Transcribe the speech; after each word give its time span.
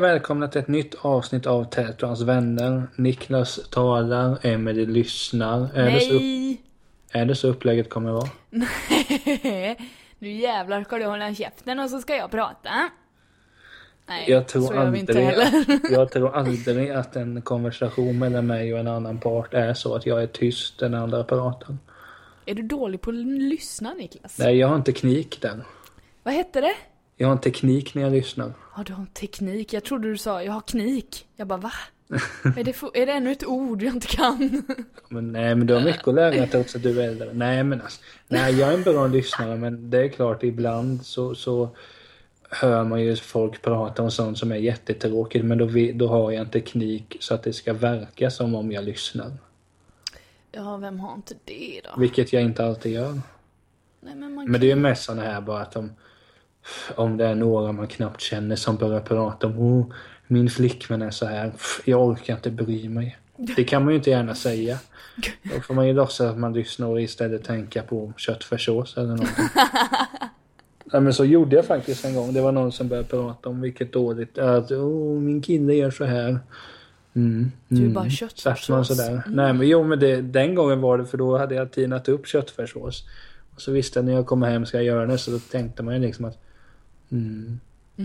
Och 0.00 0.04
välkomna 0.04 0.48
till 0.48 0.60
ett 0.60 0.68
nytt 0.68 0.94
avsnitt 0.94 1.46
av 1.46 1.60
och 2.02 2.08
hans 2.08 2.20
vänner. 2.20 2.86
Niklas 2.96 3.70
talar, 3.70 4.46
Emelie 4.46 4.86
lyssnar. 4.86 5.68
Är 5.74 5.90
det, 5.90 6.00
så, 6.00 6.14
Nej! 6.14 6.62
är 7.12 7.24
det 7.24 7.34
så 7.34 7.48
upplägget 7.48 7.90
kommer 7.90 8.12
vara? 8.12 8.28
nu 10.18 10.32
jävlar 10.32 10.84
ska 10.84 10.98
du 10.98 11.04
hålla 11.04 11.34
käften 11.34 11.78
och 11.78 11.90
så 11.90 12.00
ska 12.00 12.16
jag 12.16 12.30
prata. 12.30 12.90
Nej, 14.06 14.30
Jag 14.30 14.48
tror, 14.48 14.62
så 14.62 14.90
vi 14.90 14.98
inte 14.98 15.12
aldrig, 15.12 15.26
heller. 15.26 15.80
jag 15.92 16.12
tror 16.12 16.36
aldrig 16.36 16.90
att 16.90 17.16
en 17.16 17.42
konversation 17.42 18.18
mellan 18.18 18.46
mig 18.46 18.74
och 18.74 18.80
en 18.80 18.88
annan 18.88 19.20
part 19.20 19.54
är 19.54 19.74
så 19.74 19.94
att 19.94 20.06
jag 20.06 20.22
är 20.22 20.26
tyst 20.26 20.78
den 20.78 20.94
andra 20.94 21.24
pratar. 21.24 21.76
Är 22.46 22.54
du 22.54 22.62
dålig 22.62 23.00
på 23.00 23.10
att 23.10 23.16
lyssna 23.16 23.94
Niklas? 23.94 24.38
Nej, 24.38 24.56
jag 24.56 24.68
har 24.68 24.74
en 24.74 24.84
teknik 24.84 25.42
där. 25.42 25.64
Vad 26.22 26.34
hette 26.34 26.60
det? 26.60 26.74
Jag 27.20 27.26
har 27.28 27.32
en 27.32 27.40
teknik 27.40 27.94
när 27.94 28.02
jag 28.02 28.12
lyssnar. 28.12 28.52
Ja, 28.76 28.82
du 28.86 28.92
har 28.92 29.00
en 29.00 29.06
teknik. 29.06 29.72
Jag 29.72 29.84
trodde 29.84 30.08
du 30.08 30.16
sa 30.18 30.42
jag 30.42 30.52
har 30.52 30.60
knik. 30.60 31.26
Jag 31.36 31.46
bara 31.46 31.58
va? 31.58 31.72
är, 32.56 32.64
det 32.64 32.72
för, 32.72 32.90
är 32.96 33.06
det 33.06 33.12
ännu 33.12 33.32
ett 33.32 33.44
ord 33.46 33.82
jag 33.82 33.94
inte 33.94 34.06
kan? 34.06 34.62
Men 35.08 35.32
nej, 35.32 35.54
men 35.54 35.66
du 35.66 35.74
har 35.74 35.80
mycket 35.80 36.08
att 36.08 36.14
lära 36.14 36.46
trots 36.46 36.76
att 36.76 36.82
du 36.82 37.02
är 37.02 37.08
äldre. 37.08 37.30
Nej, 37.32 37.64
men 37.64 37.80
alltså, 37.80 38.00
nej, 38.28 38.58
jag 38.58 38.68
är 38.68 38.74
en 38.74 38.82
bra 38.82 39.06
lyssnare, 39.06 39.56
men 39.56 39.90
det 39.90 39.98
är 40.04 40.08
klart 40.08 40.42
ibland 40.42 41.06
så, 41.06 41.34
så 41.34 41.68
hör 42.50 42.84
man 42.84 43.02
ju 43.02 43.16
folk 43.16 43.62
prata 43.62 44.02
om 44.02 44.10
sånt 44.10 44.38
som 44.38 44.52
är 44.52 44.56
jättetråkigt, 44.56 45.44
men 45.44 45.58
då, 45.58 45.64
vi- 45.64 45.92
då 45.92 46.08
har 46.08 46.30
jag 46.30 46.40
en 46.40 46.50
teknik 46.50 47.16
så 47.20 47.34
att 47.34 47.42
det 47.42 47.52
ska 47.52 47.72
verka 47.72 48.30
som 48.30 48.54
om 48.54 48.72
jag 48.72 48.84
lyssnar. 48.84 49.32
ja, 50.52 50.76
vem 50.76 51.00
har 51.00 51.14
inte 51.14 51.34
det 51.44 51.80
då? 51.84 52.00
Vilket 52.00 52.32
jag 52.32 52.42
inte 52.42 52.64
alltid 52.66 52.92
gör. 52.92 53.20
Nej, 54.00 54.14
men 54.14 54.34
Men 54.34 54.60
det 54.60 54.66
är 54.66 54.74
ju 54.74 54.74
mest 54.76 55.02
såna 55.02 55.22
här 55.22 55.40
bara 55.40 55.60
att 55.62 55.76
om, 55.76 55.92
om 56.94 57.16
det 57.16 57.26
är 57.26 57.34
några 57.34 57.72
man 57.72 57.86
knappt 57.86 58.20
känner 58.20 58.56
som 58.56 58.76
börjar 58.76 59.00
prata 59.00 59.46
om 59.46 59.58
oh, 59.58 59.86
min 60.26 60.50
flickvän 60.50 61.02
är 61.02 61.10
så 61.10 61.26
här, 61.26 61.52
jag 61.84 62.06
orkar 62.06 62.34
inte 62.34 62.50
bry 62.50 62.88
mig. 62.88 63.18
Det 63.36 63.64
kan 63.64 63.84
man 63.84 63.92
ju 63.92 63.98
inte 63.98 64.10
gärna 64.10 64.34
säga. 64.34 64.78
Då 65.42 65.60
får 65.60 65.74
man 65.74 65.86
ju 65.86 65.92
låtsas 65.92 66.30
att 66.30 66.38
man 66.38 66.52
lyssnar 66.52 66.86
och 66.86 67.00
istället 67.00 67.44
tänka 67.44 67.82
på 67.82 68.12
köttfärssås 68.16 68.96
eller 68.96 69.08
någonting. 69.08 69.44
Ja, 70.92 71.00
men 71.00 71.14
så 71.14 71.24
gjorde 71.24 71.56
jag 71.56 71.64
faktiskt 71.64 72.04
en 72.04 72.14
gång. 72.14 72.32
Det 72.32 72.40
var 72.40 72.52
någon 72.52 72.72
som 72.72 72.88
började 72.88 73.08
prata 73.08 73.48
om 73.48 73.60
vilket 73.60 73.92
dåligt 73.92 74.38
att 74.38 74.70
oh, 74.70 75.20
min 75.20 75.42
kille 75.42 75.74
gör 75.74 75.90
så 75.90 76.04
här. 76.04 76.38
Mm, 77.14 77.52
Du 77.68 77.76
mm. 77.76 77.92
bara 77.92 78.10
köttfärssås. 78.10 78.88
sådär. 78.88 79.10
Mm. 79.10 79.22
Nej 79.26 79.52
men 79.52 79.68
jo 79.68 79.84
men 79.84 79.98
det, 79.98 80.22
den 80.22 80.54
gången 80.54 80.80
var 80.80 80.98
det 80.98 81.06
för 81.06 81.18
då 81.18 81.38
hade 81.38 81.54
jag 81.54 81.72
tinat 81.72 82.08
upp 82.08 82.26
köttfärssås. 82.26 83.04
Och 83.54 83.60
så 83.60 83.72
visste 83.72 83.98
jag 83.98 84.06
när 84.06 84.12
jag 84.12 84.26
kommer 84.26 84.50
hem 84.50 84.66
ska 84.66 84.76
jag 84.76 84.84
göra 84.84 85.06
det 85.06 85.18
så 85.18 85.30
då 85.30 85.38
tänkte 85.38 85.82
man 85.82 85.94
ju 85.94 86.00
liksom 86.00 86.24
att 86.24 86.38
mm, 87.10 87.60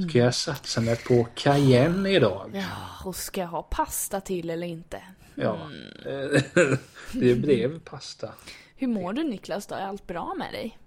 Ska 0.10 0.18
jag 0.20 0.36
satsa 0.36 0.82
mig 0.82 0.96
på 1.08 1.28
cayenne 1.36 2.10
idag? 2.10 2.52
Ja, 2.54 3.06
och 3.10 3.16
ska 3.16 3.42
jag 3.42 3.48
ha 3.48 3.62
pasta 3.64 4.22
till 4.22 4.50
eller 4.50 4.68
inte? 4.68 5.02
Ja. 5.36 5.70
Mm. 6.06 6.78
det 7.14 7.36
blev 7.36 7.80
pasta. 7.80 8.34
Hur 8.76 8.88
mår 8.88 9.14
du 9.14 9.24
Niklas 9.24 9.68
då? 9.68 9.76
Är 9.76 9.82
allt 9.88 10.08
bra 10.08 10.34
med 10.38 10.54
dig? 10.54 10.78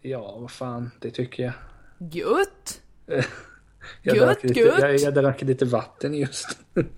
Ja, 0.00 0.36
vad 0.38 0.50
fan, 0.50 0.90
det 1.00 1.10
tycker 1.10 1.42
jag. 1.42 1.52
Gött! 2.12 2.80
Jag, 4.02 4.16
Gött, 4.16 4.26
drack, 4.26 4.42
lite, 4.42 4.60
gött. 4.60 4.78
jag, 4.80 4.96
jag 4.96 5.14
drack 5.14 5.42
lite 5.42 5.64
vatten 5.64 6.14
just. 6.14 6.58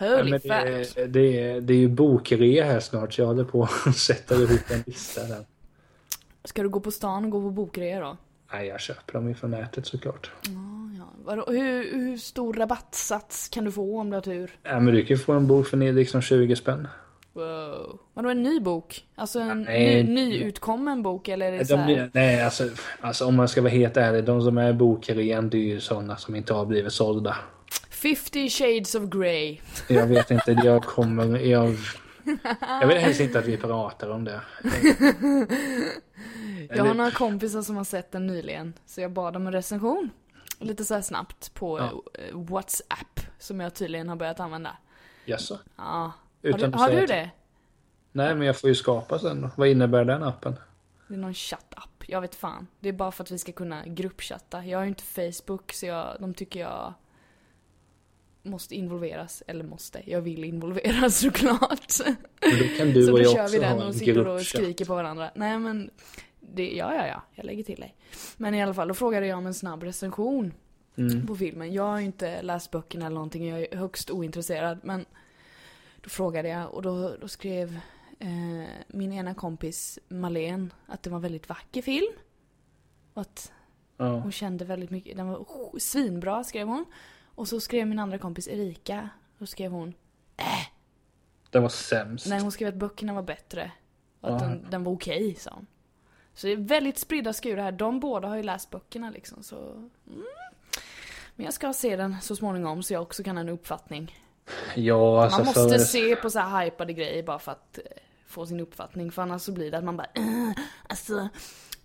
Ja, 0.00 0.16
Holy 0.16 0.32
fuck. 0.38 0.42
det, 0.48 0.56
är- 1.02 1.06
det, 1.06 1.42
är, 1.42 1.60
det 1.60 1.72
är 1.74 1.78
ju 1.78 1.88
bokrea 1.88 2.64
här 2.64 2.80
snart 2.80 3.14
så 3.14 3.20
jag 3.20 3.26
håller 3.26 3.44
på 3.44 3.62
att 3.86 3.96
sätta 3.96 4.34
ihop 4.34 4.70
en 4.70 4.82
lista 4.86 5.24
där. 5.24 5.46
Ska 6.44 6.62
du 6.62 6.68
gå 6.68 6.80
på 6.80 6.90
stan 6.90 7.24
och 7.24 7.30
gå 7.30 7.40
på 7.40 7.50
bokrea 7.50 8.00
då? 8.00 8.16
Nej, 8.52 8.66
jag 8.66 8.80
köper 8.80 9.12
dem 9.12 9.28
ifrån 9.28 9.50
nätet 9.50 9.86
såklart. 9.86 10.30
Ja, 10.42 10.50
ja. 11.36 11.44
Hur, 11.52 11.92
hur 11.92 12.16
stor 12.16 12.54
rabattsats 12.54 13.48
kan 13.48 13.64
du 13.64 13.72
få 13.72 14.00
om 14.00 14.10
du 14.10 14.16
har 14.16 14.20
tur? 14.22 14.50
Ja, 14.62 14.80
men 14.80 14.94
du 14.94 15.00
kan 15.04 15.16
ju 15.16 15.22
få 15.22 15.32
en 15.32 15.46
bok 15.46 15.66
för 15.66 15.76
ner 15.76 15.92
liksom 15.92 16.22
20 16.22 16.56
spänn. 16.56 16.88
Wow. 17.32 17.98
Vadå 18.14 18.28
en 18.28 18.42
ny 18.42 18.60
bok? 18.60 19.04
Alltså 19.14 19.40
en 19.40 19.62
Nej. 19.62 20.02
ny, 20.04 20.28
nyutkommen 20.28 21.02
bok 21.02 21.28
eller 21.28 21.52
är 21.52 21.58
det 21.58 21.66
så 21.66 21.72
De, 21.74 21.78
här? 21.80 21.86
blir- 21.86 22.10
nej, 22.14 22.42
alltså, 22.42 22.68
alltså 23.00 23.24
om 23.26 23.34
man 23.34 23.48
ska 23.48 23.60
vara 23.62 23.70
helt 23.72 23.96
ärlig, 23.96 24.24
de 24.24 24.42
som 24.42 24.58
är 24.58 24.72
bokrean, 24.72 25.50
det 25.50 25.56
är 25.56 25.62
ju 25.62 25.80
sådana 25.80 26.16
som 26.16 26.34
inte 26.34 26.54
har 26.54 26.66
blivit 26.66 26.92
sålda. 26.92 27.36
50 27.90 28.48
shades 28.50 28.94
of 28.94 29.04
grey. 29.10 29.58
Jag 29.88 30.06
vet 30.06 30.30
inte, 30.30 30.52
jag 30.64 30.82
kommer, 30.84 31.38
jag... 31.38 31.74
Jag 32.60 32.86
vill 32.86 32.96
helst 32.96 33.20
inte 33.20 33.38
att 33.38 33.44
vi 33.46 33.56
pratar 33.56 34.10
om 34.10 34.24
det. 34.24 34.40
Jag 36.70 36.84
har 36.84 36.94
några 36.94 37.10
kompisar 37.10 37.62
som 37.62 37.76
har 37.76 37.84
sett 37.84 38.12
den 38.12 38.26
nyligen, 38.26 38.72
så 38.86 39.00
jag 39.00 39.12
bad 39.12 39.36
om 39.36 39.46
en 39.46 39.52
recension. 39.52 40.10
Lite 40.58 40.84
så 40.84 40.94
här 40.94 41.00
snabbt 41.02 41.54
på 41.54 41.78
Ja. 41.78 42.02
eh, 42.14 42.36
WhatsApp, 42.38 43.20
som 43.38 43.60
jag 43.60 43.74
tydligen 43.74 44.08
har 44.08 44.16
börjat 44.16 44.40
använda. 44.40 44.76
Jaså? 45.24 45.58
Ja. 45.76 45.82
Har 45.82 46.12
Utan 46.42 46.60
du, 46.60 46.66
att 46.66 46.74
har 46.74 46.90
du 46.90 47.06
det? 47.06 47.30
Nej, 48.12 48.34
men 48.34 48.46
jag 48.46 48.56
får 48.60 48.68
ju 48.68 48.74
skapa 48.74 49.18
sen 49.18 49.40
då. 49.42 49.50
Vad 49.56 49.68
innebär 49.68 50.04
den 50.04 50.22
appen? 50.22 50.56
Det 51.08 51.14
är 51.14 51.18
någon 51.18 51.34
chattapp, 51.34 52.04
jag 52.06 52.20
vet 52.20 52.34
fan. 52.34 52.66
Det 52.80 52.88
är 52.88 52.92
bara 52.92 53.12
för 53.12 53.24
att 53.24 53.30
vi 53.30 53.38
ska 53.38 53.52
kunna 53.52 53.86
gruppchatta. 53.86 54.64
Jag 54.64 54.78
har 54.78 54.82
ju 54.84 54.88
inte 54.88 55.02
Facebook, 55.04 55.72
så 55.72 55.86
jag, 55.86 56.16
de 56.20 56.34
tycker 56.34 56.60
jag 56.60 56.94
måste 58.50 58.74
involveras. 58.74 59.42
Eller 59.46 59.64
måste, 59.64 60.02
jag 60.10 60.20
vill 60.20 60.44
involveras 60.44 61.18
såklart. 61.20 61.92
Men 62.40 62.58
då 62.58 62.76
kan 62.76 62.92
du 62.92 63.02
så 63.06 63.12
och 63.12 63.18
då 63.18 63.24
jag 63.24 63.32
kör 63.34 63.48
vi 63.48 63.58
den 63.58 63.82
och 63.82 63.94
sitter 63.94 64.26
och 64.28 64.40
skriker 64.42 64.84
på 64.84 64.94
varandra. 64.94 65.30
Nej 65.34 65.58
men, 65.58 65.90
det, 66.40 66.70
ja 66.76 66.94
ja 66.94 67.06
ja, 67.06 67.22
jag 67.34 67.44
lägger 67.46 67.62
till 67.64 67.80
dig. 67.80 67.94
Men 68.36 68.54
i 68.54 68.62
alla 68.62 68.74
fall, 68.74 68.88
då 68.88 68.94
frågade 68.94 69.26
jag 69.26 69.38
om 69.38 69.46
en 69.46 69.54
snabb 69.54 69.82
recension 69.82 70.52
Mm. 70.96 71.26
på 71.26 71.36
filmen. 71.36 71.72
Jag 71.72 71.82
har 71.82 71.98
ju 71.98 72.04
inte 72.04 72.42
läst 72.42 72.70
böckerna 72.70 73.06
eller 73.06 73.14
någonting, 73.14 73.48
jag 73.48 73.60
är 73.62 73.76
högst 73.76 74.10
ointresserad. 74.10 74.78
Men 74.82 75.04
då 76.02 76.08
frågade 76.10 76.48
jag 76.48 76.74
och 76.74 76.82
då, 76.82 77.16
då 77.20 77.28
skrev 77.28 77.78
eh, 78.18 78.68
min 78.88 79.12
ena 79.12 79.34
kompis 79.34 79.98
Malen 80.08 80.72
att 80.86 81.02
det 81.02 81.10
var 81.10 81.16
en 81.16 81.22
väldigt 81.22 81.48
vacker 81.48 81.82
film. 81.82 82.12
Och 83.14 83.22
att 83.22 83.52
Ja. 83.96 84.18
hon 84.18 84.32
kände 84.32 84.64
väldigt 84.64 84.90
mycket, 84.90 85.16
den 85.16 85.28
var 85.28 85.36
sj- 85.38 85.78
svinbra 85.78 86.44
skrev 86.44 86.66
hon. 86.68 86.84
Och 87.38 87.48
så 87.48 87.60
skrev 87.60 87.86
min 87.86 87.98
andra 87.98 88.18
kompis 88.18 88.48
Erika, 88.48 89.08
då 89.38 89.46
skrev 89.46 89.70
hon 89.72 89.94
Den 91.50 91.62
var 91.62 91.68
sämst. 91.68 92.26
Nej, 92.28 92.40
hon 92.40 92.52
skrev 92.52 92.68
att 92.68 92.74
böckerna 92.74 93.12
var 93.12 93.22
bättre. 93.22 93.72
Och 94.20 94.34
att 94.36 94.42
Ja. 94.42 94.48
den, 94.48 94.66
den 94.70 94.84
var 94.84 94.92
okej, 94.92 95.34
sa 95.34 95.50
hon. 95.54 95.66
Så 96.34 96.46
det 96.46 96.52
är 96.52 96.56
väldigt 96.56 96.98
spridda 96.98 97.32
skurar 97.32 97.62
här. 97.62 97.72
De 97.72 98.00
båda 98.00 98.28
har 98.28 98.36
ju 98.36 98.42
läst 98.42 98.70
böckerna 98.70 99.10
liksom, 99.10 99.42
så... 99.42 99.56
Mm. 100.06 100.24
Men 101.36 101.44
jag 101.44 101.54
ska 101.54 101.72
se 101.72 101.96
den 101.96 102.16
så 102.20 102.36
småningom 102.36 102.82
så 102.82 102.92
jag 102.92 103.02
också 103.02 103.22
kan 103.22 103.36
ha 103.36 103.40
en 103.40 103.48
uppfattning. 103.48 104.18
Ja, 104.76 105.22
alltså 105.24 105.38
Man 105.38 105.46
måste 105.46 105.68
för... 105.68 105.78
se 105.78 106.16
på 106.16 106.30
så 106.30 106.38
här 106.38 106.64
hypade 106.64 106.92
grejer 106.92 107.22
bara 107.22 107.38
för 107.38 107.52
att 107.52 107.78
eh, 107.78 107.84
få 108.26 108.46
sin 108.46 108.60
uppfattning. 108.60 109.12
För 109.12 109.22
annars 109.22 109.42
så 109.42 109.52
blir 109.52 109.70
det 109.70 109.78
att 109.78 109.84
man 109.84 109.96
bara 109.96 110.08
"Äh, 110.14 110.50
alltså, 110.88 111.28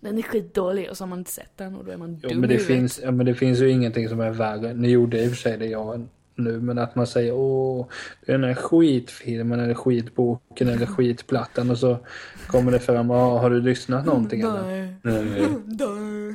den 0.04 0.18
är 0.18 0.22
skitdålig 0.22 0.90
och 0.90 0.96
så 0.96 1.04
har 1.04 1.08
man 1.08 1.18
inte 1.18 1.30
sett 1.30 1.56
den 1.56 1.74
och 1.74 1.84
då 1.84 1.90
är 1.92 1.96
man 1.96 2.20
Jo, 2.22 2.28
dum 2.28 2.40
men 2.40 2.48
det, 2.48 2.58
finns, 2.58 3.00
ja, 3.02 3.10
men 3.10 3.26
det 3.26 3.34
finns 3.34 3.60
ju 3.60 3.70
ingenting 3.70 4.08
som 4.08 4.20
är 4.20 4.30
värre. 4.30 4.74
Nu 4.74 4.88
gjorde 4.88 5.22
i 5.22 5.26
och 5.26 5.30
för 5.30 5.36
sig 5.36 5.58
det 5.58 5.66
jag 5.66 6.08
nu, 6.34 6.60
men 6.60 6.78
att 6.78 6.94
man 6.94 7.06
säger 7.06 7.32
åh, 7.34 7.86
den 8.26 8.44
här 8.44 8.54
skitfilmen 8.54 9.60
eller 9.60 9.74
skitboken 9.74 10.68
eller 10.68 10.86
skitplattan 10.96 11.70
och 11.70 11.78
så 11.78 11.98
kommer 12.46 12.72
det 12.72 12.80
fram, 12.80 13.10
"Ja, 13.10 13.38
har 13.38 13.50
du 13.50 13.60
lyssnat 13.60 14.06
någonting 14.06 14.40
eller? 14.40 14.62
Nej. 14.62 14.94
Nej. 15.02 15.24
Nej. 15.66 16.34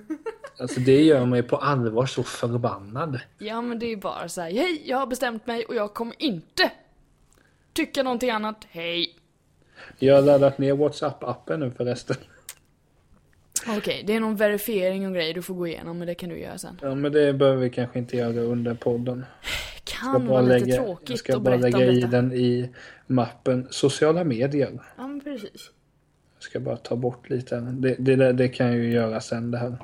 Alltså 0.59 0.79
det 0.79 1.01
gör 1.03 1.25
mig 1.25 1.43
på 1.43 1.57
allvar 1.57 2.05
så 2.05 2.23
förbannad. 2.23 3.19
Ja 3.37 3.61
men 3.61 3.79
det 3.79 3.85
är 3.85 3.97
bara 3.97 4.29
så 4.29 4.41
här, 4.41 4.51
hej 4.51 4.81
jag 4.85 4.97
har 4.97 5.07
bestämt 5.07 5.47
mig 5.47 5.65
och 5.65 5.75
jag 5.75 5.93
kommer 5.93 6.15
inte 6.19 6.71
tycka 7.73 8.03
någonting 8.03 8.29
annat, 8.29 8.65
hej. 8.69 9.15
Jag 9.99 10.15
har 10.15 10.21
laddat 10.21 10.57
ner 10.57 10.73
WhatsApp-appen 10.73 11.57
nu 11.57 11.71
förresten. 11.71 12.15
Okej, 13.67 14.03
det 14.07 14.15
är 14.15 14.19
någon 14.19 14.35
verifiering 14.35 15.07
och 15.07 15.13
grejer 15.13 15.33
du 15.33 15.41
får 15.41 15.53
gå 15.53 15.67
igenom 15.67 15.97
men 15.97 16.07
det 16.07 16.15
kan 16.15 16.29
du 16.29 16.39
göra 16.39 16.57
sen. 16.57 16.79
Ja 16.81 16.95
men 16.95 17.11
det 17.11 17.33
behöver 17.33 17.61
vi 17.61 17.69
kanske 17.69 17.99
inte 17.99 18.17
göra 18.17 18.41
under 18.41 18.73
podden. 18.73 19.25
Jag 19.75 19.83
kan 19.83 20.27
vara 20.27 20.41
lite 20.41 20.69
jag 20.69 20.85
tråkigt 20.85 21.19
ska 21.19 21.35
att 21.35 21.41
bara 21.41 21.55
lägga 21.55 21.85
i 21.85 22.01
den 22.01 22.33
i 22.33 22.69
mappen 23.07 23.67
sociala 23.69 24.23
medier. 24.23 24.79
Ja 24.97 25.07
men 25.07 25.21
precis. 25.21 25.71
Jag 26.35 26.43
ska 26.43 26.59
bara 26.59 26.77
ta 26.77 26.95
bort 26.95 27.29
lite. 27.29 27.59
Det, 27.59 27.95
det, 27.99 28.33
det 28.33 28.47
kan 28.47 28.67
jag 28.67 28.75
ju 28.75 28.91
göra 28.91 29.21
sen 29.21 29.51
det 29.51 29.57
här. 29.57 29.77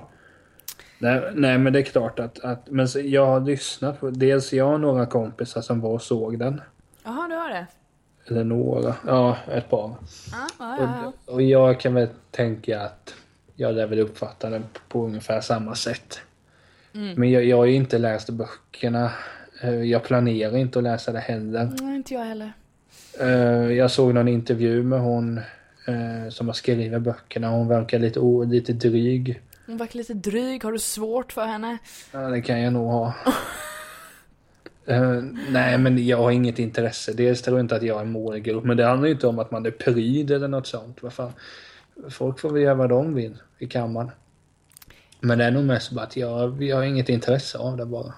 Nej, 0.99 1.21
nej 1.33 1.57
men 1.57 1.73
det 1.73 1.79
är 1.79 1.83
klart 1.83 2.19
att, 2.19 2.39
att 2.39 2.69
men 2.69 2.87
jag 2.95 3.25
har 3.25 3.39
lyssnat 3.39 3.99
på, 3.99 4.09
dels 4.09 4.53
jag 4.53 4.73
och 4.73 4.79
några 4.79 5.05
kompisar 5.05 5.61
som 5.61 5.81
var 5.81 5.89
och 5.89 6.01
såg 6.01 6.39
den. 6.39 6.61
Jaha, 7.03 7.27
du 7.27 7.35
har 7.35 7.49
det? 7.49 7.67
Eller 8.27 8.43
några, 8.43 8.95
ja 9.07 9.37
ett 9.51 9.69
par. 9.69 9.95
Ja, 10.31 10.47
ja. 10.59 10.77
ja. 10.79 11.13
Och, 11.25 11.33
och 11.33 11.41
jag 11.41 11.79
kan 11.79 11.93
väl 11.93 12.07
tänka 12.31 12.81
att 12.81 13.15
jag 13.55 13.75
lär 13.75 13.87
väl 13.87 13.99
uppfatta 13.99 14.49
den 14.49 14.63
på 14.87 15.05
ungefär 15.05 15.41
samma 15.41 15.75
sätt. 15.75 16.19
Mm. 16.93 17.13
Men 17.19 17.31
jag, 17.31 17.45
jag 17.45 17.57
har 17.57 17.65
ju 17.65 17.73
inte 17.75 17.97
läst 17.97 18.29
böckerna. 18.29 19.11
Eh, 19.63 19.73
Jag 19.83 20.03
planerar 20.03 20.57
inte 20.57 20.79
att 20.79 20.83
läsa 20.83 21.11
det 21.11 21.19
heller. 21.19 21.71
Nej, 21.81 21.95
inte 21.95 22.13
jag 22.13 22.25
heller. 22.25 22.53
Eh, 23.19 23.71
Jag 23.77 23.91
såg 23.91 24.13
någon 24.13 24.27
intervju 24.27 24.83
med 24.83 24.99
hon 24.99 25.37
eh, 25.87 26.29
som 26.29 26.47
har 26.47 26.53
skrivit 26.53 27.01
böckerna. 27.01 27.49
Hon 27.49 27.67
verkar 27.67 27.99
lite, 27.99 28.19
lite 28.49 28.73
dryg. 28.73 29.41
Hon 29.65 29.77
verkar 29.77 29.97
lite 29.97 30.13
dryg, 30.13 30.63
har 30.63 30.71
du 30.71 30.79
svårt 30.79 31.31
för 31.33 31.45
henne? 31.45 31.77
Ja, 32.11 32.19
det 32.19 32.41
kan 32.41 32.61
jag 32.61 32.73
nog 32.73 32.87
ha. 32.91 33.13
Eh, 34.87 35.23
nej, 35.49 35.77
men 35.77 36.05
jag 36.07 36.17
har 36.17 36.31
inget 36.31 36.59
intresse. 36.59 37.13
Dels 37.13 37.41
tror 37.41 37.57
jag 37.57 37.63
inte 37.63 37.75
att 37.75 37.83
jag 37.83 38.01
är 38.01 38.05
målgrupp. 38.05 38.63
Men 38.63 38.77
det 38.77 38.85
handlar 38.85 39.07
ju 39.07 39.13
inte 39.13 39.27
om 39.27 39.39
att 39.39 39.51
man 39.51 39.65
är 39.65 39.71
pryd 39.71 40.31
eller 40.31 40.47
något 40.47 40.67
sånt. 40.67 41.03
Vad 41.03 41.13
fan. 41.13 41.31
Folk 42.09 42.39
får 42.39 42.49
väl 42.49 42.61
göra 42.61 42.75
vad 42.75 42.89
de 42.89 43.13
vill 43.13 43.37
i 43.59 43.67
kammaren. 43.67 44.11
Men 45.19 45.37
det 45.37 45.43
är 45.45 45.51
nog 45.51 45.63
mest 45.63 45.91
bara 45.91 46.05
att 46.05 46.17
jag, 46.17 46.63
jag 46.63 46.75
har 46.75 46.83
inget 46.83 47.09
intresse 47.09 47.57
av 47.57 47.77
det 47.77 47.85
bara. 47.85 48.13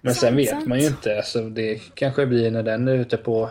Men 0.00 0.14
sen 0.14 0.28
Sant, 0.28 0.38
vet 0.38 0.48
sant. 0.48 0.66
man 0.66 0.80
ju 0.80 0.86
inte. 0.86 1.16
Alltså, 1.16 1.48
det 1.48 1.78
kanske 1.94 2.26
blir 2.26 2.50
när 2.50 2.62
den 2.62 2.88
är 2.88 2.94
ute 2.94 3.16
på 3.16 3.50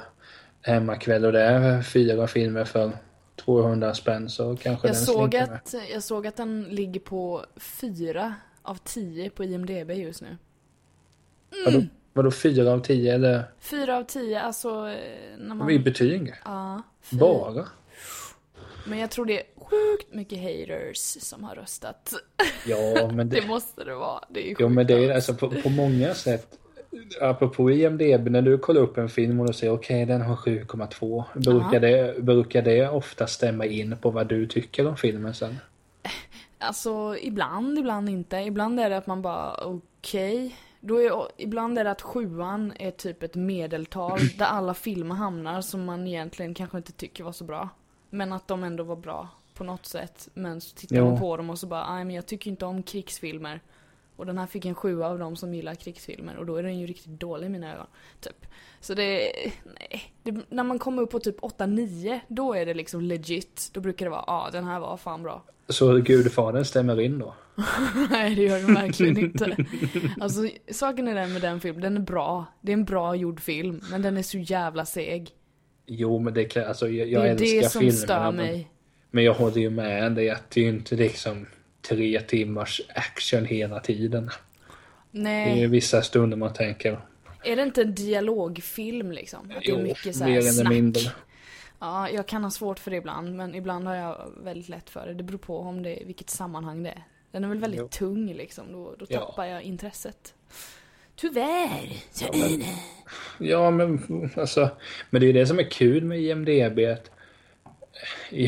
hemmakväll 0.61 1.25
och 1.25 1.31
det 1.31 1.41
är 1.41 1.81
fyra 1.81 2.27
filmer 2.27 2.65
för 2.65 2.91
200 3.35 3.93
spänn 3.93 4.29
så 4.29 4.55
kanske 4.57 4.87
Jag 4.87 4.95
den 4.95 5.05
såg, 5.05 5.15
slinker 5.15 5.47
med. 5.47 5.55
att, 5.55 5.75
jag 5.93 6.03
såg 6.03 6.27
att 6.27 6.35
den 6.35 6.63
ligger 6.63 6.99
på 6.99 7.45
fyra 7.55 8.33
av 8.61 8.75
tio 8.83 9.29
på 9.29 9.43
IMDB 9.43 9.91
just 9.91 10.21
nu. 10.21 10.37
Vadå, 11.65 11.83
vadå 12.13 12.31
fyra 12.31 12.71
av 12.71 12.79
tio 12.79 13.13
eller 13.13 13.43
Fyra 13.59 13.97
av 13.97 14.03
tio, 14.03 14.41
alltså 14.41 14.69
eh, 14.69 15.37
när 15.37 15.55
man... 15.55 15.69
i 15.69 15.79
betyg? 15.79 16.33
Ja, 16.45 16.81
fyra. 17.01 17.19
Bara? 17.19 17.65
Men 18.85 18.99
jag 18.99 19.11
tror 19.11 19.25
det 19.25 19.39
är 19.39 19.45
sjukt 19.57 20.13
mycket 20.13 20.39
haters 20.39 20.97
som 21.21 21.43
har 21.43 21.55
röstat. 21.55 22.13
Ja, 22.67 23.11
men 23.13 23.29
det, 23.29 23.41
Det 23.41 23.47
måste 23.47 23.83
det 23.83 23.95
vara. 23.95 24.23
Det 24.29 24.39
är 24.39 24.49
ju 24.49 24.55
Jo 24.59 24.69
men 24.69 24.87
det 24.87 24.93
är 24.93 24.99
sjukt. 24.99 25.15
alltså 25.15 25.33
på, 25.33 25.49
på 25.61 25.69
många 25.69 26.13
sätt. 26.13 26.59
Apropå 27.21 27.71
IMDB, 27.71 28.27
när 28.29 28.41
du 28.41 28.57
kollar 28.57 28.81
upp 28.81 28.97
en 28.97 29.09
film 29.09 29.39
och 29.39 29.47
du 29.47 29.53
säger 29.53 29.73
okej 29.73 30.05
den 30.05 30.21
har 30.21 30.35
7,2. 30.35 31.23
Brukar 31.35 31.79
det, 31.79 32.23
brukar 32.23 32.61
det 32.61 32.89
ofta 32.89 33.27
stämma 33.27 33.65
in 33.65 33.97
på 34.01 34.09
vad 34.09 34.27
du 34.27 34.47
tycker 34.47 34.87
om 34.87 34.97
filmen 34.97 35.33
sen? 35.33 35.57
Alltså 36.57 37.17
ibland, 37.21 37.79
ibland 37.79 38.09
inte. 38.09 38.37
Ibland 38.37 38.79
är 38.79 38.89
det 38.89 38.97
att 38.97 39.07
man 39.07 39.21
bara 39.21 39.65
okej. 39.65 40.55
Då 40.79 41.01
är, 41.01 41.11
ibland 41.37 41.79
är 41.79 41.83
det 41.83 41.91
att 41.91 42.01
sjuan 42.01 42.73
är 42.79 42.91
typ 42.91 43.23
ett 43.23 43.35
medeltal 43.35 44.19
där 44.37 44.45
alla 44.45 44.73
filmer 44.73 45.15
hamnar 45.15 45.61
som 45.61 45.85
man 45.85 46.07
egentligen 46.07 46.53
kanske 46.53 46.77
inte 46.77 46.91
tycker 46.91 47.23
var 47.23 47.31
så 47.31 47.43
bra. 47.43 47.69
Men 48.13 48.33
att 48.33 48.47
de 48.47 48.63
ändå 48.63 48.83
var 48.83 48.95
bra 48.95 49.27
på 49.53 49.63
något 49.63 49.85
sätt. 49.85 50.29
Men 50.33 50.61
så 50.61 50.75
tittar 50.75 50.95
Ja. 50.95 51.05
man 51.05 51.19
på 51.19 51.37
dem 51.37 51.49
och 51.49 51.59
så 51.59 51.67
bara, 51.67 51.93
nej 51.95 52.05
men 52.05 52.15
jag 52.15 52.25
tycker 52.25 52.51
inte 52.51 52.65
om 52.65 52.83
krigsfilmer. 52.83 53.61
Och 54.15 54.25
den 54.25 54.37
här 54.37 54.47
fick 54.47 54.65
en 54.65 54.75
sjua 54.75 55.07
av 55.07 55.19
dem 55.19 55.35
som 55.35 55.53
gillar 55.53 55.75
krigsfilmer 55.75 56.35
och 56.37 56.45
då 56.45 56.55
är 56.55 56.63
den 56.63 56.79
ju 56.79 56.87
riktigt 56.87 57.19
dålig 57.19 57.47
i 57.47 57.49
mina 57.49 57.73
ögon. 57.73 57.85
Typ. 58.19 58.45
Så 58.79 58.93
det, 58.93 59.31
nej. 59.79 60.13
Det, 60.23 60.35
när 60.49 60.63
man 60.63 60.79
kommer 60.79 61.01
upp 61.01 61.09
på 61.11 61.19
typ 61.19 61.39
8-9, 61.41 62.19
då 62.27 62.53
är 62.53 62.65
det 62.65 62.73
liksom 62.73 63.01
legit. 63.01 63.69
Då 63.73 63.81
brukar 63.81 64.05
det 64.05 64.09
vara, 64.09 64.23
ja 64.27 64.33
ah, 64.47 64.51
den 64.51 64.63
här 64.63 64.79
var 64.79 64.97
fan 64.97 65.23
bra. 65.23 65.43
Så 65.69 65.97
Gudfadern 65.97 66.65
stämmer 66.65 67.01
in 67.01 67.19
då? 67.19 67.33
Nej, 68.09 68.35
det 68.35 68.41
gör 68.43 68.59
den 68.59 68.73
verkligen 68.73 69.17
inte. 69.17 69.57
Alltså, 70.21 70.49
saken 70.71 71.07
är 71.07 71.15
den 71.15 71.33
med 71.33 71.41
den 71.41 71.59
filmen, 71.61 71.81
den 71.81 71.97
är 71.97 72.01
bra. 72.01 72.45
Det 72.61 72.71
är 72.71 72.73
en 72.73 72.85
bra 72.85 73.15
gjord 73.15 73.39
film, 73.39 73.81
men 73.91 74.01
den 74.01 74.17
är 74.17 74.23
så 74.23 74.37
jävla 74.37 74.85
seg. 74.85 75.29
Jo 75.85 76.19
men 76.19 76.33
det 76.33 76.45
kan, 76.45 76.63
alltså 76.65 76.89
jag, 76.89 77.07
jag 77.07 77.23
det 77.23 77.27
är 77.27 77.31
älskar 77.31 77.61
det 77.61 77.69
som 77.69 77.79
filmerna. 77.81 77.97
stör 77.97 78.31
mig. 78.31 78.69
Men 79.11 79.23
jag 79.23 79.33
håller 79.33 79.57
ju 79.57 79.69
med 79.69 80.11
dig 80.11 80.29
att 80.29 80.49
det 80.51 80.59
är 80.59 80.63
ju 80.63 80.69
inte 80.69 80.95
liksom 80.95 81.45
tre 81.89 82.21
timmars 82.21 82.81
action 82.95 83.45
hela 83.45 83.79
tiden. 83.79 84.29
Det 85.11 85.19
är 85.19 85.23
Nej, 85.23 85.67
vissa 85.67 86.01
stunder 86.01 86.37
man 86.37 86.53
tänker, 86.53 86.99
är 87.43 87.55
det 87.55 87.63
inte 87.63 87.81
en 87.81 87.95
dialogfilm 87.95 89.11
liksom? 89.11 89.39
Att 89.39 89.61
det 89.63 89.67
är 89.71 89.77
jo, 89.77 89.83
mycket 89.83 90.15
så 90.15 90.23
mer 90.23 90.31
här 90.31 90.39
eller 90.39 90.51
snack? 90.51 90.69
mindre. 90.73 91.01
Ja, 91.79 92.09
jag 92.09 92.27
kan 92.27 92.43
ha 92.43 92.51
svårt 92.51 92.79
för 92.79 92.91
det 92.91 92.97
ibland, 92.97 93.35
men 93.35 93.55
ibland 93.55 93.87
har 93.87 93.95
jag 93.95 94.31
väldigt 94.43 94.69
lätt 94.69 94.89
för 94.89 95.07
det. 95.07 95.13
Det 95.13 95.23
beror 95.23 95.37
på 95.37 95.59
om 95.59 95.83
det, 95.83 96.03
vilket 96.05 96.29
sammanhang 96.29 96.83
det 96.83 96.89
är. 96.89 97.03
Den 97.31 97.43
är 97.43 97.47
väl 97.47 97.59
väldigt 97.59 97.79
Jo. 97.79 97.87
tung 97.87 98.33
liksom, 98.33 98.71
då, 98.71 98.95
då 98.99 99.05
Ja. 99.09 99.19
tappar 99.19 99.45
jag 99.45 99.61
intresset. 99.63 100.33
Tyvärr, 101.15 101.93
så 102.11 102.25
Ja, 102.25 102.45
är 102.45 102.49
men- 102.49 102.59
det. 102.59 103.45
Ja, 103.45 103.71
men 103.71 104.29
alltså, 104.37 104.69
men 105.09 105.21
det 105.21 105.25
är 105.25 105.27
ju 105.27 105.33
det 105.33 105.47
som 105.47 105.59
är 105.59 105.71
kul 105.71 106.03
med 106.05 106.21
IMDB. 106.21 106.79
Att, 106.79 107.09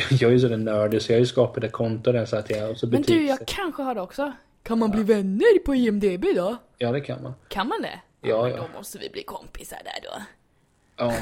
jag 0.10 0.22
är 0.22 0.32
ju 0.32 0.40
så 0.40 0.48
nördig 0.58 1.02
så 1.02 1.12
jag 1.12 1.16
har 1.18 1.20
ju 1.20 1.26
skapat 1.26 1.64
ett 1.64 1.72
konto 1.72 2.12
där 2.12 2.26
så 2.26 2.36
att 2.38 2.50
jag... 2.50 2.70
Och 2.72 2.78
så 2.78 2.88
Men 2.88 3.02
du, 3.02 3.26
jag 3.28 3.40
kanske 3.48 3.82
har 3.84 3.96
det 3.96 4.02
också. 4.02 4.32
Kan 4.64 4.80
man 4.80 4.92
bli 4.92 5.04
vänner 5.04 5.60
på 5.60 5.76
IMDB 5.76 6.26
då? 6.36 6.58
Ja, 6.78 6.92
det 6.92 7.02
kan 7.02 7.24
man. 7.24 7.34
Kan 7.48 7.68
man 7.68 7.82
det? 7.82 8.00
Ja, 8.22 8.42
men 8.44 8.52
ja. 8.52 8.58
Då 8.58 8.78
måste 8.78 8.98
vi 8.98 9.10
bli 9.10 9.24
kompisar 9.24 9.78
där 9.84 10.10
då. 10.10 10.22
Ja, 10.98 11.14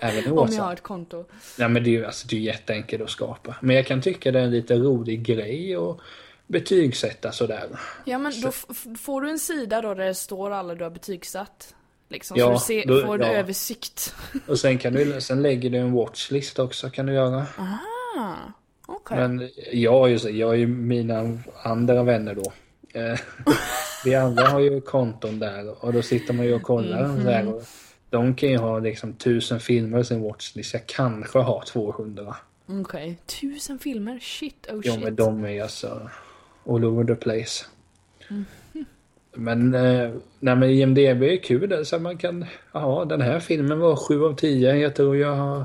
även 0.00 0.18
Om 0.32 0.36
jag 0.38 0.44
Åsa. 0.48 0.62
har 0.62 0.72
ett 0.72 0.82
konto. 0.82 1.24
Nej, 1.58 1.68
men 1.68 1.84
det 1.84 1.90
är 1.90 1.92
ju 1.92 2.04
alltså, 2.06 2.26
det 2.28 2.36
är 2.36 2.38
ju 2.38 2.44
jätteenkelt 2.46 3.02
att 3.02 3.10
skapa. 3.10 3.56
Men 3.62 3.76
jag 3.76 3.86
kan 3.86 4.02
tycka 4.02 4.32
det 4.32 4.38
är 4.40 4.44
en 4.44 4.50
lite 4.50 4.76
rolig 4.76 5.22
grej 5.22 5.76
att 5.76 5.98
betygsätta 6.48 7.32
sådär. 7.32 7.68
Ja 8.04 8.18
men 8.18 8.32
då 8.42 8.52
får 8.98 9.20
du 9.20 9.30
en 9.30 9.38
sida 9.38 9.80
då 9.82 9.94
där 9.94 10.04
det 10.04 10.14
står 10.14 10.50
alla 10.50 10.74
du 10.74 10.84
har 10.84 10.90
betygsatt. 10.90 11.74
Liksom, 12.08 12.36
Ja, 12.36 12.46
så 12.46 12.52
du 12.52 12.58
ser, 12.80 12.86
då- 12.88 13.06
får 13.06 13.22
en 13.22 13.26
ja. 13.32 13.38
översikt. 13.38 14.14
Och 14.46 14.58
sen 14.58 14.78
kan 14.78 14.92
du, 14.92 15.20
sen 15.20 15.42
lägger 15.42 15.70
du 15.70 15.78
en 15.78 15.92
watchlist 15.92 16.58
också 16.58 16.90
kan 16.90 17.06
du 17.06 17.12
göra. 17.12 17.46
Ah, 17.56 18.34
okej. 18.86 19.16
Men 19.16 19.50
jag 19.72 20.10
ju, 20.10 20.18
så- 20.18 20.30
jag 20.30 20.46
har 20.46 20.54
ju 20.54 20.66
mina 20.66 21.38
andra 21.62 22.02
vänner 22.02 22.34
då. 22.34 22.52
Eh, 23.00 23.18
Vi 24.04 24.14
andra 24.14 24.44
har 24.48 24.60
ju 24.60 24.80
konton 24.80 25.38
där 25.38 25.84
och 25.84 25.92
då 25.92 26.02
sitter 26.02 26.34
man 26.34 26.46
ju 26.46 26.54
och 26.54 26.62
kollar 26.62 27.22
så 27.22 27.30
här, 27.30 27.48
och 27.54 27.62
De 28.10 28.34
kan 28.34 28.48
ju 28.48 28.56
ha 28.58 28.78
liksom 28.78 29.12
tusen 29.12 29.60
filmer 29.60 29.98
i 29.98 30.04
sin 30.04 30.20
watchlist. 30.22 30.72
Jag 30.74 30.86
kanske 30.86 31.38
har 31.38 31.62
200. 31.66 32.36
Okej. 32.66 33.18
Tusen 33.26 33.78
filmer? 33.78 34.18
Shit, 34.18 34.66
oh 34.72 34.82
shit. 34.82 35.00
men 35.02 35.16
de 35.16 35.44
är 35.44 35.62
alltså 35.62 36.10
all 36.66 36.84
over 36.84 37.04
the 37.04 37.14
place. 37.14 37.64
Men, 39.32 39.74
eh, 39.74 40.10
nej 40.40 40.56
men 40.56 40.70
IMDB 40.70 41.22
är 41.22 41.42
kul 41.42 41.68
där, 41.68 41.84
så 41.84 41.98
man 41.98 42.18
kan, 42.18 42.46
ja 42.72 43.04
den 43.08 43.20
här 43.20 43.40
filmen 43.40 43.78
var 43.78 43.96
7 43.96 44.24
av 44.24 44.34
10. 44.34 44.76
Jag 44.76 44.94
tror 44.94 45.16
jag 45.16 45.36
har, 45.36 45.64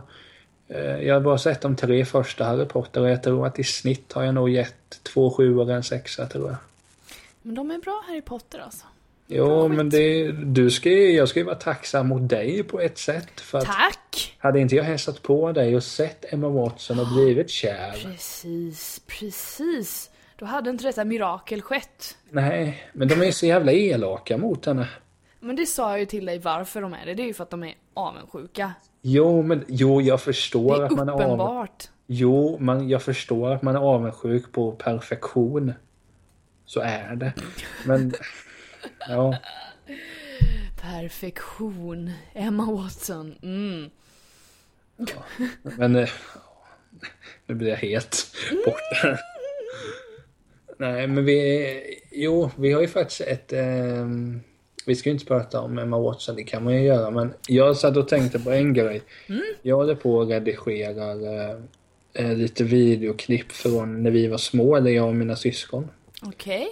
eh, 0.67 1.01
jag 1.01 1.13
har 1.13 1.21
bara 1.21 1.37
sett 1.37 1.61
de 1.61 1.75
tre 1.75 2.05
första 2.05 2.43
Harry 2.43 2.65
Potter 2.65 3.01
och 3.01 3.09
jag 3.09 3.23
tror 3.23 3.47
att 3.47 3.59
i 3.59 3.63
snitt 3.63 4.13
har 4.13 4.23
jag 4.23 4.33
nog 4.33 4.49
gett 4.49 5.03
två 5.03 5.31
sjuor 5.31 5.63
och 5.63 5.71
en 5.71 5.83
sexa 5.83 6.25
tror 6.25 6.49
jag. 6.49 6.57
Men 7.41 7.55
de 7.55 7.71
är 7.71 7.77
bra 7.77 8.03
Harry 8.07 8.21
Potter 8.21 8.59
alltså. 8.59 8.85
Jo 9.27 9.67
men 9.67 9.89
det, 9.89 10.31
du 10.31 10.71
ska 10.71 10.89
jag 10.89 11.29
ska 11.29 11.39
ju 11.39 11.45
vara 11.45 11.55
tacksam 11.55 12.07
mot 12.07 12.29
dig 12.29 12.63
på 12.63 12.79
ett 12.79 12.97
sätt. 12.97 13.41
För 13.41 13.61
Tack! 13.61 14.35
hade 14.37 14.59
inte 14.59 14.75
jag 14.75 14.83
hälsat 14.83 15.21
på 15.21 15.51
dig 15.51 15.75
och 15.75 15.83
sett 15.83 16.33
Emma 16.33 16.49
Watson 16.49 16.99
och 16.99 17.07
blivit 17.07 17.49
kär. 17.49 17.91
Precis, 18.03 19.01
precis. 19.07 20.09
Då 20.43 20.47
hade 20.47 20.69
inte 20.69 20.83
detta 20.83 21.05
mirakel 21.05 21.61
skett. 21.61 22.17
Nej, 22.29 22.89
men 22.93 23.07
de 23.07 23.21
är 23.21 23.31
så 23.31 23.45
jävla 23.45 23.71
elaka 23.71 24.37
mot 24.37 24.65
henne. 24.65 24.87
Men 25.39 25.55
det 25.55 25.65
sa 25.65 25.89
jag 25.89 25.99
ju 25.99 26.05
till 26.05 26.25
dig 26.25 26.39
varför 26.39 26.81
de 26.81 26.93
är 26.93 27.05
det. 27.05 27.13
Det 27.13 27.23
är 27.23 27.27
ju 27.27 27.33
för 27.33 27.43
att 27.43 27.49
de 27.49 27.63
är 27.63 27.75
avundsjuka. 27.93 28.73
Jo, 29.01 29.41
men 29.41 29.65
jo, 29.67 30.01
jag 30.01 30.21
förstår 30.21 30.83
att 30.83 30.91
man 30.91 31.09
är 31.09 31.13
uppenbart. 31.13 31.89
Jo, 32.07 32.57
men 32.59 32.89
jag 32.89 33.01
förstår 33.01 33.51
att 33.51 33.61
man 33.61 33.75
är 33.75 33.79
avundsjuk 33.79 34.51
på 34.51 34.71
perfektion. 34.71 35.73
Så 36.65 36.79
är 36.79 37.15
det. 37.15 37.33
Men, 37.85 38.13
ja. 39.09 39.37
Perfektion. 40.81 42.11
Emma 42.33 42.71
Watson. 42.71 43.35
Mm. 43.43 43.89
Men, 45.61 45.95
eh, 45.95 46.09
nu 47.45 47.55
blir 47.55 47.69
jag 47.69 47.77
helt 47.77 48.35
borta. 48.65 49.17
Nej, 50.83 51.07
men 51.07 51.25
vi, 51.25 51.65
jo, 52.11 52.49
vi 52.57 52.71
har 52.71 52.81
ju 52.81 52.87
faktiskt 52.87 53.21
ett, 53.21 53.53
eh, 53.53 54.07
vi 54.85 54.95
ska 54.95 55.09
ju 55.09 55.13
inte 55.13 55.25
prata 55.25 55.61
om 55.61 55.77
Emma 55.79 55.99
Watson, 55.99 56.35
det 56.35 56.43
kan 56.43 56.63
man 56.63 56.73
ju 56.73 56.81
göra, 56.81 57.11
men 57.11 57.33
jag 57.47 57.77
satt 57.77 57.97
och 57.97 58.07
tänkte 58.07 58.39
på 58.39 58.51
en 58.51 58.73
grej. 58.73 59.01
Jag 59.61 59.75
håller 59.75 59.95
på 59.95 60.15
och 60.15 60.27
redigerar 60.29 61.49
eh, 61.49 61.55
eh, 62.13 62.33
lite 62.37 62.63
videoklipp 62.63 63.51
från 63.51 64.03
när 64.03 64.11
vi 64.11 64.27
var 64.27 64.37
små, 64.37 64.75
eller 64.75 64.91
jag 64.91 65.07
och 65.07 65.15
mina 65.15 65.35
syskon. 65.35 65.87
Okej. 66.21 66.67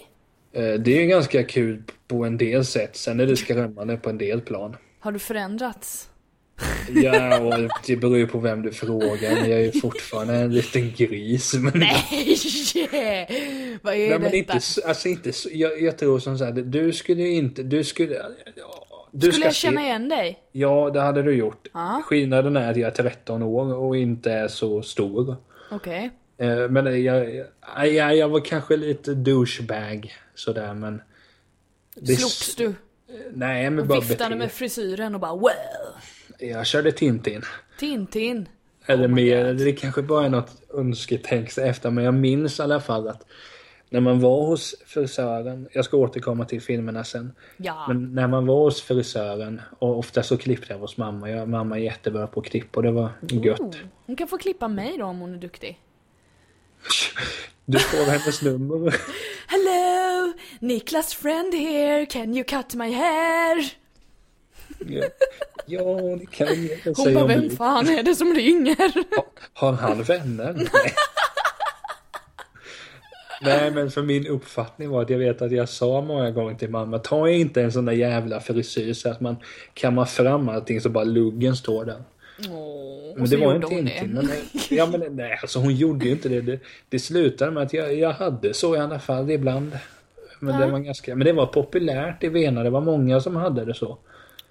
Eh, 0.54 0.74
Det 0.74 0.98
är 0.98 1.02
ju 1.02 1.08
ganska 1.08 1.44
kul 1.44 1.84
på 2.08 2.26
en 2.26 2.38
del 2.38 2.66
sätt, 2.66 2.96
sen 2.96 3.20
är 3.20 3.26
det 3.26 3.38
skrämmande 3.38 3.98
på 3.98 4.10
en 4.10 4.18
del 4.18 4.42
plan. 4.42 4.76
Har 5.00 5.12
du 5.12 5.20
förändrats? 5.20 6.10
Ja, 6.96 7.40
och 7.40 7.54
det 7.86 7.96
beror 7.96 8.18
ju 8.18 8.28
på 8.28 8.40
vem 8.40 8.62
du 8.62 8.72
frågar, 8.72 9.36
men 9.36 9.50
jag 9.50 9.60
är 9.60 9.74
ju 9.74 9.80
fortfarande 9.82 10.34
en 10.36 10.54
liten 10.54 10.92
gris. 10.98 11.54
Men, 11.54 11.74
Nej! 11.76 12.38
Vad 13.82 13.94
är 13.94 13.98
Nej, 13.98 14.10
men 14.10 14.22
detta? 14.22 14.36
inte, 14.36 14.60
så- 14.60 14.88
alltså 14.88 15.08
inte 15.08 15.32
jag, 15.52 15.82
jag 15.82 15.98
tror 15.98 16.20
som 16.20 16.38
så 16.38 16.46
här, 16.46 16.52
du 16.52 16.94
skulle 16.94 17.22
ju 17.22 17.32
inte, 17.34 17.64
du 17.64 17.84
skulle... 17.84 18.22
Du 19.14 19.32
Skulle 19.32 19.46
jag 19.46 19.56
känna 19.56 19.82
igen 19.84 20.10
dig? 20.10 20.40
Ja, 20.52 20.90
det 20.94 21.02
hade 21.02 21.24
du 21.24 21.32
gjort. 21.36 21.68
Ja. 21.74 22.02
Skillnaden 22.06 22.58
är 22.58 22.72
att 22.72 22.78
jag 22.78 22.88
är 22.88 22.92
13 23.04 23.44
år 23.44 23.74
och 23.76 23.98
inte 23.98 24.32
är 24.32 24.48
så 24.48 24.82
stor. 24.82 25.36
Okej. 25.72 26.10
Eh, 26.38 26.70
Men 26.70 27.04
jag, 27.04 27.36
jag, 27.88 28.16
jag, 28.16 28.30
var 28.30 28.40
kanske 28.46 28.78
lite 28.78 29.14
douchebag 29.14 30.14
sådär, 30.36 30.74
men... 30.74 31.02
det- 31.96 32.16
Slogs 32.16 32.56
du? 32.56 32.74
Nej, 33.34 33.70
men 33.70 33.88
bara 33.88 34.00
viftade 34.00 34.36
med 34.36 34.52
frisyren 34.52 35.16
och 35.16 35.22
bara 35.22 35.36
well! 35.36 35.94
Jag 36.42 36.68
körde 36.68 36.92
Tintin. 36.92 37.42
Tintin. 37.80 38.50
Eller 38.86 39.08
Oh 39.08 39.12
mer, 39.12 39.48
God. 39.48 39.58
det 39.58 39.72
kanske 39.72 40.02
bara 40.02 40.26
är 40.26 40.30
något 40.30 40.62
önsketänk 40.74 41.58
efter 41.58 41.90
men 41.92 42.04
jag 42.04 42.14
minns 42.14 42.60
i 42.60 42.62
alla 42.62 42.80
fall 42.80 43.08
att 43.08 43.26
när 43.90 44.00
man 44.00 44.20
var 44.20 44.46
hos 44.46 44.76
frisören, 44.86 45.68
jag 45.72 45.86
ska 45.86 45.98
återkomma 45.98 46.46
till 46.46 46.62
filmerna 46.62 47.04
sen. 47.04 47.34
Ja. 47.58 47.86
Men 47.88 48.16
när 48.16 48.28
man 48.28 48.46
var 48.46 48.56
hos 48.64 48.82
frisören, 48.82 49.62
och 49.80 50.00
ofta 50.00 50.24
så 50.24 50.38
klippte 50.38 50.74
jag 50.74 50.80
hos 50.80 50.98
mamma. 50.98 51.30
Jag, 51.30 51.50
mamma 51.50 51.78
är 51.78 51.84
jättebra 51.84 52.28
på 52.28 52.40
att 52.40 52.46
klippa 52.46 52.80
och 52.80 52.84
det 52.84 52.92
var 52.92 53.10
gött. 53.22 53.60
Oh, 53.60 53.76
hon 54.06 54.16
kan 54.16 54.28
få 54.28 54.38
klippa 54.38 54.68
mig 54.68 54.98
då 54.98 55.06
om 55.06 55.20
hon 55.20 55.34
är 55.34 55.38
duktig. 55.38 55.80
Du 57.66 57.80
får 57.80 58.12
hennes 58.12 58.42
nummer. 58.42 58.96
Hello! 59.48 60.34
Niklas 60.60 61.14
friend 61.14 61.54
here, 61.54 62.06
can 62.06 62.36
you 62.36 62.44
cut 62.44 62.76
my 62.76 62.94
hair? 62.94 63.81
Ja, 64.88 65.04
ja 65.66 65.84
det 66.20 66.26
kan 66.32 66.48
jag 66.48 66.78
Hon 66.86 66.96
säga 66.96 67.14
bara, 67.16 67.24
om 67.24 67.28
vem 67.30 67.50
fan 67.50 67.88
är 67.90 68.04
det 68.04 68.16
som 68.16 68.34
ringer? 68.34 68.94
Har 69.54 69.74
han 69.74 70.04
vänner? 70.04 70.54
Nej. 70.54 70.94
Nej 73.44 73.72
men 73.72 73.92
för 73.92 74.02
min 74.02 74.28
uppfattning 74.28 74.90
var 74.90 75.02
att 75.02 75.10
jag 75.10 75.18
vet 75.18 75.42
att 75.42 75.52
jag 75.52 75.70
sa 75.70 76.02
många 76.02 76.32
gånger 76.32 76.56
till 76.56 76.70
mamma 76.70 77.00
Ta 77.00 77.30
inte 77.30 77.62
en 77.62 77.72
sån 77.72 77.86
där 77.86 77.94
jävla 77.94 78.40
frisyr 78.40 78.94
så 78.94 79.10
att 79.10 79.22
man 79.22 79.36
kammar 79.74 80.06
fram 80.06 80.50
allting 80.50 80.82
så 80.82 80.90
bara 80.90 81.04
luggen 81.04 81.56
står 81.56 81.86
där. 81.86 82.04
Åh, 82.50 83.14
Men 83.18 83.30
det 83.30 83.38
var 83.38 83.56
inte 83.56 83.68
hon 83.68 83.78
inte. 83.80 84.00
det. 84.02 84.08
Men, 84.08 84.30
ja 84.70 84.86
men 84.86 85.16
nej 85.16 85.40
alltså 85.42 85.60
hon 85.60 85.76
gjorde 85.76 86.06
ju 86.06 86.12
inte 86.12 86.30
det. 86.30 86.42
Det, 86.42 86.60
det 86.90 87.00
slutade 87.00 87.52
med 87.52 87.64
att 87.64 87.74
jag, 87.74 87.96
jag 87.96 88.14
hade 88.14 88.54
så 88.54 88.76
i 88.76 88.80
alla 88.80 89.00
fall 89.00 89.32
ibland. 89.32 89.78
Men 90.40 90.58
det 90.60 90.66
Ja. 90.66 90.72
var 90.72 90.80
ganska, 90.80 91.16
men 91.16 91.26
det 91.26 91.34
var 91.34 91.46
populärt 91.46 92.24
i 92.24 92.30
Vena. 92.30 92.64
Det 92.64 92.70
var 92.70 92.82
många 92.82 93.20
som 93.22 93.36
hade 93.36 93.66
det 93.66 93.74
så. 93.74 93.98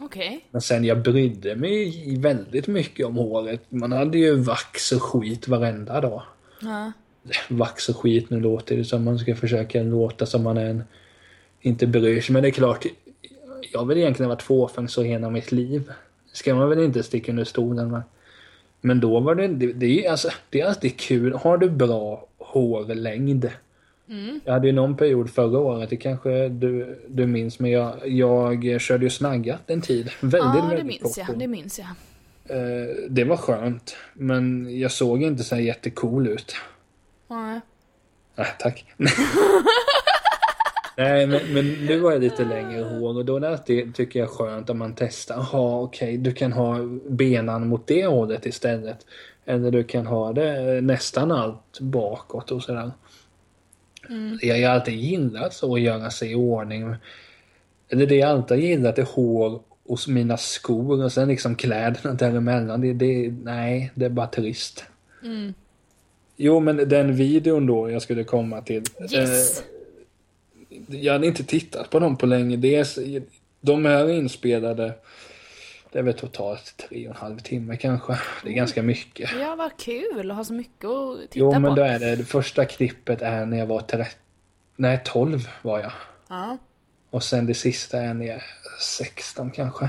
Okej. 0.03 0.47
Men 0.51 0.61
sen 0.61 0.85
jag 0.85 1.03
brydde 1.03 1.57
mig 1.57 2.17
väldigt 2.19 2.67
mycket 2.67 3.07
om 3.07 3.17
håret. 3.17 3.61
Man 3.69 3.93
hade 3.93 4.19
ju 4.19 4.35
vax 4.35 4.93
och 4.93 5.03
skit 5.03 5.49
varenda 5.49 6.01
dag. 6.01 6.23
Ja. 6.61 6.93
Vax 7.49 7.89
och 7.89 7.97
skit, 7.97 8.31
nu 8.31 8.41
låter 8.41 8.77
det 8.77 8.85
som 8.85 9.05
man 9.05 9.19
ska 9.19 9.37
försöka 9.37 9.83
låta 9.83 10.27
som 10.27 10.43
man 10.43 10.57
är 10.57 10.67
en... 10.67 10.85
Inte 11.61 11.87
bryr 11.87 12.21
sig, 12.21 12.33
men 12.33 12.43
det 12.43 12.49
är 12.49 12.53
klart. 12.53 12.87
Jag 13.73 13.79
har 13.79 13.87
väl 13.87 13.99
egentligen 13.99 14.29
varit 14.29 14.43
fåfäng 14.43 14.89
så 14.89 15.03
hela 15.03 15.31
mitt 15.31 15.53
liv. 15.53 15.93
Ska 16.33 16.55
man 16.55 16.69
väl 16.69 16.85
inte 16.85 17.03
sticka 17.03 17.33
under 17.33 17.45
stolen 17.45 17.91
med. 17.91 18.03
Men 18.81 19.01
då 19.01 19.21
var 19.21 19.35
det, 19.35 19.49
det, 19.49 19.73
det, 19.73 20.07
är, 20.07 20.11
alltså, 20.11 20.29
det 20.51 20.61
är 20.61 20.67
alltid 20.67 20.97
kul. 20.97 21.35
Har 21.35 21.59
du 21.59 21.71
bra 21.71 22.27
hårlängd. 22.39 23.51
Mm. 24.11 24.41
Jag 24.45 24.53
hade 24.53 24.67
ju 24.67 24.73
någon 24.73 24.97
period 24.97 25.31
förra 25.31 25.59
året, 25.59 25.91
det 25.91 25.97
kanske 25.97 26.49
du, 26.49 27.01
du 27.09 27.27
minns, 27.27 27.59
men 27.59 27.71
jag, 27.71 28.09
jag 28.09 28.81
körde 28.81 29.05
ju 29.05 29.11
snaggat 29.11 29.71
en 29.71 29.81
tid. 29.81 30.11
Väldigt, 30.21 30.41
Ja, 30.41 30.61
det 30.63 30.69
väldigt 30.69 30.87
minns 30.87 31.17
kort 31.17 31.29
jag. 31.29 31.39
Det 31.39 31.47
minns 31.47 31.79
jag. 31.79 31.89
Eh, 32.59 32.87
det 33.09 33.25
var 33.25 33.37
skönt, 33.37 33.97
men 34.15 34.79
jag 34.79 34.93
såg 34.93 35.23
inte 35.23 35.45
så 35.45 35.55
här 35.55 35.63
jättecool 35.63 36.29
ut. 36.29 36.57
Nej. 37.29 37.61
Nej, 38.35 38.47
tack. 38.59 38.85
Nej, 40.97 41.27
men, 41.27 41.41
men 41.55 41.87
nu 41.87 42.01
har 42.01 42.13
jag 42.13 42.21
lite 42.23 42.45
längre 42.45 42.83
hår 42.83 43.17
och 43.17 43.25
då 43.25 43.37
är 43.37 43.41
det 43.41 43.49
alltid, 43.49 43.95
tycker 43.95 44.21
jag, 44.21 44.31
skönt 44.31 44.71
om 44.71 44.79
man 44.79 44.95
testar. 44.97 45.37
Jaha, 45.37 45.81
okej, 45.81 46.17
du 46.17 46.33
kan 46.33 46.53
ha 46.53 46.79
benan 47.09 47.69
mot 47.69 47.87
det 47.87 48.07
hållet 48.07 48.47
istället. 48.47 49.07
Eller 49.45 49.71
du 49.71 49.85
kan 49.85 50.07
ha 50.07 50.33
det 50.33 50.81
nästan 50.81 51.33
allt 51.33 51.81
bakåt 51.81 52.51
och 52.51 52.63
sådär. 52.63 52.91
Mm. 54.11 54.39
Jag 54.43 54.69
har 54.69 54.75
alltid 54.75 54.95
gillat 54.95 55.55
så 55.55 55.75
att 55.75 55.81
göra 55.81 56.11
sig 56.11 56.33
i 56.33 56.35
ordning. 56.35 56.95
Eller 57.89 58.07
det 58.07 58.15
jag 58.15 58.31
alltid 58.31 58.57
har 58.57 58.65
gillat 58.65 58.99
är 58.99 59.03
hår 59.03 59.63
och 59.87 59.99
mina 60.09 60.37
skor 60.37 61.05
och 61.05 61.13
sen 61.13 61.29
liksom 61.29 61.55
kläderna 61.55 62.15
däremellan. 62.15 62.81
Det, 62.81 62.93
det, 62.93 63.35
nej, 63.43 63.91
det 63.95 64.05
är 64.05 64.11
bara 64.11 64.27
trist. 64.27 64.85
Mm. 65.23 65.55
Jo, 66.37 66.61
men 66.61 66.77
den 66.77 67.15
videon 67.17 67.67
då 67.67 67.91
jag 67.91 68.03
skulle 68.03 68.25
komma 68.25 68.61
till. 68.61 68.83
Yes! 69.13 69.61
Eh, 69.61 69.65
jag 70.89 71.13
hade 71.13 71.27
inte 71.27 71.45
tittat 71.45 71.91
på 71.91 71.99
dem 71.99 72.17
på 72.17 72.27
länge. 72.27 72.57
Är, 72.57 73.23
de 73.61 73.87
är 73.87 74.09
inspelade, 74.09 74.93
det 75.93 75.99
är 75.99 76.03
väl 76.03 76.15
totalt 76.15 76.77
tre 76.77 77.09
och 77.09 77.15
en 77.15 77.21
halv 77.21 77.39
timme 77.39 77.77
kanske. 77.77 78.19
Det 78.45 78.49
är 78.49 78.53
ganska 78.55 78.83
mycket. 78.83 79.31
Ja, 79.41 79.55
vad 79.57 79.77
kul 79.77 80.31
att 80.31 80.37
ha 80.37 80.45
så 80.45 80.53
mycket 80.53 80.85
att 80.85 81.21
titta 81.21 81.39
Jo, 81.39 81.53
men 81.53 81.63
på. 81.63 81.75
då 81.75 81.83
är 81.83 81.99
det, 81.99 82.17
det 82.17 82.25
första 82.25 82.65
klippet 82.65 83.23
är 83.23 83.47
när 83.47 83.59
jag 83.59 83.67
var 83.67 83.81
13, 83.81 84.07
nej 84.77 85.01
12 85.05 85.49
var 85.63 85.79
jag. 85.81 85.93
Ja. 86.29 86.59
Och 87.11 87.23
sen 87.23 87.47
det 87.47 87.55
sista 87.55 87.99
är 88.01 88.15
när 88.15 88.27
jag 88.27 88.37
är 88.37 88.45
16 88.81 89.51
kanske. 89.51 89.89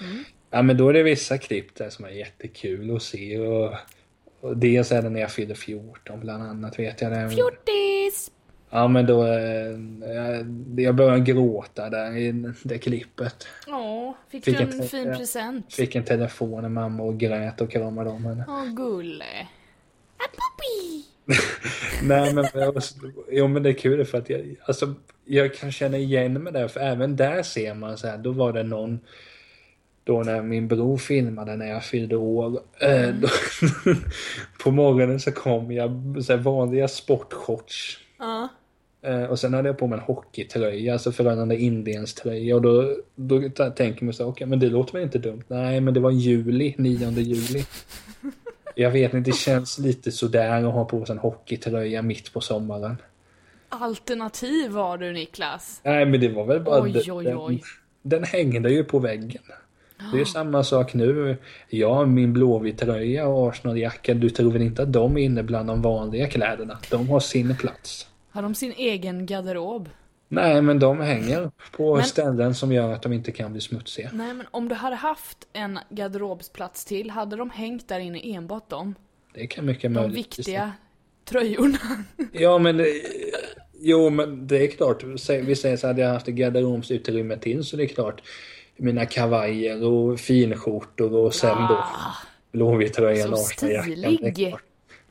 Mm. 0.00 0.24
Ja 0.50 0.62
men 0.62 0.76
då 0.76 0.88
är 0.88 0.92
det 0.92 1.02
vissa 1.02 1.38
klipp 1.38 1.74
där 1.74 1.90
som 1.90 2.04
är 2.04 2.08
jättekul 2.10 2.96
att 2.96 3.02
se 3.02 3.38
och, 3.38 3.74
och 4.40 4.56
dels 4.56 4.92
är 4.92 5.02
det 5.02 5.08
när 5.10 5.20
jag 5.20 5.30
fyllde 5.30 5.54
14 5.54 6.20
bland 6.20 6.42
annat 6.42 6.78
vet 6.78 7.00
jag 7.00 7.12
det. 7.12 7.30
Fjortis! 7.30 7.97
Ja 8.70 8.88
men 8.88 9.06
då, 9.06 9.26
eh, 9.26 9.76
jag 10.76 10.94
började 10.94 11.20
gråta 11.20 11.90
där 11.90 12.16
i 12.16 12.52
det 12.62 12.78
klippet. 12.78 13.46
Åh, 13.66 14.14
fick, 14.30 14.44
Fick 14.44 14.58
du 14.58 14.64
ett- 14.64 14.74
en 14.74 14.82
fin 14.88 15.08
ja. 15.08 15.14
present? 15.14 15.74
Fick 15.74 15.94
en 15.94 16.04
telefon 16.04 16.64
av 16.64 16.70
mamma 16.70 17.02
och 17.02 17.18
grät 17.18 17.60
och 17.60 17.70
kramade 17.70 18.10
om 18.10 18.24
henne. 18.24 18.44
Åh, 18.48 18.64
gulle. 18.74 19.24
A 20.18 20.24
puppy! 20.30 21.02
Nej 22.08 22.34
men, 22.34 22.44
jo, 23.30 23.48
men 23.48 23.62
det 23.62 23.68
är 23.68 23.72
kul 23.74 24.04
för 24.04 24.18
att 24.18 24.30
jag, 24.30 24.56
alltså, 24.64 24.94
jag 25.24 25.54
kan 25.54 25.72
känna 25.72 25.96
igen 25.96 26.32
mig 26.42 26.52
där 26.52 26.68
för 26.68 26.80
även 26.80 27.16
där 27.16 27.42
ser 27.42 27.74
man 27.74 27.98
så 27.98 28.06
här, 28.06 28.18
då 28.18 28.32
var 28.32 28.52
det 28.52 28.62
någon 28.62 29.00
då 30.04 30.22
när 30.22 30.42
min 30.42 30.68
bror 30.68 30.96
filmade 30.96 31.56
när 31.56 31.66
jag 31.66 31.84
fyllde 31.84 32.16
år. 32.16 32.60
Eh, 32.80 33.08
då, 33.08 33.28
på 34.64 34.70
morgonen 34.70 35.20
så 35.20 35.32
kom 35.32 35.72
jag 35.72 36.16
så 36.24 36.32
här, 36.32 36.40
vanliga 36.42 36.88
sportshorts. 36.88 37.98
Ja. 38.18 38.48
Eh, 39.02 39.24
och 39.24 39.38
sen 39.38 39.54
hade 39.54 39.68
jag 39.68 39.78
på 39.78 39.86
mig 39.86 39.98
en 39.98 40.04
hockeytröja, 40.04 40.92
alltså 40.92 41.12
Frölunda 41.12 41.54
Indiens 41.54 42.14
tröja. 42.14 42.56
Och 42.56 42.62
då, 42.62 42.96
då 43.14 43.50
tänker 43.76 44.04
man 44.04 44.14
så 44.14 44.26
okej 44.26 44.46
men 44.46 44.58
det 44.58 44.68
låter 44.68 44.92
väl 44.92 45.02
inte 45.02 45.18
dumt. 45.18 45.42
Nej 45.48 45.80
men 45.80 45.94
det 45.94 46.00
var 46.00 46.10
juli, 46.10 46.74
9 46.78 47.10
juli. 47.10 47.64
Jag 48.74 48.90
vet 48.90 49.14
inte, 49.14 49.30
det 49.30 49.36
känns 49.36 49.78
lite 49.78 50.12
sådär 50.12 50.64
att 50.64 50.72
ha 50.72 50.84
på 50.84 51.04
sig 51.04 51.12
en 51.12 51.18
hockeytröja 51.18 52.02
mitt 52.02 52.32
på 52.32 52.40
sommaren. 52.40 52.96
Alternativ 53.68 54.70
var 54.70 54.98
du, 54.98 55.12
Niklas. 55.12 55.80
Nej 55.84 56.06
men 56.06 56.20
det 56.20 56.28
var 56.28 56.44
väl 56.44 56.60
bara 56.60 56.82
Oj, 56.82 57.12
oj, 57.12 57.34
oj. 57.34 57.62
Den, 58.02 58.20
den 58.20 58.24
hängde 58.24 58.70
ju 58.70 58.84
på 58.84 58.98
väggen. 58.98 59.42
Det 59.98 60.16
är 60.16 60.18
ju 60.18 60.24
samma 60.24 60.64
sak 60.64 60.94
nu. 60.94 61.36
Jag 61.68 61.94
har 61.94 62.06
min 62.06 62.32
Blåvitt-tröja 62.32 63.26
och 63.26 63.48
Arsenal-jacka. 63.48 64.14
Du 64.14 64.30
tror 64.30 64.52
väl 64.52 64.62
inte 64.62 64.82
att 64.82 64.92
de 64.92 65.16
är 65.16 65.22
inne 65.22 65.42
bland 65.42 65.68
de 65.68 65.82
vanliga 65.82 66.26
kläderna? 66.26 66.78
De 66.90 67.08
har 67.08 67.20
sin 67.20 67.56
plats. 67.56 68.07
Har 68.38 68.42
de 68.42 68.54
sin 68.54 68.72
egen 68.76 69.26
garderob? 69.26 69.88
Nej, 70.28 70.62
men 70.62 70.78
de 70.78 71.00
hänger 71.00 71.50
på 71.72 71.94
Men- 71.96 72.04
ställen 72.04 72.54
som 72.54 72.72
gör 72.72 72.92
att 72.92 73.02
de 73.02 73.12
inte 73.12 73.32
kan 73.32 73.52
bli 73.52 73.60
smutsiga. 73.60 74.10
Nej, 74.12 74.34
men 74.34 74.46
om 74.50 74.68
du 74.68 74.74
hade 74.74 74.96
haft 74.96 75.38
en 75.52 75.78
garderobsplats 75.90 76.84
till, 76.84 77.10
hade 77.10 77.36
de 77.36 77.50
hängt 77.50 77.88
där 77.88 77.98
inne 78.00 78.20
enbart 78.34 78.68
dem? 78.70 78.94
Det 79.34 79.46
kan 79.46 79.64
mycket 79.66 79.82
De 79.82 79.88
möjligt. 80.00 80.16
viktiga 80.18 80.72
tröjorna. 81.24 81.78
Ja, 82.32 82.58
men... 82.58 82.84
Jo, 83.80 84.10
men 84.10 84.46
det 84.46 84.56
är 84.62 84.66
klart. 84.70 85.04
Vi 85.28 85.56
säger 85.56 85.76
så 85.76 85.86
hade 85.86 86.02
jag 86.02 86.12
haft 86.12 86.28
ett 86.28 86.34
garderobsutrymme 86.34 87.36
till 87.38 87.64
så 87.64 87.76
det 87.76 87.82
är 87.84 87.88
klart. 87.88 88.22
Mina 88.76 89.06
kavajer 89.06 89.84
och 89.84 90.20
finskjortor 90.20 91.14
och 91.14 91.34
sen 91.34 91.56
då 91.68 91.74
Ah, 91.74 92.14
Blåvitt-tröjan 92.52 93.26
Så 93.28 93.32
och 93.32 93.38
stilig. 93.38 94.54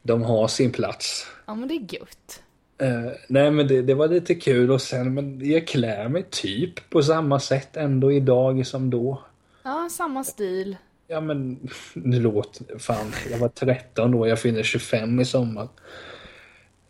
De 0.02 0.22
har 0.24 0.48
sin 0.48 0.72
plats. 0.72 1.28
ja 1.46 1.56
men 1.56 1.68
det 1.68 1.74
är 1.76 1.94
gött. 2.00 2.44
Eh, 2.78 3.12
nej 3.28 3.52
men 3.52 3.68
det, 3.68 3.82
det 3.82 3.94
var 3.94 4.08
lite 4.08 4.36
kul 4.36 4.72
och 4.72 4.82
sen 4.82 5.14
men 5.14 5.50
jag 5.52 5.68
klär 5.68 6.10
mig 6.10 6.24
typ 6.30 6.90
på 6.90 7.04
samma 7.04 7.40
sätt 7.40 7.78
ändå 7.78 8.12
idag 8.12 8.68
som 8.68 8.90
då. 8.90 9.22
Ja, 9.64 9.90
samma 9.92 10.24
stil. 10.24 10.78
Ja 11.08 11.22
men 11.22 11.70
nu 11.94 12.20
låter 12.20 12.80
fan, 12.80 13.12
jag 13.32 13.38
var 13.38 13.50
13 13.50 14.12
då, 14.12 14.28
jag 14.28 14.40
fyller 14.40 14.64
25 14.64 15.20
i 15.20 15.26
sommar. 15.26 15.68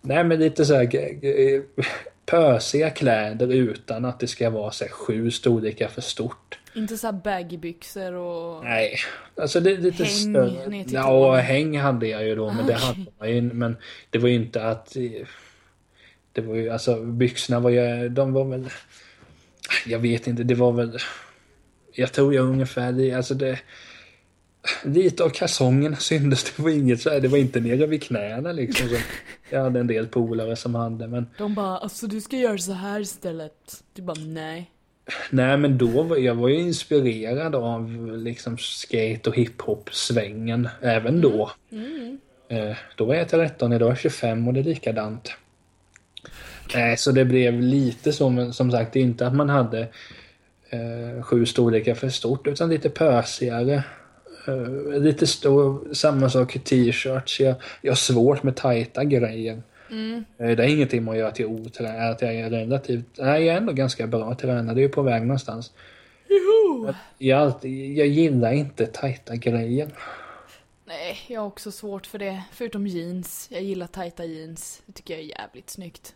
Nej 0.01 0.24
men 0.24 0.39
lite 0.39 0.65
så 0.65 0.75
här 0.75 1.63
pösiga 2.25 2.89
kläder 2.89 3.48
utan 3.53 4.06
att 4.06 4.20
det 4.20 4.27
ska 4.27 4.50
vara 4.50 4.72
så 4.72 4.84
här, 4.84 4.91
sju 4.91 5.32
storlekar 5.32 5.88
för 5.88 6.01
stort. 6.01 6.60
Inte 6.75 6.98
så 6.98 7.08
här 7.08 7.13
baggybyxor 7.24 8.13
och... 8.13 8.63
Nej, 8.63 8.96
alltså 9.36 9.60
det 9.60 9.77
lite 9.77 10.03
Häng 10.03 10.13
större. 10.13 10.67
ner 10.70 10.84
till 10.84 10.94
Ja, 10.94 11.36
häng 11.36 11.77
hade 11.79 12.08
jag 12.08 12.24
ju 12.25 12.36
då, 12.36 12.46
men 12.53 12.65
det 12.65 12.74
Okej. 12.75 12.86
hade 12.88 13.06
man 13.20 13.29
ju, 13.32 13.41
men 13.41 13.77
det 14.10 14.17
var 14.20 14.29
ju 14.29 14.36
inte 14.36 14.63
att 14.70 14.96
eh, 14.96 15.03
det 16.38 16.48
var 16.48 16.56
ju, 16.56 16.70
alltså 16.70 17.03
byxorna 17.03 17.60
var 17.60 17.70
ju, 17.70 18.10
de 18.10 18.34
var 18.34 18.46
väl 18.46 18.70
jag 19.86 20.00
vet 20.00 20.27
inte, 20.27 20.44
det 20.44 20.56
var 20.56 20.72
väl 20.72 20.98
jag 21.94 22.12
tror 22.13 22.34
jag 22.34 22.46
ungefär, 22.46 22.91
det- 22.91 23.13
alltså 23.13 23.34
det 23.34 23.60
lite 24.84 25.24
av 25.24 25.29
kalsongerna 25.29 25.96
syntes, 25.96 26.44
det 26.44 26.63
var 26.63 26.70
inget 26.70 27.01
så 27.01 27.10
här, 27.10 27.20
det 27.20 27.27
var 27.27 27.38
inte 27.38 27.60
nere 27.60 27.86
vid 27.88 28.03
knäna 28.03 28.51
liksom. 28.51 28.89
Så 28.89 28.96
jag 29.50 29.63
hade 29.63 29.79
en 29.79 29.88
del 29.88 30.08
polare 30.08 30.56
som 30.56 30.75
hade, 30.75 31.08
men 31.08 31.27
De 31.38 31.53
bara, 31.56 31.77
alltså 31.77 32.08
du 32.08 32.22
ska 32.22 32.38
göra 32.38 32.58
så 32.58 32.72
här 32.74 33.00
istället. 33.00 33.84
Du 33.94 34.01
bara, 34.01 34.20
nej. 34.20 34.72
Nej 35.29 35.58
men 35.58 35.77
då 35.77 36.03
var 36.03 36.17
jag 36.17 36.36
var 36.36 36.50
ju 36.50 36.56
inspirerad 36.60 37.56
av 37.56 38.08
liksom 38.17 38.58
skate 38.58 39.29
och 39.29 39.36
hiphop-svängen 39.36 40.70
även 40.82 41.22
då. 41.22 41.51
Mm. 41.72 42.17
Eh, 42.50 42.77
då 42.96 43.06
var 43.06 43.15
jag 43.15 43.29
13, 43.29 43.74
idag 43.74 43.88
är 43.88 43.91
jag 43.91 44.00
25 44.00 44.48
och 44.48 44.53
det 44.53 44.60
är 44.60 44.63
likadant. 44.63 45.32
Nej, 46.76 46.98
så 46.98 47.12
det 47.12 47.26
blev 47.26 47.62
lite 47.62 48.14
så, 48.14 48.30
men 48.30 48.54
som 48.54 48.72
sagt, 48.72 48.96
inte 48.96 49.28
att 49.28 49.36
man 49.36 49.50
hade 49.50 49.80
eh, 50.70 51.24
sju 51.24 51.46
storlekar 51.46 51.96
för 51.96 52.10
stort, 52.10 52.48
utan 52.48 52.70
lite 52.70 52.90
pösigare. 52.90 53.84
Eh, 54.48 55.00
lite 55.00 55.28
stor, 55.28 55.94
samma 55.94 56.30
sak 56.30 56.56
i 56.56 56.60
t-shirts. 56.60 57.40
Jag, 57.40 57.56
jag 57.82 57.92
har 57.92 57.96
svårt 57.96 58.44
med 58.44 58.56
tajta 58.56 59.04
grejer. 59.04 59.62
Mm. 59.92 60.26
Eh, 60.38 60.52
Det 60.52 60.64
är 60.64 60.68
ingenting 60.68 61.04
man 61.04 61.18
gör 61.18 61.32
till 61.32 61.46
otränad, 61.46 62.12
att 62.12 62.22
jag 62.22 62.36
är 62.36 62.50
relativt, 62.50 63.06
nej 63.18 63.44
jag 63.44 63.54
är 63.54 63.58
ändå 63.58 63.74
ganska 63.74 64.08
bra 64.08 64.36
tränad, 64.36 64.76
det 64.76 64.80
är 64.82 64.84
ju 64.84 64.90
på 64.90 65.02
väg 65.02 65.22
någonstans. 65.22 65.72
Joho! 66.30 66.94
Jag, 67.18 67.42
alltid, 67.42 67.98
jag 67.98 68.08
gillar 68.08 68.52
inte 68.52 68.86
tajta 68.86 69.36
grejer. 69.36 69.88
Nej, 70.86 71.18
jag 71.28 71.42
har 71.42 71.48
också 71.48 71.72
svårt 71.72 72.06
för 72.06 72.20
det. 72.20 72.44
Förutom 72.52 72.88
jeans. 72.88 73.48
Jag 73.52 73.62
gillar 73.62 73.88
tajta 73.88 74.26
jeans. 74.26 74.82
Det 74.86 74.94
tycker 74.94 75.14
jag 75.14 75.24
är 75.24 75.28
jävligt 75.40 75.70
snyggt. 75.70 76.14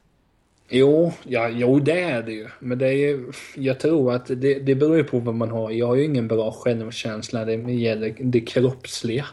Jo, 0.73 1.11
ja, 1.23 1.49
jo 1.49 1.79
det 1.79 1.99
är 2.01 2.21
det 2.23 2.31
ju. 2.31 2.47
Men 2.59 2.77
det 2.77 2.87
är 2.87 2.91
ju, 2.93 3.31
jag 3.55 3.79
tror 3.79 4.13
att 4.13 4.25
det, 4.27 4.59
det 4.59 4.75
beror 4.75 4.97
ju 4.97 5.03
på 5.03 5.19
vad 5.19 5.35
man 5.35 5.49
har. 5.51 5.71
Jag 5.71 5.87
har 5.87 5.95
ju 5.95 6.03
ingen 6.03 6.27
bra 6.27 6.51
självkänsla 6.51 7.39
när 7.45 7.57
det 7.57 7.73
gäller 7.73 8.15
det 8.19 8.39
kroppsliga. 8.41 9.25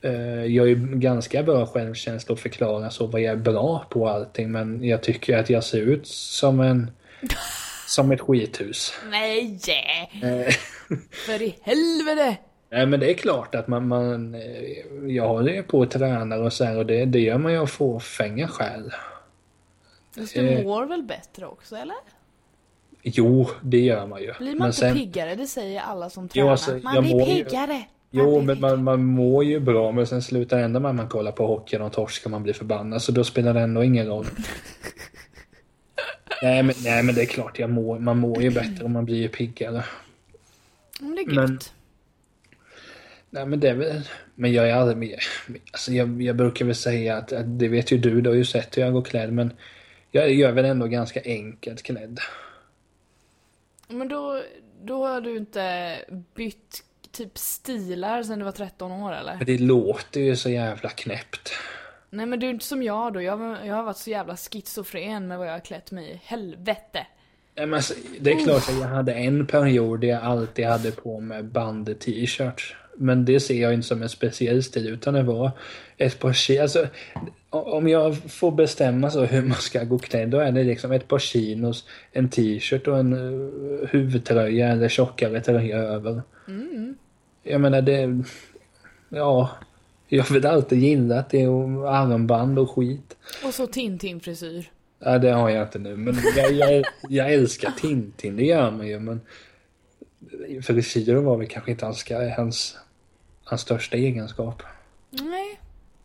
Eh, 0.00 0.44
Jag 0.44 0.62
har 0.62 0.68
ju 0.68 0.74
ganska 0.98 1.42
bra 1.42 1.66
självkänsla 1.66 2.32
att 2.32 2.40
förklara 2.40 2.90
så 2.90 3.06
vad 3.06 3.20
jag 3.20 3.32
är 3.32 3.36
bra 3.36 3.86
på 3.90 4.08
allting. 4.08 4.52
Men 4.52 4.84
jag 4.84 5.02
tycker 5.02 5.38
att 5.38 5.50
jag 5.50 5.64
ser 5.64 5.80
ut 5.80 6.06
som 6.06 6.60
en... 6.60 6.90
Som 7.86 8.12
ett 8.12 8.20
skithus. 8.20 8.92
Nej! 9.10 9.58
Eh, 10.22 10.54
För 11.26 11.42
i 11.42 11.54
helvete! 11.62 12.36
Nej 12.70 12.86
men 12.86 13.00
det 13.00 13.10
är 13.10 13.14
klart 13.14 13.54
att 13.54 13.68
man, 13.68 13.88
man 13.88 14.34
eh, 14.34 14.40
jag 15.06 15.28
håller 15.28 15.52
ju 15.52 15.62
på 15.62 15.78
och 15.78 15.90
tränar 15.90 16.42
och 16.42 16.52
så 16.52 16.64
här 16.64 16.78
och 16.78 16.86
det, 16.86 17.04
det 17.04 17.18
gör 17.20 17.38
man 17.38 17.52
ju 17.52 17.58
av 17.58 17.66
fåfänga 17.66 18.48
skäl. 18.48 18.92
Fast 20.16 20.34
du 20.34 20.48
Eh. 20.48 20.64
mår 20.64 20.86
väl 20.86 21.02
bättre 21.02 21.46
också, 21.46 21.76
eller? 21.76 21.96
Jo, 23.02 23.48
det 23.62 23.80
gör 23.80 24.06
man 24.06 24.22
ju. 24.22 24.32
Blir 24.38 24.54
man 24.54 24.58
men 24.58 24.68
inte 24.68 24.92
piggare? 25.00 25.34
Det 25.34 25.46
säger 25.46 25.80
alla 25.80 26.10
som 26.10 26.24
Jo, 26.24 26.28
tränar. 26.28 26.50
alltså, 26.50 26.78
man 26.82 27.02
blir 27.04 27.36
ju- 27.36 27.44
piggare! 27.44 27.72
Man 27.74 27.84
Jo, 28.24 28.40
men 28.42 28.60
man, 28.60 28.84
man 28.84 29.04
mår 29.04 29.44
ju 29.44 29.60
bra 29.60 29.92
men 29.92 30.06
sen 30.06 30.22
slutar 30.22 30.58
ändå 30.58 30.80
med 30.80 30.88
att 30.88 30.94
man 30.96 31.08
kollar 31.08 31.32
på 31.32 31.46
hockey 31.46 31.78
och 31.78 31.92
torskar 31.92 32.30
man 32.30 32.42
blir 32.42 32.52
förbannad 32.54 33.02
så 33.02 33.12
då 33.12 33.24
spelar 33.24 33.54
det 33.54 33.60
ändå 33.60 33.84
ingen 33.84 34.06
roll. 34.06 34.26
nej, 36.42 36.62
men, 36.62 36.74
nej 36.84 37.02
men 37.02 37.14
det 37.14 37.22
är 37.22 37.26
klart, 37.26 37.58
jag 37.58 37.70
mår, 37.70 37.98
man 37.98 38.18
mår 38.18 38.42
ju 38.42 38.50
bättre 38.50 38.84
och 38.84 38.90
man 38.90 39.04
blir 39.04 39.16
ju 39.16 39.28
piggare. 39.28 39.84
Men 41.00 41.14
det 41.16 41.22
är 41.22 41.26
men- 41.34 41.52
gött. 41.52 41.72
Nej 43.30 43.46
men 43.46 43.60
det 43.60 43.68
är 43.68 43.74
väl, 43.74 44.02
men 44.34 44.52
jag 44.52 44.70
är 44.70 44.74
aldrig. 44.74 45.18
Alltså 45.72 45.92
jag, 45.92 46.22
jag 46.22 46.36
brukar 46.36 46.64
väl 46.64 46.74
säga 46.74 47.16
att, 47.16 47.32
att, 47.32 47.58
det 47.58 47.68
vet 47.68 47.92
ju 47.92 47.98
du, 47.98 48.20
du 48.20 48.30
har 48.30 48.36
ju 48.36 48.44
sett 48.44 48.76
hur 48.76 48.82
jag 48.82 48.92
går 48.92 49.02
klädd 49.02 49.32
men 49.32 49.52
jag, 50.14 50.30
är 50.30 50.52
väl 50.52 50.64
ändå 50.64 50.86
ganska 50.86 51.20
enkelt 51.24 51.82
klädd. 51.82 52.20
Men 53.88 54.08
då, 54.08 54.42
då 54.82 55.06
har 55.06 55.20
du 55.20 55.36
inte 55.36 55.96
bytt 56.34 56.84
typ 57.12 57.38
stilar 57.38 58.22
sen 58.22 58.38
du 58.38 58.44
var 58.44 58.52
13 58.52 58.92
år 58.92 59.12
eller? 59.12 59.36
Men 59.36 59.46
det 59.46 59.58
låter 59.58 60.20
ju 60.20 60.36
så 60.36 60.50
jävla 60.50 60.90
knäppt. 60.90 61.52
Nej 62.10 62.26
men 62.26 62.40
du 62.40 62.46
är 62.46 62.50
inte 62.50 62.64
som 62.64 62.82
jag 62.82 63.12
då. 63.12 63.22
Jag, 63.22 63.56
jag 63.66 63.74
har 63.74 63.82
varit 63.82 63.96
så 63.96 64.10
jävla 64.10 64.36
schizofren 64.36 65.28
med 65.28 65.38
vad 65.38 65.46
jag 65.46 65.52
har 65.52 65.60
klätt 65.60 65.90
mig 65.90 66.10
i. 66.10 66.20
Helvete! 66.24 67.06
Nej, 67.56 67.66
men 67.66 67.74
alltså, 67.74 67.94
det 68.20 68.30
är 68.32 68.44
klart 68.44 68.68
att 68.68 68.80
jag 68.80 68.88
hade 68.88 69.14
en 69.14 69.46
period 69.46 70.00
där 70.00 70.08
jag 70.08 70.22
alltid 70.22 70.66
hade 70.66 70.90
på 70.90 71.20
mig 71.20 71.42
band-t-shirts. 71.42 72.74
Men 72.96 73.24
det 73.24 73.40
ser 73.40 73.62
jag 73.62 73.74
inte 73.74 73.86
som 73.86 74.02
en 74.02 74.08
speciell 74.08 74.62
stil 74.62 74.86
utan 74.88 75.14
det 75.14 75.22
var 75.22 75.50
ett 75.96 76.18
par 76.18 76.32
chi- 76.32 76.62
alltså, 76.62 76.86
Om 77.54 77.88
jag 77.88 78.16
får 78.16 78.52
bestämma 78.52 79.10
så 79.10 79.24
hur 79.24 79.42
man 79.42 79.58
ska 79.58 79.84
gå 79.84 79.98
klädd 79.98 80.28
då 80.28 80.38
är 80.38 80.52
det 80.52 80.64
liksom 80.64 80.92
ett 80.92 81.08
par 81.08 81.18
chinos, 81.18 81.84
en 82.12 82.28
t-shirt 82.28 82.88
och 82.88 82.98
en 82.98 83.12
uh, 83.12 83.86
huvudtröja 83.86 84.68
eller 84.68 84.88
tjockare 84.88 85.40
tröja 85.40 85.78
över. 85.78 86.22
Mm. 86.48 86.96
Jag 87.42 87.60
menar 87.60 87.82
det... 87.82 88.22
Ja. 89.08 89.50
Jag 90.08 90.24
har 90.24 90.34
väl 90.34 90.46
alltid 90.46 90.78
gillat 90.78 91.30
det 91.30 91.48
och 91.48 91.96
armband 91.96 92.58
och 92.58 92.70
skit. 92.70 93.16
Och 93.44 93.54
så 93.54 93.66
Tintin-frisyr. 93.66 94.70
Ja, 94.98 95.18
det 95.18 95.30
har 95.30 95.50
jag 95.50 95.62
inte 95.62 95.78
nu. 95.78 95.96
Men 95.96 96.16
jag, 96.36 96.52
jag, 96.52 96.84
jag 97.08 97.32
älskar 97.32 97.70
Tintin, 97.80 98.36
det 98.36 98.44
gör 98.44 98.70
man 98.70 98.86
ju. 98.86 98.98
Men 99.00 99.20
frisyrer 100.62 101.14
var 101.14 101.36
väl 101.36 101.48
kanske 101.48 101.70
inte 101.70 101.84
hans, 101.84 102.04
hans, 102.36 102.76
hans 103.44 103.60
största 103.60 103.96
egenskap. 103.96 104.62
Nej, 105.10 105.60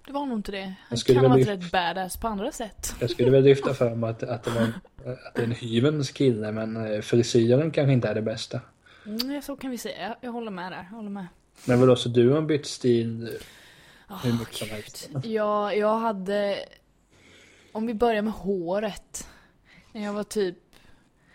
det 0.09 0.13
var 0.13 0.25
nog 0.25 0.37
inte 0.37 0.51
det. 0.51 0.61
Han 0.61 0.75
Jag 0.89 0.99
skulle 0.99 1.19
kan 1.19 1.25
ha 1.31 1.37
väl 1.37 1.45
varit 1.45 1.63
rätt 1.63 1.71
badass 1.71 2.17
på 2.17 2.27
andra 2.27 2.51
sätt. 2.51 2.95
Jag 2.99 3.09
skulle 3.09 3.31
väl 3.31 3.43
lyfta 3.43 3.95
mig 3.95 4.09
att, 4.09 4.23
att, 4.23 4.43
det 4.43 4.51
var 4.51 4.61
att 4.61 5.35
det 5.35 5.41
är 5.41 5.45
en 5.45 5.51
hyvens 5.51 6.11
kille, 6.11 6.51
men 6.51 6.93
eh, 6.93 7.01
frisyren 7.01 7.71
kanske 7.71 7.93
inte 7.93 8.07
är 8.07 8.15
det 8.15 8.21
bästa. 8.21 8.59
Mm, 9.05 9.41
så 9.41 9.55
kan 9.55 9.71
vi 9.71 9.77
säga. 9.77 10.15
Jag 10.21 10.31
håller 10.31 10.51
med 10.51 10.71
där. 10.71 10.87
Jag 10.89 10.95
håller 10.95 11.09
med. 11.09 11.27
Men 11.65 11.79
vadå, 11.79 11.95
så 11.95 12.09
du 12.09 12.29
har 12.29 12.41
bytt 12.41 12.65
stil 12.65 13.29
Åh, 14.09 14.25
hur 14.25 14.33
mycket 14.33 14.55
som 14.55 14.69
helst? 14.69 15.09
Ja, 15.23 15.73
jag 15.73 15.99
hade... 15.99 16.59
Om 17.71 17.87
vi 17.87 17.93
börjar 17.93 18.21
med 18.21 18.33
håret. 18.33 19.27
När 19.91 20.03
jag 20.03 20.13
var 20.13 20.23
typ... 20.23 20.57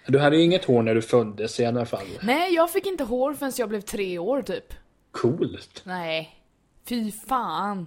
Du 0.06 0.18
hade 0.18 0.36
ju 0.36 0.42
inget 0.42 0.64
hår 0.64 0.82
när 0.82 0.94
du 0.94 1.02
föddes 1.02 1.60
i 1.60 1.64
alla 1.64 1.86
fall. 1.86 2.06
Nej, 2.22 2.54
jag 2.54 2.70
fick 2.70 2.86
inte 2.86 3.04
hår 3.04 3.34
förrän 3.34 3.52
jag 3.56 3.68
blev 3.68 3.80
tre 3.80 4.18
år 4.18 4.42
typ. 4.42 4.74
Coolt. 5.10 5.82
Nej. 5.84 6.40
Fy 6.88 7.12
fan. 7.12 7.86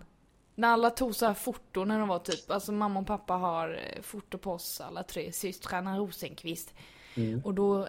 När 0.58 0.68
alla 0.68 0.90
tog 0.90 1.16
så 1.16 1.26
här 1.26 1.34
foto 1.34 1.86
när 1.86 2.00
de 2.00 2.08
var 2.08 2.20
typ, 2.20 2.52
alltså 2.52 2.72
mamma 2.72 3.00
och 3.00 3.08
pappa 3.08 3.34
har 3.34 3.70
eh, 3.70 4.02
foto 4.02 4.38
på 4.38 4.52
oss 4.52 4.82
alla 4.82 5.04
tre 5.04 5.32
systrarna 5.32 5.98
Rosenqvist. 5.98 6.74
Mm. 7.16 7.42
Och 7.46 7.54
då 7.54 7.88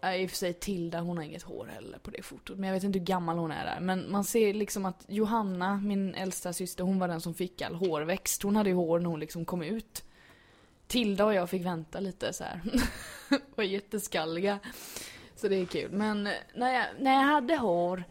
är 0.00 0.14
i 0.14 0.26
och 0.26 0.30
för 0.30 0.36
sig 0.36 0.52
Tilda, 0.52 1.00
hon 1.00 1.16
har 1.16 1.24
inget 1.24 1.42
hår 1.42 1.66
heller 1.74 1.98
på 1.98 2.10
det 2.10 2.22
fotot. 2.22 2.58
Men 2.58 2.68
jag 2.68 2.74
vet 2.74 2.84
inte 2.84 2.98
hur 2.98 3.06
gammal 3.06 3.38
hon 3.38 3.50
är 3.50 3.64
där. 3.64 3.80
Men 3.80 4.12
man 4.12 4.24
ser 4.24 4.54
liksom 4.54 4.84
att 4.84 5.04
Johanna, 5.08 5.76
min 5.76 6.14
äldsta 6.14 6.52
syster, 6.52 6.84
hon 6.84 6.98
var 6.98 7.08
den 7.08 7.20
som 7.20 7.34
fick 7.34 7.62
all 7.62 7.74
hårväxt. 7.74 8.42
Hon 8.42 8.56
hade 8.56 8.70
ju 8.70 8.76
hår 8.76 8.98
när 8.98 9.10
hon 9.10 9.20
liksom 9.20 9.44
kom 9.44 9.62
ut. 9.62 10.04
Tilda 10.86 11.24
och 11.24 11.34
jag 11.34 11.50
fick 11.50 11.64
vänta 11.64 12.00
lite 12.00 12.32
så 12.32 12.44
här. 12.44 12.62
var 13.54 13.64
jätteskalliga. 13.64 14.58
Så 15.36 15.48
det 15.48 15.56
är 15.56 15.66
kul. 15.66 15.92
Men 15.92 16.26
eh, 16.26 16.32
när 16.54 16.74
jag, 16.74 16.86
när 16.98 17.12
jag 17.12 17.26
hade 17.26 17.56
hår 17.56 18.04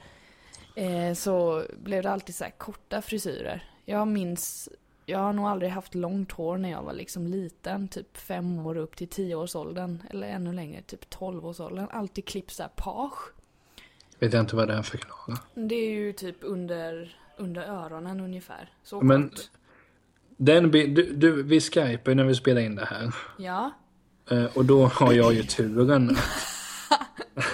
eh, 0.75 1.13
så 1.13 1.63
blev 1.83 2.03
det 2.03 2.11
alltid 2.11 2.35
så 2.35 2.43
här 2.43 2.51
korta 2.57 3.01
frisyrer. 3.01 3.63
Jag 3.85 4.07
minns, 4.07 4.69
jag 5.05 5.19
har 5.19 5.33
nog 5.33 5.45
aldrig 5.47 5.71
haft 5.71 5.95
långt 5.95 6.31
hår 6.31 6.57
när 6.57 6.69
jag 6.71 6.83
var 6.83 6.93
liksom 6.93 7.27
liten, 7.27 7.87
typ 7.87 8.17
fem 8.17 8.65
år 8.65 8.77
upp 8.77 8.95
till 8.95 9.07
tioårsåldern. 9.07 10.03
Eller 10.09 10.27
ännu 10.27 10.53
längre, 10.53 10.81
typ 10.81 11.09
tolvårsåldern. 11.09 11.87
Alltid 11.91 12.25
klippt 12.25 12.51
så 12.51 12.63
här 12.63 12.69
page. 12.75 13.33
Vet 14.19 14.33
jag 14.33 14.39
inte 14.39 14.55
vad 14.55 14.67
det 14.67 14.73
är 14.73 14.81
förklarar. 14.81 15.39
Det 15.53 15.75
är 15.75 15.91
ju 15.91 16.13
typ 16.13 16.37
under, 16.41 17.17
under 17.37 17.61
öronen 17.61 18.19
ungefär. 18.19 18.69
Så 18.83 19.01
Men 19.01 19.29
kort. 19.29 19.39
den 20.37 20.71
du, 20.71 21.13
du, 21.13 21.43
vi 21.43 21.61
skypar 21.61 22.11
ju 22.11 22.15
när 22.15 22.23
vi 22.23 22.35
spelar 22.35 22.61
in 22.61 22.75
det 22.75 22.85
här. 22.85 23.15
Ja. 23.37 23.71
Eh, 24.31 24.45
Och 24.57 24.65
då 24.65 24.85
har 24.85 25.13
jag 25.13 25.33
ju 25.33 25.43
turen 25.43 26.17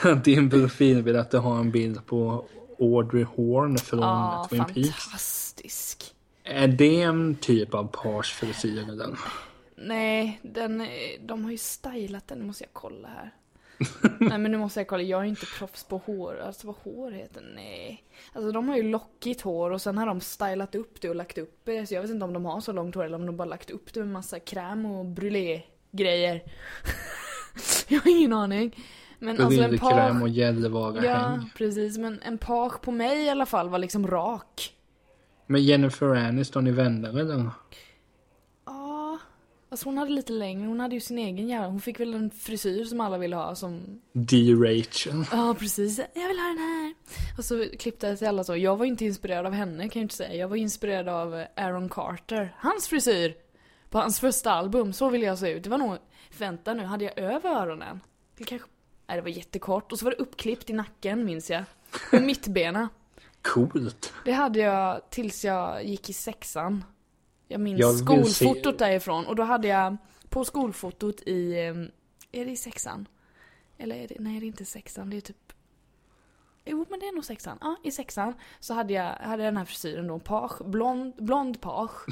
att 0.04 0.24
din 0.24 0.50
profilbild 0.50 1.18
att 1.18 1.32
du 1.32 1.38
har 1.38 1.60
en 1.60 1.72
bild 1.72 2.06
på 2.06 2.46
Audrey 2.80 3.24
Horn 3.24 3.78
från 3.78 4.00
Ja, 4.00 4.48
Twin 4.50 4.66
Peaks. 4.66 4.90
fantastisk. 4.90 6.16
Är 6.44 6.68
det 6.68 7.02
en 7.02 7.36
typ 7.36 7.74
av 7.74 7.84
pagefrisyr 7.88 8.90
eller? 8.90 9.18
Nej, 9.76 10.40
den, 10.44 10.88
de 11.22 11.44
har 11.44 11.52
ju 11.52 11.58
stylat 11.58 12.28
den. 12.28 12.40
Nu 12.40 12.46
måste 12.46 12.64
jag 12.64 12.74
kolla 12.74 13.08
här. 13.08 13.32
Nej 14.20 14.38
men 14.38 14.52
nu 14.52 14.58
måste 14.58 14.80
jag 14.80 14.88
kolla, 14.88 15.04
jag 15.04 15.22
är 15.22 15.26
inte 15.26 15.46
proffs 15.60 15.84
på 15.84 15.98
hår, 15.98 16.40
alltså 16.40 16.68
vad 16.68 16.76
hår 16.84 17.12
heter, 17.12 17.52
nej. 17.56 18.04
Alltså 18.34 18.52
de 18.52 18.70
har 18.70 18.78
ju 18.78 18.84
lockigt 18.84 19.42
hår 19.42 19.72
och 19.72 19.82
sen 19.82 19.98
har 19.98 20.06
de 20.06 20.22
stylat 20.22 20.76
upp 20.76 21.02
det 21.02 21.10
och 21.10 21.16
lagt 21.16 21.38
upp 21.38 21.60
det. 21.64 21.86
Så 21.88 21.94
jag 21.94 22.02
vet 22.02 22.12
inte 22.12 22.26
om 22.26 22.34
de 22.34 22.46
har 22.46 22.62
så 22.62 22.72
långt 22.72 22.96
hår 22.96 23.04
eller 23.04 23.18
om 23.18 23.26
de 23.26 23.38
bara 23.38 23.46
lagt 23.46 23.70
upp 23.70 23.94
det 23.94 24.00
med 24.00 24.10
massa 24.10 24.40
kräm 24.40 24.86
och 24.86 25.06
brulé-grejer. 25.06 26.44
jag 27.88 28.00
har 28.02 28.12
ingen 28.12 28.34
aning. 28.34 28.86
Men 29.20 29.42
alltså 29.42 29.62
en 29.62 29.78
page... 29.78 30.22
och 30.22 30.30
gällivara 30.30 31.06
Ja, 31.06 31.16
häng. 31.16 31.52
precis. 31.58 31.98
Men 31.98 32.20
en 32.22 32.38
page 32.38 32.82
på 32.82 32.92
mig 32.92 33.26
i 33.26 33.30
alla 33.30 33.46
fall 33.46 33.70
var 33.70 33.80
liksom 33.80 34.08
rak. 34.08 34.74
Men 35.48 35.64
Jennifer 35.64 36.06
Aniston 36.16 36.68
i 36.68 36.72
Vänner 36.72 37.20
eller? 37.20 37.50
Ja, 38.66 39.20
alltså 39.70 39.88
hon 39.88 39.98
hade 39.98 40.12
lite 40.12 40.34
längre, 40.34 40.68
hon 40.68 40.80
hade 40.80 40.96
ju 40.96 41.02
sin 41.02 41.18
egen 41.18 41.48
jävla, 41.48 41.68
hon 41.68 41.82
fick 41.82 42.00
väl 42.00 42.14
en 42.14 42.32
frisyr 42.32 42.84
som 42.84 43.02
alla 43.02 43.18
ville 43.18 43.36
ha 43.36 43.56
som 43.56 44.02
D-Rachel. 44.14 45.26
Ja 45.32 45.56
precis, 45.60 45.98
jag 46.14 46.28
vill 46.28 46.40
ha 46.40 46.48
den 46.48 46.58
här. 46.58 46.94
Och 47.38 47.46
så 47.46 47.66
klippte 47.80 48.08
jag 48.08 48.18
till 48.18 48.28
alla 48.28 48.44
så. 48.44 48.56
Jag 48.56 48.78
var 48.78 48.86
inte 48.86 49.06
inspirerad 49.06 49.46
av 49.46 49.52
henne 49.54 49.90
kan 49.90 50.00
jag 50.00 50.06
inte 50.06 50.16
säga. 50.16 50.34
Jag 50.36 50.48
var 50.48 50.56
inspirerad 50.56 51.10
av 51.10 51.36
eh, 51.36 51.46
Aaron 51.56 51.90
Carter. 51.90 52.56
Hans 52.60 52.88
frisyr! 52.88 53.36
På 53.90 53.98
hans 54.00 54.20
första 54.20 54.52
album, 54.52 54.94
så 54.94 55.10
ville 55.10 55.26
jag 55.26 55.38
se 55.40 55.52
ut. 55.52 55.64
Det 55.64 55.70
var 55.70 55.78
nog, 55.78 55.98
vänta 56.38 56.74
nu, 56.74 56.84
hade 56.84 57.06
jag 57.06 57.18
över 57.20 57.50
öronen? 57.50 58.00
Det 58.38 58.44
kanske, 58.44 58.68
nej 59.08 59.18
det 59.18 59.22
var 59.22 59.30
jättekort. 59.30 59.92
Och 59.92 60.00
så 60.00 60.06
var 60.06 60.12
det 60.12 60.18
uppklippt 60.18 60.70
i 60.70 60.74
nacken 60.74 61.26
minns 61.26 61.50
jag. 61.50 61.64
Och 62.14 62.22
mittbena. 62.22 62.90
Coolt. 63.42 64.14
Det 64.26 64.32
hade 64.32 64.60
jag 64.60 65.10
tills 65.10 65.46
jag 65.46 65.86
gick 65.86 66.10
i 66.10 66.14
sexan. 66.14 66.84
Jag 67.48 67.62
minns 67.62 67.80
Jag 67.80 67.96
skolfotot 67.98 68.80
se- 68.80 68.86
därifrån 68.86 69.26
och 69.26 69.36
då 69.36 69.44
hade 69.44 69.68
jag 69.68 69.98
på 70.30 70.46
skolfotot 70.46 71.22
i, 71.22 71.52
eh, 71.54 72.40
är 72.42 72.46
det 72.46 72.52
i 72.52 72.58
sexan? 72.58 73.08
Eller 73.78 73.96
är 73.96 74.08
det, 74.08 74.16
nej 74.20 74.40
det 74.40 74.46
är 74.46 74.48
inte 74.48 74.66
sexan, 74.66 75.10
det 75.10 75.18
är 75.18 75.22
typ 75.22 75.54
Jo 76.66 76.86
men 76.90 77.00
det 77.00 77.06
är 77.06 77.12
nog 77.16 77.26
sexan. 77.26 77.58
Ja, 77.62 77.76
i 77.84 77.92
sexan 77.92 78.34
så 78.60 78.74
hade 78.74 78.94
jag 78.94 79.14
hade 79.14 79.44
den 79.44 79.58
här 79.58 79.66
frisyren 79.66 80.08
då, 80.08 80.20
page, 80.20 80.66
blond, 80.66 81.14
blond 81.18 81.62
page. 81.62 82.06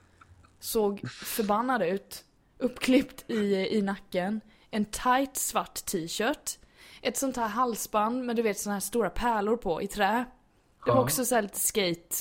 Såg 0.60 1.08
förbannad 1.10 1.82
ut. 1.82 2.24
Uppklippt 2.58 3.30
i, 3.30 3.54
i 3.78 3.82
nacken. 3.82 4.40
En 4.70 4.84
tight 4.84 5.36
svart 5.36 5.74
t-shirt. 5.74 6.58
Ett 7.02 7.16
sånt 7.16 7.36
här 7.36 7.48
halsband 7.48 8.24
med 8.24 8.36
du 8.36 8.42
vet 8.42 8.58
såna 8.58 8.74
här 8.74 8.80
stora 8.80 9.10
pärlor 9.10 9.56
på 9.56 9.82
i 9.82 9.86
trä. 9.86 10.24
Det 10.84 10.90
var 10.90 11.00
också 11.00 11.24
så 11.24 11.34
här 11.34 11.42
lite 11.42 11.58
skate. 11.58 12.16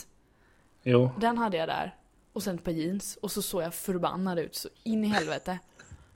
Jo. 0.83 1.09
Den 1.19 1.37
hade 1.37 1.57
jag 1.57 1.69
där. 1.69 1.95
Och 2.33 2.43
sen 2.43 2.55
ett 2.55 2.63
par 2.63 2.71
jeans. 2.71 3.17
Och 3.21 3.31
så 3.31 3.41
såg 3.41 3.61
jag 3.61 3.73
förbannad 3.73 4.39
ut 4.39 4.55
så 4.55 4.69
in 4.83 5.03
i 5.03 5.07
helvete. 5.07 5.59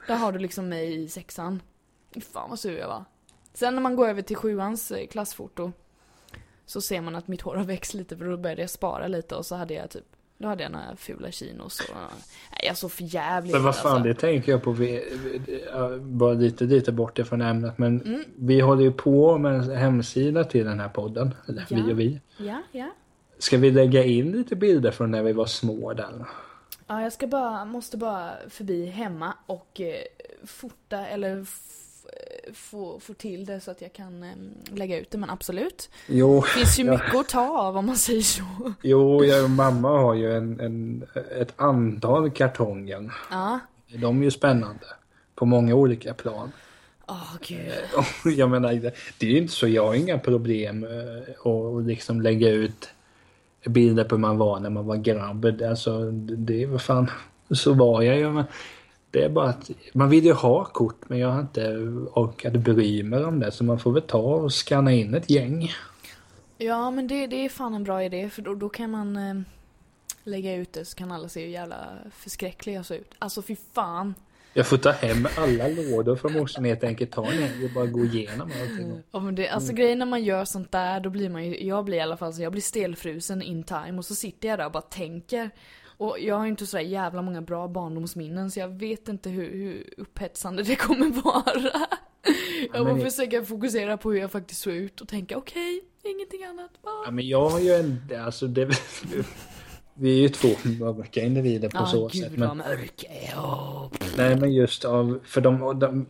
Där 0.07 0.15
har 0.15 0.31
du 0.31 0.39
liksom 0.39 0.69
mig 0.69 1.03
i 1.03 1.09
sexan. 1.09 1.61
Fan 2.33 2.49
vad 2.49 2.59
sur 2.59 2.77
jag 2.77 2.87
var. 2.87 3.05
Sen 3.53 3.75
när 3.75 3.81
man 3.81 3.95
går 3.95 4.07
över 4.07 4.21
till 4.21 4.35
sjuans 4.35 4.91
eh, 4.91 5.07
klassfoto. 5.07 5.71
Så 6.65 6.81
ser 6.81 7.01
man 7.01 7.15
att 7.15 7.27
mitt 7.27 7.41
hår 7.41 7.55
har 7.55 7.63
växt 7.63 7.93
lite 7.93 8.17
för 8.17 8.25
då 8.25 8.37
började 8.37 8.61
jag 8.61 8.69
spara 8.69 9.07
lite 9.07 9.35
och 9.35 9.45
så 9.45 9.55
hade 9.55 9.73
jag 9.73 9.89
typ 9.89 10.15
då 10.41 10.47
hade 10.47 10.63
jag 10.63 10.71
några 10.71 10.95
fula 10.95 11.31
chinos 11.31 11.79
och... 11.79 11.95
Nej, 12.51 12.61
jag 12.67 12.77
såg 12.77 12.91
för 12.91 13.03
jävligt 13.15 13.53
Men 13.53 13.63
vad 13.63 13.75
fan, 13.75 13.91
alltså. 13.91 14.07
det 14.07 14.13
tänker 14.13 14.51
jag 14.51 14.63
på. 14.63 14.71
Vi, 14.71 15.03
bara 16.01 16.33
lite, 16.33 16.63
lite 16.63 16.91
bort 16.91 17.19
ifrån 17.19 17.41
ämnet. 17.41 17.77
Men 17.77 18.01
Mm. 18.01 18.23
vi 18.35 18.59
håller 18.61 18.83
ju 18.83 18.91
på 18.91 19.37
med 19.37 19.53
en 19.53 19.71
hemsida 19.77 20.43
till 20.43 20.65
den 20.65 20.79
här 20.79 20.89
podden. 20.89 21.35
Eller 21.47 21.65
Ja. 21.69 21.77
vi 21.85 21.93
och 21.93 21.99
vi. 21.99 22.19
Ja, 22.37 22.61
ja. 22.71 22.89
Ska 23.39 23.57
vi 23.57 23.71
lägga 23.71 24.03
in 24.03 24.31
lite 24.31 24.55
bilder 24.55 24.91
från 24.91 25.11
när 25.11 25.23
vi 25.23 25.33
var 25.33 25.45
små 25.45 25.93
där? 25.93 26.25
Ja, 26.87 27.01
jag 27.01 27.13
ska 27.13 27.27
bara, 27.27 27.65
måste 27.65 27.97
bara 27.97 28.31
förbi 28.49 28.85
hemma 28.85 29.33
och 29.45 29.81
eh, 29.81 29.95
fota 30.45 31.07
eller 31.07 31.45
få, 32.53 32.99
få 32.99 33.13
till 33.13 33.45
det 33.45 33.59
så 33.59 33.71
att 33.71 33.81
jag 33.81 33.93
kan 33.93 34.23
eh, 34.23 34.29
lägga 34.77 34.99
ut 34.99 35.11
det, 35.11 35.17
men 35.17 35.29
absolut. 35.29 35.89
Jo, 36.07 36.41
Det 36.41 36.47
finns 36.47 36.79
ju 36.79 36.83
mycket 36.83 37.15
att 37.15 37.29
ta 37.29 37.59
av 37.59 37.77
om 37.77 37.85
man 37.85 37.97
säger 37.97 38.21
så. 38.21 38.73
jo 38.81 39.25
jag 39.25 39.43
och 39.43 39.49
mamma 39.49 39.89
har 39.89 40.13
ju 40.13 40.37
en, 40.37 40.59
en, 40.59 41.03
ett 41.39 41.53
antal 41.55 42.31
kartonger. 42.31 43.11
Ja. 43.31 43.59
De 43.95 44.19
är 44.19 44.23
ju 44.23 44.31
spännande. 44.31 44.85
På 45.35 45.45
många 45.45 45.75
olika 45.75 46.13
plan. 46.13 46.51
Åh 47.07 47.33
gud. 47.47 47.71
Och 48.25 48.31
jag 48.31 48.49
menar, 48.49 48.73
det 49.17 49.25
är 49.25 49.31
ju 49.31 49.37
inte 49.37 49.53
så, 49.53 49.67
jag 49.67 49.85
har 49.85 49.93
inga 49.93 50.19
problem 50.19 50.83
eh, 50.83 51.51
att 51.51 51.85
liksom 51.85 52.21
lägga 52.21 52.49
ut 52.49 52.89
bilder 53.65 54.03
på 54.03 54.15
hur 54.15 54.21
man 54.21 54.37
var 54.37 54.59
när 54.59 54.69
man 54.69 54.85
var 54.85 54.95
grabb. 54.95 55.45
Alltså, 55.45 56.11
det 56.11 56.35
det 56.35 56.63
är 56.63 56.67
vad 56.67 56.81
fan, 56.81 57.11
så 57.51 57.73
var 57.73 58.01
jag 58.01 58.17
ju. 58.17 58.43
Det 59.11 59.23
är 59.23 59.29
bara 59.29 59.49
att 59.49 59.71
man 59.93 60.09
vill 60.09 60.25
ju 60.25 60.33
ha 60.33 60.65
kort 60.65 61.09
men 61.09 61.19
jag 61.19 61.29
har 61.29 61.41
inte 61.41 61.77
orkat 62.13 62.53
bry 62.53 63.03
mig 63.03 63.23
om 63.23 63.39
det 63.39 63.51
så 63.51 63.63
man 63.63 63.79
får 63.79 63.91
väl 63.91 64.01
ta 64.01 64.17
och 64.17 64.53
scanna 64.53 64.91
in 64.91 65.13
ett 65.13 65.29
gäng. 65.29 65.71
Ja, 66.57 66.91
men 66.91 67.07
det, 67.07 67.27
det 67.27 67.45
är 67.45 67.49
fan 67.49 67.73
en 67.73 67.83
bra 67.83 68.03
idé 68.03 68.29
för 68.29 68.41
då, 68.41 68.55
då 68.55 68.69
kan 68.69 68.91
man 68.91 69.17
eh, 69.17 69.41
lägga 70.23 70.55
ut 70.55 70.73
det 70.73 70.85
så 70.85 70.95
kan 70.95 71.11
alla 71.11 71.29
se 71.29 71.41
hur 71.41 71.49
jävla 71.49 71.77
förskräckliga 72.11 72.75
jag 72.75 72.85
ser 72.85 72.95
ut. 72.95 73.11
Alltså 73.19 73.41
fy 73.41 73.55
fan. 73.73 74.13
Jag 74.53 74.67
får 74.67 74.77
ta 74.77 74.91
hem 74.91 75.27
alla 75.37 75.67
lådor 75.67 76.15
från 76.15 76.33
morsan 76.33 76.65
helt 76.65 76.83
enkelt. 76.83 77.11
Ta 77.11 77.21
ner 77.21 77.65
och 77.65 77.71
bara 77.75 77.85
gå 77.85 78.05
igenom 78.05 78.51
allting. 78.61 79.01
Ja, 79.11 79.19
men 79.19 79.35
det, 79.35 79.49
alltså 79.49 79.73
grejen 79.73 79.99
när 79.99 80.05
man 80.05 80.23
gör 80.23 80.45
sånt 80.45 80.71
där, 80.71 80.99
då 80.99 81.09
blir 81.09 81.29
man 81.29 81.45
ju, 81.45 81.67
jag 81.67 81.85
blir 81.85 81.97
i 81.97 82.01
alla 82.01 82.17
fall 82.17 82.33
så, 82.33 82.41
jag 82.41 82.51
blir 82.51 82.61
stelfrusen 82.61 83.41
in 83.41 83.63
time 83.63 83.97
och 83.97 84.05
så 84.05 84.15
sitter 84.15 84.47
jag 84.47 84.59
där 84.59 84.65
och 84.65 84.71
bara 84.71 84.81
tänker. 84.81 85.49
Och 86.01 86.17
jag 86.19 86.35
har 86.35 86.43
ju 86.45 86.49
inte 86.49 86.65
sådär 86.65 86.83
jävla 86.83 87.21
många 87.21 87.41
bra 87.41 87.67
barndomsminnen 87.67 88.51
så 88.51 88.59
jag 88.59 88.67
vet 88.67 89.07
inte 89.07 89.29
hur, 89.29 89.51
hur 89.51 89.93
upphetsande 89.97 90.63
det 90.63 90.75
kommer 90.75 91.09
vara. 91.23 91.87
Jag 92.73 92.87
får 92.89 92.97
försöka 93.09 93.43
fokusera 93.43 93.97
på 93.97 94.11
hur 94.11 94.19
jag 94.19 94.31
faktiskt 94.31 94.61
såg 94.61 94.73
ut 94.73 95.01
och 95.01 95.07
tänka 95.07 95.37
okej, 95.37 95.81
ingenting 96.03 96.43
annat. 96.43 96.71
Ah. 96.83 96.89
Ja 97.05 97.11
men 97.11 97.27
jag 97.27 97.49
har 97.49 97.59
ju 97.59 97.71
en, 97.73 98.01
alltså 98.25 98.47
det, 98.47 98.69
vi 99.93 100.17
är 100.17 100.21
ju 100.21 100.29
två 100.29 100.47
mörka 100.79 101.21
individer 101.21 101.69
på 101.69 101.77
Ja, 101.77 101.85
så 101.85 102.07
gud 102.07 102.23
sätt. 102.23 102.37
Men, 102.37 102.57
mörk 102.57 102.93
jag 103.09 103.15
är. 103.15 103.33
Åh. 103.37 103.91
nej 104.17 104.35
men 104.35 104.53
just 104.53 104.85
av, 104.85 105.19
för 105.23 105.41
de, 105.41 105.79
de, 105.79 106.05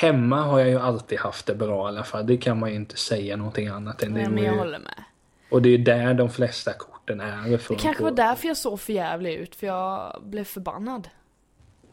hemma 0.00 0.42
har 0.42 0.58
jag 0.58 0.68
ju 0.68 0.78
alltid 0.78 1.18
haft 1.18 1.46
det 1.46 1.54
bra 1.54 1.86
i 1.86 1.88
alla 1.88 2.04
fall. 2.04 2.26
Det 2.26 2.36
kan 2.36 2.58
man 2.58 2.70
ju 2.70 2.76
inte 2.76 2.96
säga 2.96 3.36
någonting 3.36 3.68
annat 3.68 4.02
än. 4.02 4.12
Nej 4.12 4.24
det, 4.24 4.30
men 4.30 4.44
jag 4.44 4.52
ju- 4.54 4.58
håller 4.58 4.78
med. 4.78 5.04
och 5.50 5.62
det 5.62 5.68
är 5.68 5.78
där 5.78 6.14
de 6.14 6.30
flesta 6.30 6.72
korten 7.08 7.20
är. 7.20 7.50
Det 7.68 7.80
kanske 7.80 8.02
var 8.02 8.10
därför 8.10 8.48
jag 8.48 8.56
såg 8.56 8.80
för 8.80 8.92
jävlig 8.92 9.34
ut, 9.34 9.54
för 9.54 9.66
jag 9.66 10.22
blev 10.22 10.44
förbannad. 10.44 11.08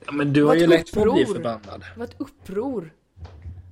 Ja, 0.06 0.12
men 0.12 0.34
du 0.34 0.44
har 0.44 0.56
ju 0.56 0.68
lätt 0.68 0.90
för 0.90 1.08
att 1.08 1.14
bli 1.14 1.26
förbannad. 1.26 1.86
Det 1.94 2.00
var 2.00 2.06
ett 2.06 2.16
uppror 2.18 2.94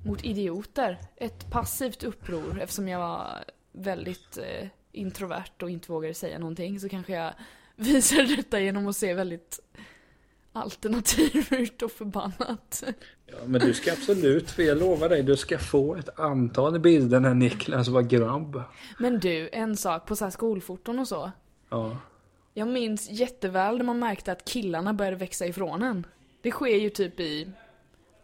mot 0.06 0.26
idioter. 0.26 0.98
Ett 1.16 1.52
passivt 1.52 2.04
uppror 2.04 2.62
eftersom 2.62 2.88
jag 2.88 3.00
var 3.00 3.44
väldigt 3.72 4.38
eh, 4.38 4.68
introvert 4.92 5.64
och 5.64 5.70
inte 5.70 5.92
vågade 5.92 6.14
säga 6.14 6.40
någonting 6.40 6.80
så 6.80 6.90
kanske 6.90 7.14
jag 7.14 7.34
visade 7.76 8.36
detta 8.36 8.60
genom 8.60 8.88
att 8.88 8.96
se 8.96 9.14
väldigt 9.14 9.60
alternativ 10.54 11.48
ut 11.52 11.82
och 11.82 11.92
förbannat. 11.92 12.84
Ja, 13.26 13.36
men 13.46 13.62
du 13.62 13.74
ska 13.74 13.92
absolut, 13.92 14.52
för 14.52 14.64
jag 14.64 14.78
lovar 14.78 15.10
dig, 15.10 15.24
du 15.24 15.38
ska 15.38 15.58
få 15.58 15.96
ett 15.96 16.20
antal 16.20 16.80
bilder 16.80 17.20
när 17.20 17.34
Niklas 17.34 17.88
var 17.88 18.02
grabb. 18.02 18.62
Men 19.00 19.20
du, 19.20 19.50
en 19.54 19.78
sak 19.78 20.06
på 20.06 20.16
så 20.16 20.24
här 20.26 20.32
skolfoton 20.32 21.00
och 21.00 21.08
så. 21.08 21.32
Ja. 21.70 21.98
Jag 22.54 22.68
minns 22.68 23.10
jätteväl 23.12 23.78
när 23.78 23.86
man 23.86 24.00
märkte 24.00 24.32
att 24.32 24.46
killarna 24.46 24.94
började 24.94 25.18
växa 25.18 25.46
ifrån 25.46 25.84
en. 25.84 26.06
Det 26.42 26.52
sker 26.52 26.78
ju 26.78 26.90
typ 26.90 27.20
i 27.20 27.52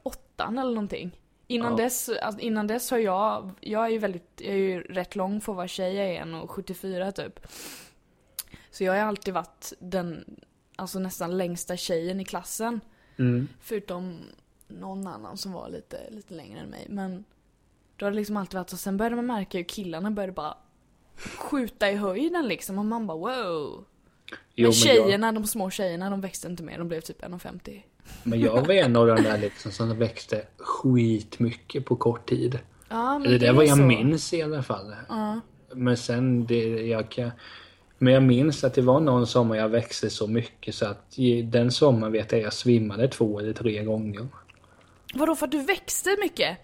åttan 0.03 0.57
eller 0.57 0.71
någonting. 0.71 1.11
Innan, 1.47 1.71
Ja. 1.71 1.77
dess, 1.83 2.09
alltså 2.21 2.41
innan 2.41 2.67
dess 2.67 2.91
har 2.91 2.97
jag, 2.97 3.51
jag 3.59 3.85
är 3.85 3.89
ju 3.89 3.97
väldigt, 3.97 4.31
jag 4.35 4.53
är 4.53 4.57
ju 4.57 4.81
rätt 4.81 5.15
lång 5.15 5.41
för 5.41 5.51
att 5.51 5.57
vara 5.57 5.67
tjej, 5.67 5.95
jag 5.95 6.07
är 6.07 6.23
1,74 6.25 7.11
typ. 7.11 7.39
Så 8.71 8.83
jag 8.83 8.93
har 8.93 8.99
alltid 8.99 9.33
varit 9.33 9.73
den, 9.79 10.25
alltså 10.79 10.99
nästan 10.99 11.37
längsta 11.37 11.77
tjejen 11.77 12.19
i 12.19 12.25
klassen. 12.25 12.79
Mm. 13.17 13.47
Förutom 13.61 14.19
någon 14.67 15.07
annan 15.07 15.37
som 15.37 15.51
var 15.51 15.69
lite, 15.69 16.09
lite 16.09 16.33
längre 16.33 16.59
än 16.59 16.69
mig. 16.69 16.85
Men 16.89 17.23
då 17.95 18.05
har 18.05 18.11
det 18.11 18.17
liksom 18.17 18.37
alltid 18.37 18.57
varit 18.57 18.69
så. 18.69 18.77
Sen 18.77 18.97
började 18.97 19.15
man 19.15 19.25
märka 19.25 19.57
hur 19.57 19.65
killarna 19.65 20.11
började 20.11 20.33
bara 20.33 20.57
skjuta 21.37 21.91
i 21.91 21.95
höjden 21.95 22.47
liksom. 22.47 22.79
Och 22.79 22.85
man 22.85 23.07
bara 23.07 23.17
wow. 23.17 23.83
Men 24.29 24.37
Jo, 24.55 24.65
jag- 24.65 24.73
tjejerna, 24.75 25.31
de 25.31 25.47
små 25.47 25.69
tjejerna, 25.69 26.09
de 26.09 26.21
växte 26.21 26.47
inte 26.47 26.63
mer. 26.63 26.77
De 26.77 26.87
blev 26.87 27.01
typ 27.01 27.21
1,50. 27.23 27.81
Men 28.23 28.39
jag 28.39 28.67
var 28.67 28.73
en 28.73 28.95
av 28.95 29.07
de 29.07 29.21
där 29.23 29.37
liksom 29.37 29.71
som 29.71 29.97
växte 29.99 30.45
skitmycket 30.57 31.85
på 31.85 31.95
kort 31.95 32.29
tid. 32.29 32.59
Ja, 32.89 33.19
men 33.19 33.39
det 33.39 33.47
är 33.47 33.53
var 33.53 33.63
jag 33.63 33.77
så. 33.77 33.83
minns 33.83 34.33
i 34.33 34.41
alla 34.41 34.63
fall. 34.63 34.95
Ja. 35.09 35.39
Men 35.73 35.97
sen, 35.97 36.45
det, 36.45 36.87
jag 36.87 37.11
kan... 37.11 37.31
Men 38.01 38.13
jag 38.13 38.23
minns 38.23 38.63
att 38.63 38.73
det 38.73 38.81
var 38.81 38.99
någon 38.99 39.27
sommar 39.27 39.55
jag 39.55 39.69
växte 39.69 40.09
så 40.09 40.27
mycket 40.27 40.75
så 40.75 40.85
att 40.85 41.15
den 41.43 41.71
sommaren 41.71 42.13
vet 42.13 42.31
jag 42.31 42.41
jag 42.41 42.53
svimmade 42.53 43.07
två 43.07 43.39
eller 43.39 43.53
tre 43.53 43.83
gånger. 43.83 44.27
Vadå 45.13 45.35
för 45.35 45.45
att 45.45 45.51
du 45.51 45.63
växte 45.63 46.17
mycket? 46.23 46.57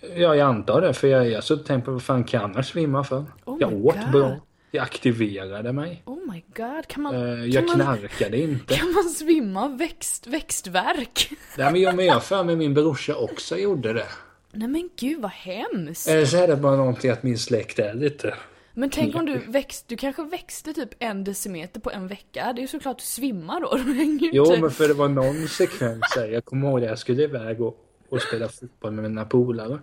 Ja, 0.00 0.34
jag 0.34 0.40
antar 0.40 0.80
det. 0.80 0.94
För 0.94 1.08
jag, 1.08 1.28
jag 1.30 1.44
så 1.44 1.56
tänkte 1.56 1.84
på 1.86 1.92
vad 1.92 2.02
fan 2.02 2.24
kan 2.24 2.52
jag 2.56 2.66
svimma 2.66 3.04
för? 3.04 3.24
Oh 3.44 3.56
jag 3.60 3.72
åt 3.72 3.94
God. 3.96 4.10
bra. 4.12 4.36
Jag 4.70 4.82
aktiverade 4.82 5.72
mig. 5.72 6.02
Oh 6.04 6.32
my 6.32 6.42
god, 6.56 6.86
kan 6.86 7.02
man, 7.02 7.14
Eh, 7.14 7.20
kan 7.36 7.50
jag 7.50 7.64
man, 7.66 7.74
knarkade 7.74 8.38
inte. 8.40 8.74
kan 8.74 8.92
man 8.92 9.04
svimma 9.04 9.64
av 9.64 9.78
växt, 9.78 10.26
växtverk? 10.26 11.30
Nej, 11.58 11.72
men 11.72 11.80
jag, 11.80 11.94
men 11.96 12.06
jag 12.06 12.22
för 12.22 12.44
mig 12.44 12.56
min 12.56 12.74
brorsa 12.74 13.16
också 13.16 13.56
gjorde 13.56 13.92
det. 13.92 14.06
Nej 14.52 14.68
men 14.68 14.90
gud 14.96 15.20
vad 15.20 15.30
hemskt. 15.30 16.08
Eller 16.08 16.24
så 16.24 16.36
är 16.36 16.48
det 16.48 16.56
bara 16.56 16.76
någonting 16.76 17.10
att 17.10 17.22
min 17.22 17.38
släkt 17.38 17.78
är 17.78 17.94
lite... 17.94 18.34
Men 18.78 18.90
tänk 18.90 19.14
om 19.14 19.26
du 19.26 19.38
växte, 19.38 19.84
du 19.88 19.96
kanske 19.96 20.24
växte 20.24 20.74
typ 20.74 20.88
en 20.98 21.24
decimeter 21.24 21.80
på 21.80 21.90
en 21.90 22.08
vecka. 22.08 22.52
Det 22.52 22.60
är 22.60 22.62
ju 22.62 22.68
såklart 22.68 22.98
du 22.98 23.04
svimmar 23.04 23.60
då. 23.60 23.76
Du 24.18 24.18
Jo, 24.32 24.56
men 24.60 24.70
för 24.70 24.88
det 24.88 24.94
var 24.94 25.08
någon 25.08 25.48
sekvens 25.48 26.00
där. 26.16 26.28
Jag 26.28 26.44
kommer 26.44 26.68
ihåg 26.68 26.80
det. 26.80 26.86
Jag 26.86 26.98
skulle 26.98 27.22
iväg 27.22 27.60
och, 27.60 27.76
och 28.08 28.22
spela 28.22 28.48
fotboll 28.48 28.92
med 28.92 29.02
mina 29.02 29.24
polare. 29.24 29.78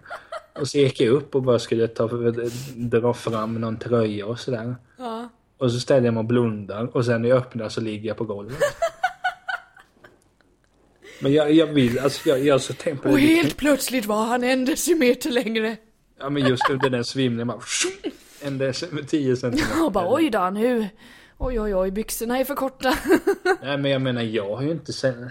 Och 0.60 0.68
så 0.68 0.78
gick 0.78 1.02
jag 1.02 1.10
upp 1.10 1.36
och 1.36 1.44
bara 1.44 1.60
skulle 1.60 1.88
ta, 1.88 2.08
dra 2.76 3.14
fram 3.14 3.62
någon 3.62 3.80
tröja 3.80 4.26
och 4.26 4.40
sådär. 4.40 4.76
Ja. 4.98 5.30
Och 5.58 5.72
så 5.72 5.80
ställer 5.80 6.06
jag 6.06 6.14
mig 6.14 6.22
och 6.22 6.26
blundar. 6.26 6.96
Och 6.96 7.06
sen 7.06 7.22
när 7.22 7.30
jag 7.30 7.38
öppnar 7.38 7.70
så 7.70 7.82
ligger 7.82 8.08
jag 8.08 8.18
på 8.18 8.24
golvet. 8.24 8.58
Men 11.20 11.34
jag, 11.34 11.52
jag 11.52 11.68
vill, 11.68 12.00
alltså 12.00 12.30
jag, 12.30 12.46
jag 12.46 12.62
så 12.62 12.74
tänkt 12.74 13.04
på. 13.04 13.10
Och 13.10 13.20
helt 13.20 13.58
plötsligt 13.58 14.06
var 14.06 14.26
han 14.26 14.44
en 14.44 14.66
decimeter 14.66 15.32
längre. 15.32 15.78
Ja 16.20 16.30
men 16.30 16.48
just 16.48 16.70
under 16.70 16.90
den 16.90 17.06
svimningen 17.06 17.48
bara... 17.48 17.60
En 18.44 18.62
dec- 18.62 19.06
tio 19.08 19.36
centimeter. 19.36 19.86
Och 19.86 19.92
bara 19.92 20.14
oj 20.16 20.30
då 20.30 20.50
nu. 20.50 20.88
Oj 21.38 21.60
oj 21.60 21.76
oj 21.76 21.92
byxorna 21.92 22.38
är 22.40 22.44
för 22.46 22.56
korta. 22.56 22.98
Nej 23.62 23.78
men 23.78 23.92
jag 23.92 24.02
menar 24.02 24.22
jag 24.22 24.56
har 24.56 24.64
ju 24.64 24.72
inte 24.72 24.94
sen... 24.94 25.30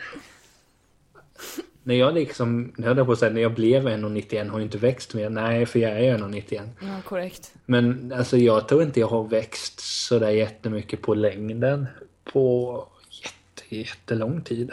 När 1.83 1.95
jag 1.95 2.15
liksom, 2.15 2.73
nu 2.77 2.87
höll 2.87 2.97
jag 2.97 3.07
på 3.07 3.13
att 3.13 3.19
säga, 3.19 3.33
när 3.33 3.41
jag 3.41 3.55
blev 3.55 3.89
1,91 3.89 4.49
har 4.49 4.59
jag 4.59 4.67
inte 4.67 4.79
växt 4.79 5.15
mer. 5.15 5.31
Nej, 5.31 5.67
för 5.67 5.79
jag 5.79 5.91
är 5.93 6.19
1,91. 6.19 6.69
Ja 6.81 7.01
korrekt. 7.05 7.53
Men 7.67 8.13
alltså 8.17 8.37
jag 8.37 8.69
tror 8.69 8.83
inte 8.83 9.01
jag 9.01 9.07
har 9.07 9.25
växt 9.25 9.81
sådär 9.81 10.31
jättemycket 10.31 11.03
på 11.03 11.15
längden 11.15 11.87
på 12.25 12.87
jätte, 13.11 13.77
jättelång 13.77 14.43
tid. 14.43 14.71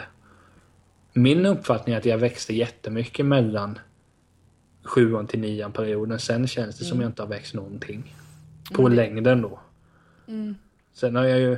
Min 1.12 1.46
uppfattning 1.46 1.94
är 1.94 1.98
att 1.98 2.04
jag 2.04 2.18
växte 2.18 2.54
jättemycket 2.54 3.26
mellan 3.26 3.78
sjuan 4.84 5.26
till 5.26 5.40
nian 5.40 5.72
perioden. 5.72 6.18
Sen 6.18 6.46
känns 6.48 6.78
det 6.78 6.84
som 6.84 7.00
jag 7.00 7.08
inte 7.08 7.22
har 7.22 7.28
växt 7.28 7.54
någonting. 7.54 8.14
På 8.74 8.88
längden 8.88 9.42
då. 9.42 9.60
Sen 10.94 11.16
har 11.16 11.24
jag 11.24 11.38
ju... 11.40 11.56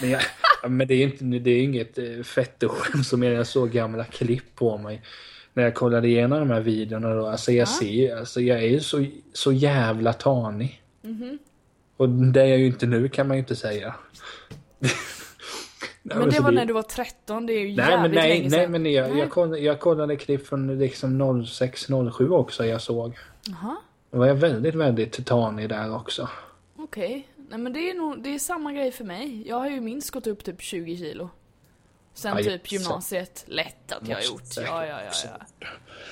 Men, 0.00 0.10
jag, 0.10 0.22
ja, 0.62 0.68
men 0.68 0.86
det 0.88 0.94
är 0.94 1.02
inte 1.02 1.24
det 1.24 1.50
är 1.50 1.62
inget 1.62 1.98
eh, 1.98 2.22
fettskämt 2.22 3.06
som 3.06 3.22
jag 3.22 3.46
såg 3.46 3.70
gamla 3.70 4.04
klipp 4.04 4.54
på 4.54 4.78
mig. 4.78 5.02
När 5.52 5.62
jag 5.62 5.74
kollade 5.74 6.08
igenom 6.08 6.38
de 6.38 6.50
här 6.50 6.60
videorna 6.60 7.14
då. 7.14 7.26
Alltså 7.26 7.52
jag 7.52 7.68
ser 7.68 8.16
alltså 8.16 8.40
jag 8.40 8.58
är 8.58 8.68
ju 8.68 8.80
så, 8.80 9.06
så 9.32 9.52
jävla 9.52 10.12
tanig. 10.12 10.82
Och 11.96 12.08
det 12.08 12.40
är 12.40 12.46
jag 12.46 12.58
ju 12.58 12.66
inte 12.66 12.86
nu 12.86 13.08
kan 13.08 13.28
man 13.28 13.36
ju 13.36 13.38
inte 13.38 13.56
säga. 13.56 13.94
Nej, 16.06 16.18
Men 16.18 16.30
det 16.30 16.40
var 16.40 16.52
när 16.52 16.66
du 16.66 16.72
var 16.72 16.82
13, 16.82 17.46
det 17.46 17.52
är 17.52 17.60
ju 17.60 17.76
Nej 17.76 17.76
jävligt 17.76 18.00
men 18.00 18.10
nej, 18.10 18.28
länge 18.28 18.50
sedan. 18.50 18.58
nej 18.58 18.68
men 18.68 18.92
jag, 18.92 19.10
Nej. 19.10 19.18
jag, 19.18 19.30
kollade, 19.30 19.58
jag 19.58 19.80
kollade 19.80 20.16
klipp 20.16 20.46
från 20.46 20.78
liksom 20.78 21.44
06, 21.46 21.86
07 22.16 22.28
också 22.30 22.66
jag 22.66 22.80
såg. 22.80 23.18
Jaha, 23.46 23.76
Då 24.14 24.20
var 24.20 24.26
jag 24.26 24.34
väldigt, 24.34 24.74
väldigt 24.74 25.26
tanig 25.26 25.68
där 25.68 25.94
också. 25.94 26.28
okej. 26.76 27.28
Nej 27.48 27.58
men 27.58 27.72
det 27.72 27.90
är 27.90 27.94
nog, 27.94 28.22
det 28.22 28.34
är 28.34 28.38
samma 28.38 28.72
grej 28.72 28.92
för 28.92 29.04
mig. 29.04 29.48
Jag 29.48 29.56
har 29.56 29.70
ju 29.70 29.80
minst 29.80 30.10
gått 30.10 30.26
upp 30.26 30.44
typ 30.44 30.62
20 30.62 30.96
kilo. 30.96 31.30
Sen 32.14 32.36
Ja, 32.36 32.44
typ 32.44 32.72
gymnasiet. 32.72 33.44
Lätt 33.46 33.92
att 33.92 34.08
jag 34.08 34.16
har 34.16 34.22
gjort. 34.22 34.42
Ja, 34.56 34.86
ja, 34.86 35.02
ja, 35.02 35.10
ja. 35.24 35.66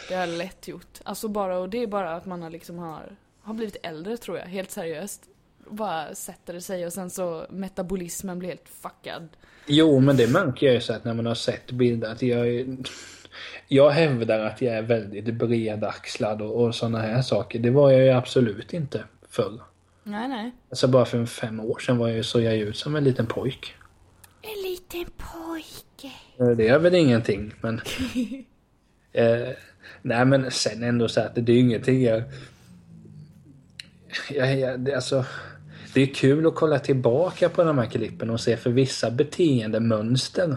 Det 0.09 0.15
har 0.15 0.21
jag 0.27 0.39
lätt 0.39 0.69
gjort. 0.69 1.01
Alltså 1.03 1.29
bara, 1.29 1.59
och 1.59 1.69
det 1.69 1.79
är 1.83 1.87
bara 1.87 2.17
att 2.17 2.27
man 2.27 2.43
har 2.43 2.51
liksom 2.51 2.79
har, 2.79 3.17
har 3.43 3.55
blivit 3.55 3.77
äldre 3.83 4.17
tror 4.17 4.39
jag, 4.39 4.47
helt 4.47 4.71
seriöst. 4.71 5.23
Bara 5.69 6.15
sätter 6.15 6.53
det 6.53 6.61
sig 6.61 6.87
och 6.87 6.93
sen 6.93 7.11
så 7.11 7.47
metabolismen 7.51 8.39
blir 8.39 8.49
helt 8.49 8.69
fuckad. 8.69 9.29
Jo, 9.67 10.01
men 10.01 10.17
det 10.17 10.27
märker 10.27 10.67
jag 10.67 10.75
ju 10.75 10.81
så 10.81 10.93
att 10.93 11.05
när 11.05 11.15
man 11.15 11.27
har 11.27 11.35
sett 11.35 11.71
bilder 11.71 12.13
att 12.13 12.23
jag 12.23 12.49
är... 12.49 12.77
Jag 13.69 13.91
hävdar 13.91 14.39
att 14.39 14.63
jag 14.63 14.75
är 14.75 14.83
väldigt 14.83 15.35
bredaxlad 15.35 16.43
och, 16.43 16.65
och 16.65 16.75
sådana 16.75 16.99
här 16.99 17.23
saker. 17.23 17.59
Det 17.59 17.71
var 17.71 17.91
jag 17.91 18.05
ju 18.05 18.11
absolut 18.11 18.73
inte 18.73 19.05
förr. 19.29 19.61
Nej, 20.05 20.29
nej. 20.29 20.51
Alltså 20.71 20.89
bara 20.89 21.05
för 21.05 21.27
fem 21.27 21.61
år 21.61 21.79
sedan 21.79 21.99
var 21.99 22.09
jag 22.09 22.17
ju, 22.17 22.23
såg 22.23 22.43
jag 22.43 22.55
ut 22.57 22.77
som 22.77 22.97
en 22.97 23.05
liten 23.05 23.27
pojk. 23.27 23.75
En 24.43 24.71
liten 24.71 25.05
pojke. 25.17 26.13
Eh, 26.39 26.57
Det 26.57 26.69
är 26.69 26.79
väl 26.79 26.95
ingenting, 26.95 27.55
men... 27.61 27.81
eh, 29.13 29.49
nej, 30.03 30.25
men 30.25 30.51
sen 30.51 30.83
ändå 30.83 31.09
så 31.09 31.21
att 31.21 31.35
det 31.35 31.53
är 31.53 31.55
ju 31.55 31.61
ingenting 31.61 32.03
jag... 32.03 32.23
jag, 34.31 34.59
jag 34.59 34.81
det, 34.81 34.95
alltså, 34.95 35.25
det 35.95 36.03
är 36.03 36.07
kul 36.07 36.47
att 36.47 36.55
kolla 36.55 36.79
tillbaka 36.79 37.49
på 37.49 37.65
de 37.65 37.79
här 37.79 37.87
klippen 37.87 38.31
och 38.31 38.41
se 38.41 38.57
för 38.57 38.71
vissa 38.71 39.11
beteendemönster 39.11 40.57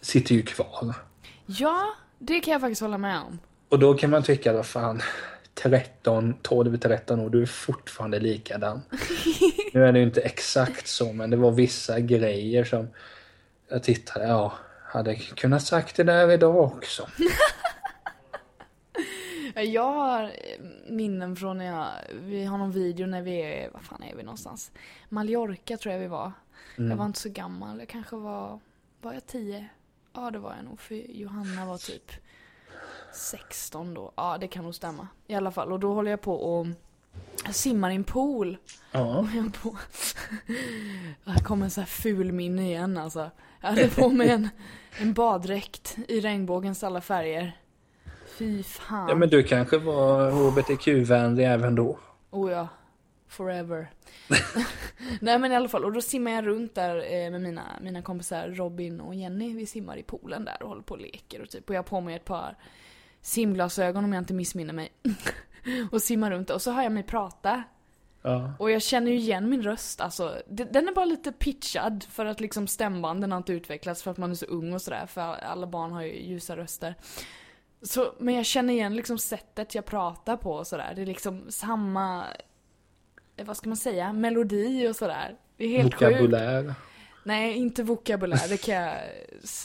sitter 0.00 0.34
ju 0.34 0.42
kvar. 0.42 0.94
Ja, 1.50 1.94
det 2.18 2.40
kan 2.40 2.52
jag 2.52 2.60
faktiskt 2.60 2.80
hålla 2.80 2.98
med 2.98 3.20
om. 3.20 3.38
Och 3.68 3.78
då 3.78 3.94
kan 3.94 4.10
man 4.10 4.22
tycka, 4.22 4.52
vad 4.52 4.66
fan, 4.66 5.02
13, 5.54 6.34
12-13 6.42 7.24
år, 7.24 7.30
du 7.30 7.42
är 7.42 7.46
fortfarande 7.46 8.20
likadan. 8.20 8.82
nu 9.72 9.84
är 9.84 9.92
det 9.92 9.98
ju 9.98 10.04
inte 10.04 10.20
exakt 10.20 10.88
så, 10.88 11.12
men 11.12 11.30
det 11.30 11.36
var 11.36 11.50
vissa 11.50 12.00
grejer 12.00 12.64
som 12.64 12.88
jag 13.68 13.82
tittade, 13.82 14.26
ja, 14.26 14.52
hade 14.84 15.14
kunnat 15.14 15.62
sagt 15.62 15.96
det 15.96 16.04
där 16.04 16.30
idag 16.30 16.56
också. 16.56 17.08
Jag 19.54 19.92
har 19.92 20.22
eh, 20.22 20.30
minnen 20.88 21.36
från 21.36 21.58
när 21.58 21.64
jag, 21.64 21.88
vi 22.20 22.44
har 22.44 22.58
någon 22.58 22.72
video 22.72 23.06
när 23.06 23.22
vi 23.22 23.42
är, 23.42 23.70
vad 23.72 23.82
fan 23.82 24.02
är 24.02 24.16
vi 24.16 24.22
någonstans? 24.22 24.70
Mallorca 25.08 25.76
tror 25.76 25.92
jag 25.92 26.00
vi 26.00 26.06
var. 26.06 26.32
Jag 26.76 26.96
var 26.96 27.04
inte 27.04 27.18
så 27.18 27.28
gammal, 27.28 27.78
jag 27.78 27.88
kanske 27.88 28.16
var, 28.16 28.60
var 29.00 29.12
jag 29.12 29.26
10? 29.26 29.68
Ja 30.12 30.30
det 30.30 30.38
var 30.38 30.54
jag 30.56 30.64
nog, 30.64 30.80
för 30.80 30.94
Johanna 30.94 31.66
var 31.66 31.78
typ 31.78 32.12
16 33.14 33.94
då. 33.94 34.12
Ja 34.16 34.38
det 34.40 34.48
kan 34.48 34.64
nog 34.64 34.74
stämma. 34.74 35.08
I 35.26 35.34
alla 35.34 35.50
fall, 35.50 35.72
och 35.72 35.80
då 35.80 35.94
håller 35.94 36.10
jag 36.10 36.20
på 36.20 36.34
och 36.34 36.66
simmar 37.50 37.90
i 37.90 37.94
en 37.94 38.04
pool. 38.04 38.56
Ja. 38.92 39.18
Och 39.18 39.26
jag 39.34 39.54
på... 39.54 39.76
Här 41.24 41.38
kommer 41.44 41.68
så 41.68 41.80
här 41.80 41.88
ful 41.88 42.32
minne 42.32 42.62
igen 42.62 42.98
alltså. 42.98 43.30
Jag 43.60 43.68
hade 43.68 43.88
på 43.88 44.08
mig 44.08 44.30
en, 44.30 44.48
en 45.00 45.14
baddräkt 45.14 45.96
i 46.08 46.20
regnbågens 46.20 46.84
alla 46.84 47.00
färger. 47.00 47.56
Fy 48.38 48.62
fan. 48.62 49.08
ja, 49.08 49.14
men 49.14 49.28
du 49.28 49.42
kanske 49.42 49.78
var 49.78 50.30
hbtq-vänlig 50.30 51.52
även 51.52 51.74
då. 51.74 51.98
Oh 52.30 52.52
ja. 52.52 52.68
Forever. 53.28 53.90
Nej 55.20 55.38
men 55.38 55.52
i 55.52 55.56
alla 55.56 55.68
fall, 55.68 55.84
och 55.84 55.92
då 55.92 56.00
simmar 56.00 56.30
jag 56.30 56.46
runt 56.46 56.74
där 56.74 56.96
eh, 56.96 57.30
med 57.30 57.40
mina, 57.40 57.62
mina 57.82 58.02
kompisar 58.02 58.48
Robin 58.48 59.00
och 59.00 59.14
Jenny. 59.14 59.54
Vi 59.54 59.66
simmar 59.66 59.96
i 59.96 60.02
poolen 60.02 60.44
där 60.44 60.62
och 60.62 60.68
håller 60.68 60.82
på 60.82 60.94
och 60.94 61.00
leker 61.00 61.42
och 61.42 61.50
typ. 61.50 61.68
Och 61.68 61.74
jag 61.74 61.78
har 61.78 61.84
på 61.84 62.00
mig 62.00 62.16
ett 62.16 62.24
par 62.24 62.56
simglasögon 63.20 64.04
om 64.04 64.12
jag 64.12 64.20
inte 64.20 64.34
missminner 64.34 64.74
mig. 64.74 64.92
och 65.92 66.02
simmar 66.02 66.30
runt 66.30 66.50
och 66.50 66.62
så 66.62 66.72
hör 66.72 66.82
jag 66.82 66.92
mig 66.92 67.02
prata. 67.02 67.62
Ja. 68.22 68.52
Och 68.58 68.70
jag 68.70 68.82
känner 68.82 69.10
ju 69.10 69.18
igen 69.18 69.50
min 69.50 69.62
röst, 69.62 70.00
alltså. 70.00 70.42
Den 70.48 70.88
är 70.88 70.94
bara 70.94 71.04
lite 71.04 71.32
pitchad 71.32 72.04
för 72.10 72.26
att 72.26 72.40
liksom 72.40 72.66
stämbanden 72.66 73.32
har 73.32 73.38
inte 73.38 73.52
utvecklats 73.52 74.02
för 74.02 74.10
att 74.10 74.18
man 74.18 74.30
är 74.30 74.34
så 74.34 74.46
ung 74.46 74.72
och 74.72 74.82
sådär. 74.82 75.06
För 75.06 75.20
alla 75.20 75.66
barn 75.66 75.92
har 75.92 76.02
ju 76.02 76.22
ljusa 76.22 76.56
röster. 76.56 76.94
Så, 77.82 78.14
men 78.18 78.34
jag 78.34 78.46
känner 78.46 78.74
igen 78.74 78.96
liksom 78.96 79.18
sättet 79.18 79.74
jag 79.74 79.84
pratar 79.84 80.36
på 80.36 80.52
och 80.52 80.66
sådär. 80.66 80.92
Det 80.96 81.02
är 81.02 81.06
liksom 81.06 81.44
samma, 81.48 82.24
vad 83.44 83.56
ska 83.56 83.68
man 83.68 83.76
säga, 83.76 84.12
melodi 84.12 84.88
och 84.88 84.96
sådär. 84.96 85.36
Det 85.56 85.64
är 85.64 85.68
helt 85.68 85.94
sjukt. 85.94 86.12
Vokabulär. 86.12 86.74
Nej, 87.24 87.56
inte 87.56 87.82
vokabulär, 87.82 88.48
det 88.48 88.56
kan 88.56 88.74
jag, 88.74 88.94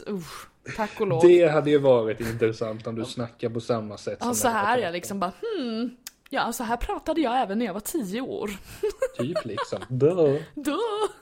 usch, 0.08 0.48
tack 0.76 1.02
och 1.02 1.08
lov. 1.08 1.22
Det 1.22 1.48
hade 1.48 1.70
ju 1.70 1.78
varit 1.78 2.20
intressant 2.20 2.88
om 2.88 2.96
du 2.96 3.06
snackar 3.06 3.50
på 3.50 3.62
samma 3.62 3.98
sätt 3.98 4.18
Ja, 4.22 4.34
så 4.34 4.48
här 4.48 4.78
jag 4.78 4.94
liksom 4.94 5.20
bara 5.20 5.32
hmm. 5.42 5.98
Ja, 6.30 6.54
så 6.54 6.64
här 6.64 6.78
pratade 6.78 7.22
jag 7.22 7.42
även 7.42 7.60
när 7.60 7.66
jag 7.66 7.74
var 7.74 7.80
tio 7.80 8.22
år. 8.22 8.52
Typ 9.18 9.46
liksom. 9.46 9.80
Duh. 9.90 10.36
Då. 10.56 10.80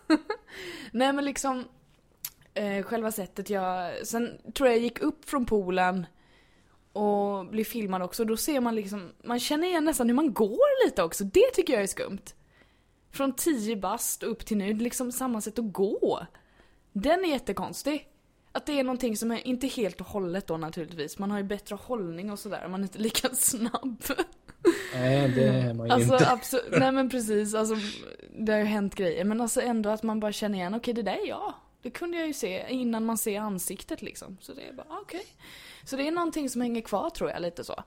Nej 0.92 1.14
men 1.14 1.26
liksom 1.26 1.66
eh, 2.54 2.84
själva 2.84 3.12
sättet 3.12 3.50
jag, 3.50 3.92
sen 4.08 4.38
tror 4.54 4.70
jag 4.70 4.78
jag 4.78 4.84
gick 4.84 5.00
upp 5.00 5.30
från 5.30 5.46
poolen 5.46 6.06
och 6.94 7.46
blev 7.46 7.64
filmad 7.64 8.02
också. 8.02 8.26
Då 8.26 8.38
ser 8.38 8.60
man 8.60 8.76
liksom, 8.76 9.12
man 9.24 9.40
känner 9.40 9.68
igen 9.68 9.86
nästan 9.86 10.08
hur 10.08 10.16
man 10.16 10.34
går 10.34 10.86
lite 10.86 11.04
också. 11.04 11.24
Det 11.24 11.52
tycker 11.54 11.74
jag 11.74 11.84
är 11.84 11.88
skumt. 11.88 12.26
Från 13.12 13.34
10 13.36 13.76
bast 13.76 14.24
upp 14.24 14.46
till 14.46 14.58
nu, 14.58 14.74
liksom 14.74 15.12
samma 15.12 15.42
sätt 15.42 15.60
att 15.60 15.74
gå. 15.74 16.26
Den 16.94 17.26
är 17.26 17.30
jättekonstig. 17.30 18.08
Att 18.52 18.66
det 18.66 18.80
är 18.80 18.84
någonting 18.84 19.18
som 19.18 19.32
är, 19.32 19.48
inte 19.48 19.68
helt 19.68 20.02
och 20.02 20.08
hållet 20.08 20.48
då 20.48 20.58
naturligtvis, 20.58 21.20
man 21.20 21.32
har 21.32 21.38
ju 21.38 21.44
bättre 21.44 21.76
hållning 21.76 22.32
och 22.32 22.40
sådär, 22.40 22.68
man 22.68 22.80
är 22.80 22.84
inte 22.84 23.00
lika 23.00 23.30
snabb. 23.36 24.04
Nej, 24.96 25.30
det 25.36 25.44
är 25.44 25.74
man 25.74 25.88
ju 25.88 25.94
Alltså 25.94 26.14
inte. 26.14 26.30
absolut, 26.32 26.80
nej 26.80 26.92
men 26.92 27.10
precis, 27.10 27.54
alltså 27.54 27.76
det 28.40 28.52
har 28.52 28.60
ju 28.60 28.66
hänt 28.66 28.96
grejer. 28.96 29.24
Men 29.26 29.42
alltså 29.42 29.62
ändå 29.62 29.90
att 29.90 30.04
man 30.04 30.20
bara 30.20 30.32
känner 30.32 30.58
igen, 30.58 30.74
okej 30.76 30.94
det 30.94 31.02
där 31.02 31.24
är 31.24 31.28
jag. 31.28 31.54
Det 31.82 31.90
kunde 31.90 32.18
jag 32.18 32.28
ju 32.28 32.34
se 32.34 32.66
innan 32.70 33.06
man 33.06 33.18
ser 33.18 33.40
ansiktet 33.40 34.02
liksom. 34.02 34.38
Så 34.42 34.54
det 34.54 34.62
är 34.68 34.74
bara, 34.74 34.88
ah, 34.90 35.00
okej. 35.02 35.26
Så 35.84 35.96
det 35.96 36.08
är 36.08 36.12
någonting 36.12 36.50
som 36.50 36.62
hänger 36.62 36.82
kvar 36.82 37.10
tror 37.10 37.30
jag, 37.30 37.42
lite 37.42 37.64
så. 37.64 37.84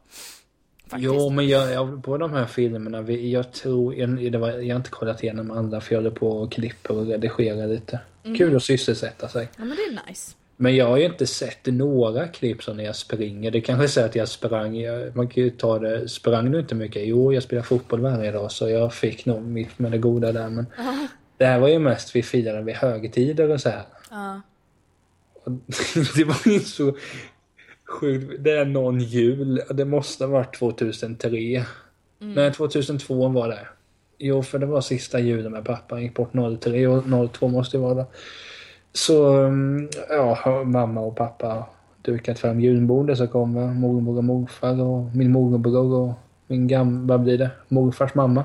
Faktiskt. 0.89 1.13
Jo, 1.13 1.31
men 1.31 1.49
jag, 1.49 1.73
jag, 1.73 2.05
på 2.05 2.19
de 2.19 2.33
här 2.33 2.47
filmerna, 2.47 3.03
vi, 3.03 3.33
jag 3.33 3.53
tror, 3.53 3.95
jag, 3.95 4.33
det 4.33 4.39
var, 4.39 4.51
jag 4.51 4.75
har 4.75 4.81
inte 4.81 4.91
kollat 4.91 5.23
igenom 5.23 5.51
alla 5.51 5.81
för 5.81 5.95
jag 5.95 6.03
håller 6.03 6.17
på 6.17 6.29
och 6.29 6.53
klipper 6.53 6.97
och 6.97 7.07
redigerar 7.07 7.67
lite. 7.67 8.01
Mm. 8.25 8.39
Kul 8.39 8.57
att 8.57 8.63
sysselsätta 8.63 9.29
sig. 9.29 9.49
Ja 9.57 9.65
men 9.65 9.77
det 9.77 9.83
är 9.83 10.09
nice. 10.09 10.35
Men 10.57 10.77
jag 10.77 10.87
har 10.87 10.97
ju 10.97 11.05
inte 11.05 11.27
sett 11.27 11.67
några 11.67 12.29
klipp 12.29 12.63
som 12.63 12.77
när 12.77 12.85
jag 12.85 12.97
springer. 12.97 13.51
Det 13.51 13.61
kanske 13.61 13.89
säger 13.89 14.09
att 14.09 14.15
jag 14.15 14.29
sprang, 14.29 14.77
jag, 14.77 15.17
man 15.17 15.29
kan 15.29 15.43
ju 15.43 15.51
ta 15.51 15.79
det, 15.79 16.09
sprang 16.09 16.53
du 16.53 16.61
inte 16.61 16.75
mycket? 16.75 17.07
Jo, 17.07 17.33
jag 17.33 17.43
spelar 17.43 17.63
fotboll 17.63 18.01
varje 18.01 18.31
dag 18.31 18.53
så 18.53 18.69
jag 18.69 18.95
fick 18.95 19.27
nog 19.27 19.43
mitt 19.43 19.79
med 19.79 19.93
det 19.93 19.99
goda 19.99 20.33
där. 20.33 20.49
Men 20.49 20.67
det 21.37 21.47
här 21.47 21.59
var 21.59 21.69
ju 21.69 21.79
mest 21.79 22.17
vi 22.17 22.23
firade 22.23 22.63
vid 22.63 22.75
högtider 22.75 23.51
och 23.51 23.61
så 23.61 23.69
här. 23.69 23.83
Och 25.45 25.53
det 26.17 26.25
var 26.25 26.53
ju 26.53 26.61
så 26.61 26.97
sjukt. 27.95 28.45
Det 28.45 28.51
är 28.51 28.65
någon 28.65 29.01
jul. 29.01 29.63
Det 29.71 29.85
måste 29.85 30.25
ha 30.25 30.33
varit 30.33 30.59
2003. 30.59 31.65
Nej, 32.19 32.53
2002 32.53 33.29
var 33.29 33.49
det. 33.49 33.69
Jo, 34.19 34.43
för 34.43 34.59
det 34.59 34.67
var 34.67 34.81
sista 34.81 35.21
julen 35.21 35.53
med 35.53 35.65
pappa. 35.65 35.95
Han 35.95 36.03
gick 36.03 36.15
bort 36.15 36.61
03 36.61 36.87
och 36.87 37.31
02 37.33 37.49
måste 37.49 37.77
det 37.77 37.81
vara 37.81 37.95
det. 37.95 38.07
Så, 38.93 39.35
mm, 39.35 39.89
ja, 40.09 40.63
mamma 40.65 41.01
och 41.01 41.17
pappa 41.17 41.67
dukat 42.03 42.39
fram 42.39 42.61
julbordet 42.61 43.19
så 43.19 43.27
kommer 43.27 43.67
mormor 43.67 44.17
och 44.17 44.25
morfar 44.25 44.81
och 44.81 45.17
min 45.17 45.33
morbror 45.33 45.95
och 45.95 46.15
min 46.47 46.69
gamla, 46.69 47.19
blir 47.19 47.39
det, 47.39 47.51
morfars 47.69 48.15
mamma. 48.15 48.45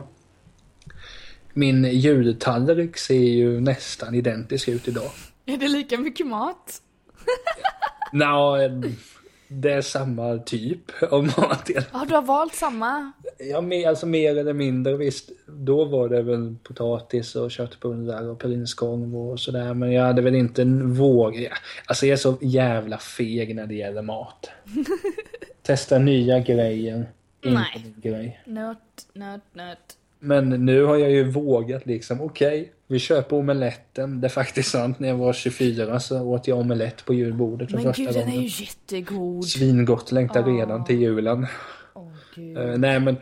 Min 1.53 1.83
jultallrik 1.83 2.97
ser 2.97 3.13
ju 3.13 3.61
nästan 3.61 4.15
identisk 4.15 4.67
ut 4.67 4.87
idag. 4.87 5.11
Är 5.45 5.57
det 5.57 5.67
lika 5.67 5.97
mycket 5.97 6.27
mat? 6.27 6.81
Nå, 8.13 8.57
det 9.51 9.71
är 9.73 9.81
samma 9.81 10.37
typ 10.37 10.81
av 11.11 11.23
mat. 11.23 11.69
Ja, 11.93 12.05
du 12.07 12.15
har 12.15 12.21
valt 12.21 12.55
samma? 12.55 13.11
Ja, 13.37 13.61
mer, 13.61 13.87
alltså 13.87 14.05
mer 14.05 14.37
eller 14.37 14.53
mindre 14.53 14.97
visst. 14.97 15.29
då 15.47 15.85
var 15.85 16.09
det 16.09 16.21
väl 16.21 16.55
potatis 16.63 17.35
och 17.35 17.51
köttbullar 17.51 18.23
och 18.23 18.39
prinskorv 18.39 19.17
och 19.17 19.39
sådär. 19.39 19.73
Men 19.73 19.91
jag 19.91 20.03
hade 20.03 20.21
väl 20.21 20.35
inte 20.35 20.61
en 20.61 20.93
våg. 20.93 21.49
Alltså 21.85 22.05
jag 22.05 22.13
är 22.13 22.17
så 22.17 22.37
jävla 22.41 22.97
feg 22.97 23.55
när 23.55 23.65
det 23.65 23.75
gäller 23.75 24.01
mat. 24.01 24.49
Testa 25.61 25.99
nya 25.99 26.39
grejer. 26.39 27.05
Inte 27.45 27.59
Nej. 27.59 27.93
grej. 27.97 28.41
Nöt, 28.45 28.77
nöt, 29.13 29.41
nöt. 29.53 29.77
Men 30.19 30.49
nu 30.49 30.83
har 30.83 30.97
jag 30.97 31.11
ju 31.11 31.23
vågat 31.31 31.85
liksom, 31.85 32.21
okej, 32.21 32.71
vi 32.91 32.99
köper 32.99 33.35
omeletten. 33.35 34.21
Det 34.21 34.27
är 34.27 34.29
faktiskt 34.29 34.69
sant, 34.71 34.99
när 34.99 35.07
jag 35.07 35.15
var 35.15 35.33
24 35.33 35.99
så 35.99 36.21
åt 36.21 36.47
jag 36.47 36.57
omelett 36.59 37.05
på 37.05 37.13
julbordet 37.13 37.69
för 37.69 37.77
Men 37.77 37.85
första 37.85 38.03
gud, 38.03 38.13
den 38.13 38.21
är 38.21 38.25
gången. 38.25 38.41
ju 38.41 38.63
jättegod. 38.65 39.45
Svingott, 39.45 40.11
längtar 40.11 40.43
Ah. 40.43 40.45
redan 40.47 40.85
till 40.85 41.01
julen. 41.01 41.47
Gud. 42.35 42.57
Eh, 42.57 42.77
nej 42.77 42.99
men, 42.99 43.07
eh, 43.15 43.21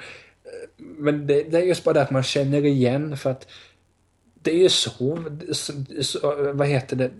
men 0.77 1.27
det, 1.27 1.43
det 1.43 1.58
är 1.58 1.62
just 1.63 1.84
bara 1.84 1.93
det 1.93 2.01
att 2.01 2.12
man 2.12 2.23
känner 2.23 2.65
igen 2.65 3.17
för 3.17 3.30
att 3.32 3.47
det 4.41 4.51
är 4.51 4.58
ju 4.58 4.69
så, 4.69 5.19
så, 5.51 5.73
så 6.01 6.51
vad 6.53 6.67
heter 6.67 6.95
det, 6.95 7.12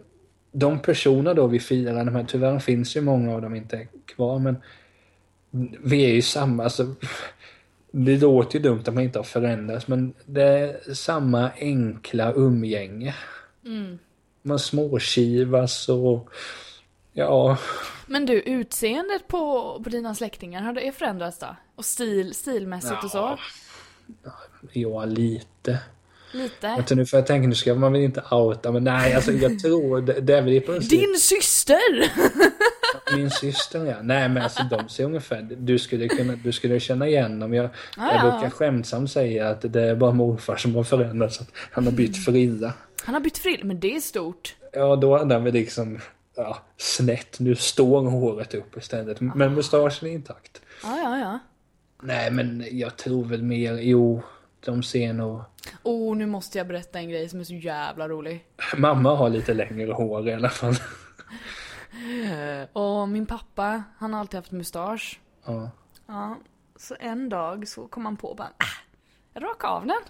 de 0.52 0.80
personer 0.80 1.34
då 1.34 1.48
vi 1.48 1.60
firar, 1.60 2.06
de 2.06 2.16
här, 2.16 2.24
tyvärr 2.28 2.60
finns 2.60 2.96
ju 2.98 3.02
många 3.02 3.34
av 3.36 3.42
dem 3.42 3.56
inte 3.56 3.88
kvar 4.06 4.40
men 4.40 4.56
vi 5.84 6.06
är 6.06 6.14
ju 6.14 6.22
samma, 6.22 6.64
alltså 6.64 6.96
det 7.92 8.18
låter 8.18 8.60
ju 8.60 8.64
dumt 8.64 8.84
att 8.86 8.94
man 8.94 9.04
inte 9.04 9.20
har 9.20 9.24
förändrats 9.24 9.88
men 9.88 10.14
det 10.26 10.44
är 10.44 10.94
samma 10.94 11.52
enkla 11.60 12.34
umgänge. 12.34 13.16
Mm. 13.66 14.00
Man 14.42 14.60
småkivas 14.60 15.90
och 15.90 16.30
ja, 17.14 17.58
Men 18.06 18.26
du, 18.26 18.34
utseendet 18.42 19.28
på, 19.28 19.74
på 19.84 19.90
dina 19.90 20.16
släktingar, 20.16 20.62
har 20.62 20.74
det 20.74 20.92
förändrats 20.92 21.40
då? 21.40 21.56
Och 21.76 21.86
stil, 21.86 22.34
stilmässigt 22.34 23.04
och 23.04 23.12
så? 23.12 23.38
Ja. 24.24 24.32
ja 24.72 25.06
lite. 25.06 25.80
Lite? 26.32 26.68
Vänta 26.68 26.96
nu 26.96 27.06
för 27.06 27.18
jag 27.18 27.28
tänker 27.28 27.48
nu 27.48 27.56
ska 27.56 27.76
man 27.76 27.94
väl 27.94 28.02
inte 28.02 28.24
outa 28.32 28.72
men 28.72 28.84
nej 28.84 29.14
alltså 29.14 29.32
jag 29.32 29.60
tror 29.60 30.02
det, 30.02 30.22
det 30.22 30.38
är 30.38 30.42
väl 30.42 30.54
i 30.54 30.62
princip 30.62 30.90
Din 30.90 31.16
syster! 31.20 32.12
min 33.16 33.30
syster 33.30 33.86
ja. 33.86 33.96
Nej 34.02 34.30
men 34.30 34.44
alltså 34.44 34.64
de 34.64 34.90
ser 34.90 35.04
ungefär, 35.04 35.48
du 35.58 35.80
skulle 35.80 36.08
kunna, 36.08 36.36
du 36.36 36.52
skulle 36.52 36.80
känna 36.80 37.08
igen 37.08 37.40
dem. 37.40 37.54
Jag, 37.54 37.66
Ah, 37.98 38.16
jag 38.16 38.26
ja. 38.26 38.32
brukar 38.32 38.50
skämtsamt 38.50 39.12
säga 39.12 39.50
att 39.50 39.74
det 39.74 39.82
är 39.82 39.96
bara 39.96 40.12
morfar 40.12 40.56
som 40.56 40.76
har 40.76 40.84
förändrats. 40.84 41.42
Att 41.42 41.50
han 41.72 41.86
har 41.86 41.92
bytt 41.92 42.26
frilla. 42.26 42.74
Han 43.04 43.14
har 43.14 43.22
bytt 43.22 43.38
frill, 43.38 43.64
men 43.64 43.80
det 43.80 43.96
är 43.96 44.00
stort. 44.00 44.56
Ja 44.74 44.96
då 44.96 45.16
är 45.16 45.40
vi 45.40 45.52
liksom 45.52 46.00
ja, 46.36 46.58
snett. 46.78 47.40
Nu 47.40 47.56
står 47.56 48.10
håret 48.10 48.54
upp 48.54 48.78
istället. 48.78 49.22
Men 49.22 49.54
mustaschen 49.54 50.08
är 50.10 50.12
intakt. 50.14 50.62
Ja, 50.84 50.98
ja, 51.04 51.18
ja. 51.20 51.40
Nej 52.02 52.32
men 52.32 52.64
jag 52.72 52.98
tror 52.98 53.26
väl 53.26 53.44
mer, 53.44 53.74
jo 53.74 54.22
de 54.66 54.84
ser 54.84 55.14
nog 55.14 55.42
Oh, 55.84 56.16
nu 56.16 56.26
måste 56.26 56.58
jag 56.58 56.68
berätta 56.68 57.00
en 57.00 57.10
grej 57.10 57.30
som 57.30 57.40
är 57.40 57.44
så 57.44 57.54
jävla 57.54 58.08
rolig. 58.10 58.46
Mamma 58.78 59.16
har 59.16 59.30
lite 59.30 59.54
längre 59.54 59.92
hår 59.92 60.30
i 60.30 60.34
alla 60.34 60.50
fall. 60.50 60.76
Och 62.74 63.10
min 63.10 63.26
pappa, 63.26 63.84
han 63.98 64.14
har 64.14 64.20
alltid 64.20 64.38
haft 64.38 64.52
mustasch. 64.52 65.20
Ja. 65.46 65.70
Ja, 66.08 66.36
så 66.76 66.96
en 67.00 67.30
dag 67.30 67.68
så 67.68 67.88
kom 67.88 68.06
han 68.06 68.18
på 68.18 68.34
bara, 68.34 68.48
ah, 68.48 68.84
jag 69.34 69.44
rakar 69.44 69.68
av 69.68 69.86
den. 69.86 70.02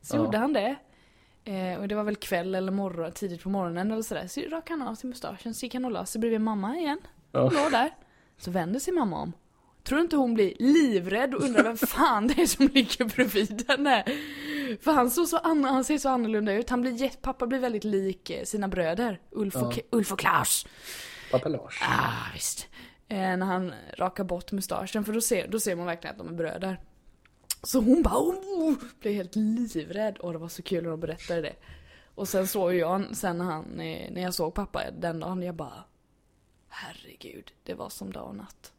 Så 0.00 0.16
Ja. 0.16 0.24
gjorde 0.24 0.38
han 0.38 0.52
det. 0.52 0.76
Eh, 1.44 1.78
och 1.80 1.88
det 1.88 1.94
var 1.94 2.04
väl 2.04 2.16
kväll 2.16 2.54
eller 2.54 2.72
morgon, 2.72 3.12
tidigt 3.12 3.42
på 3.42 3.48
morgonen 3.48 3.90
eller 3.90 4.02
sådär. 4.02 4.26
Så 4.26 4.40
rakade 4.40 4.80
han 4.80 4.88
av 4.88 4.94
sin 4.94 5.10
mustaschen, 5.10 5.54
så 5.54 5.66
gick 5.66 5.74
han 5.74 5.84
och 5.84 5.90
la 5.90 6.06
sig 6.06 6.20
bredvid 6.20 6.40
mamma 6.40 6.76
igen. 6.76 6.98
Ja. 7.32 7.40
Låg 7.42 7.70
där. 7.72 7.90
Så 8.38 8.50
vänder 8.50 8.80
sig 8.80 8.94
mamma 8.94 9.16
om. 9.16 9.32
Tror 9.84 10.00
inte 10.00 10.16
hon 10.16 10.34
blir 10.34 10.54
livrädd 10.58 11.34
och 11.34 11.42
undrar 11.42 11.62
vem 11.62 11.76
fan 11.76 12.26
det 12.26 12.42
är 12.42 12.46
som 12.46 12.66
ligger 12.66 13.04
bredvid 13.04 13.64
henne. 13.68 14.04
För 14.80 14.92
han, 14.92 15.10
såg 15.10 15.28
så 15.28 15.36
an- 15.36 15.64
han 15.64 15.84
ser 15.84 15.98
så 15.98 16.08
annorlunda 16.08 16.52
ut. 16.52 16.70
Han 16.70 16.80
blir, 16.80 17.08
pappa 17.22 17.46
blir 17.46 17.58
väldigt 17.58 17.84
lik 17.84 18.30
eh, 18.30 18.44
sina 18.44 18.68
bröder. 18.68 19.20
Ulf 19.30 19.56
och, 19.56 19.76
Ja. 19.76 19.82
Ulf 19.90 20.12
och 20.12 20.18
Klaus. 20.18 20.66
Pappa 21.30 21.48
Lars. 21.48 21.80
Ah, 21.82 22.32
visst. 22.34 22.68
Eh, 23.08 23.16
när 23.18 23.46
han 23.46 23.72
rakar 23.98 24.24
bort 24.24 24.52
mustaschen, 24.52 25.04
för 25.04 25.12
då 25.12 25.20
ser, 25.20 25.48
då 25.48 25.60
ser 25.60 25.76
man 25.76 25.86
verkligen 25.86 26.12
att 26.16 26.18
de 26.18 26.28
är 26.28 26.36
bröder. 26.38 26.80
Så 27.62 27.80
hon 27.80 28.02
bara 28.02 28.18
oh, 28.18 28.74
blev 29.00 29.14
helt 29.14 29.36
livrädd. 29.36 30.18
Och 30.18 30.32
det 30.32 30.38
var 30.38 30.48
så 30.48 30.62
kul 30.62 30.82
när 30.82 30.90
de 30.90 31.00
berättade 31.00 31.40
det. 31.40 31.54
Och 32.14 32.28
sen 32.28 32.46
såg 32.46 32.74
jag, 32.74 33.16
sen 33.16 33.38
när, 33.38 33.44
han, 33.44 33.80
eh, 33.80 34.10
när 34.12 34.22
jag 34.22 34.34
såg 34.34 34.54
pappa 34.54 34.82
den 34.98 35.20
dagen, 35.20 35.42
jag 35.42 35.54
bara 35.54 35.84
Herregud, 36.68 37.52
det 37.64 37.74
var 37.74 37.88
som 37.88 38.12
dag 38.12 38.28
och 38.28 38.36
natt. 38.36 38.72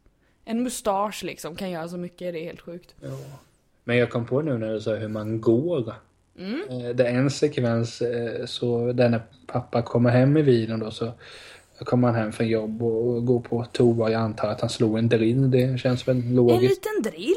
En 0.44 0.62
mustasch 0.62 1.22
liksom 1.24 1.56
kan 1.56 1.70
göra 1.70 1.88
så 1.88 1.96
mycket, 1.96 2.32
det 2.34 2.40
är 2.40 2.44
helt 2.44 2.60
sjukt. 2.60 2.94
Ja. 3.00 3.08
Men 3.84 3.96
jag 3.96 4.10
kom 4.10 4.26
på 4.26 4.42
nu 4.42 4.58
när 4.58 4.72
du 4.72 4.80
sa 4.80 4.94
hur 4.94 5.08
man 5.08 5.40
går. 5.40 5.94
Mm. 6.38 6.62
Eh, 6.70 6.88
Det 6.94 7.06
är 7.06 7.14
en 7.14 7.30
sekvens 7.30 8.00
eh, 8.02 8.46
så 8.46 8.92
där 8.92 9.08
när 9.08 9.22
pappa 9.46 9.82
kommer 9.82 10.10
hem 10.10 10.36
i 10.36 10.42
videon 10.42 10.80
då 10.80 10.90
så 10.90 11.12
kommer 11.78 12.08
han 12.08 12.16
hem 12.16 12.32
från 12.32 12.48
jobb 12.48 12.82
och 12.82 13.26
går 13.26 13.40
på 13.40 13.64
toa. 13.72 14.10
Jag 14.10 14.20
antar 14.20 14.48
att 14.48 14.60
han 14.60 14.70
slog 14.70 14.98
en 14.98 15.08
drill. 15.08 15.50
Det 15.50 15.78
känns 15.80 16.08
väl 16.08 16.16
En 16.16 16.34
logiskt. 16.34 16.62
liten 16.86 17.12
drill? 17.12 17.34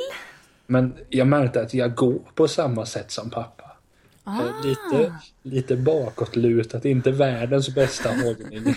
Men 0.65 0.93
jag 1.09 1.27
märkte 1.27 1.61
att 1.61 1.73
jag 1.73 1.95
går 1.95 2.19
på 2.35 2.47
samma 2.47 2.85
sätt 2.85 3.11
som 3.11 3.29
pappa. 3.29 3.63
Ah. 4.23 4.39
Eh, 4.39 4.65
Lite, 4.65 5.13
lite 5.43 5.75
bakåtlutat, 5.77 6.85
inte 6.85 7.11
världens 7.11 7.75
bästa 7.75 8.09
hållning. 8.09 8.63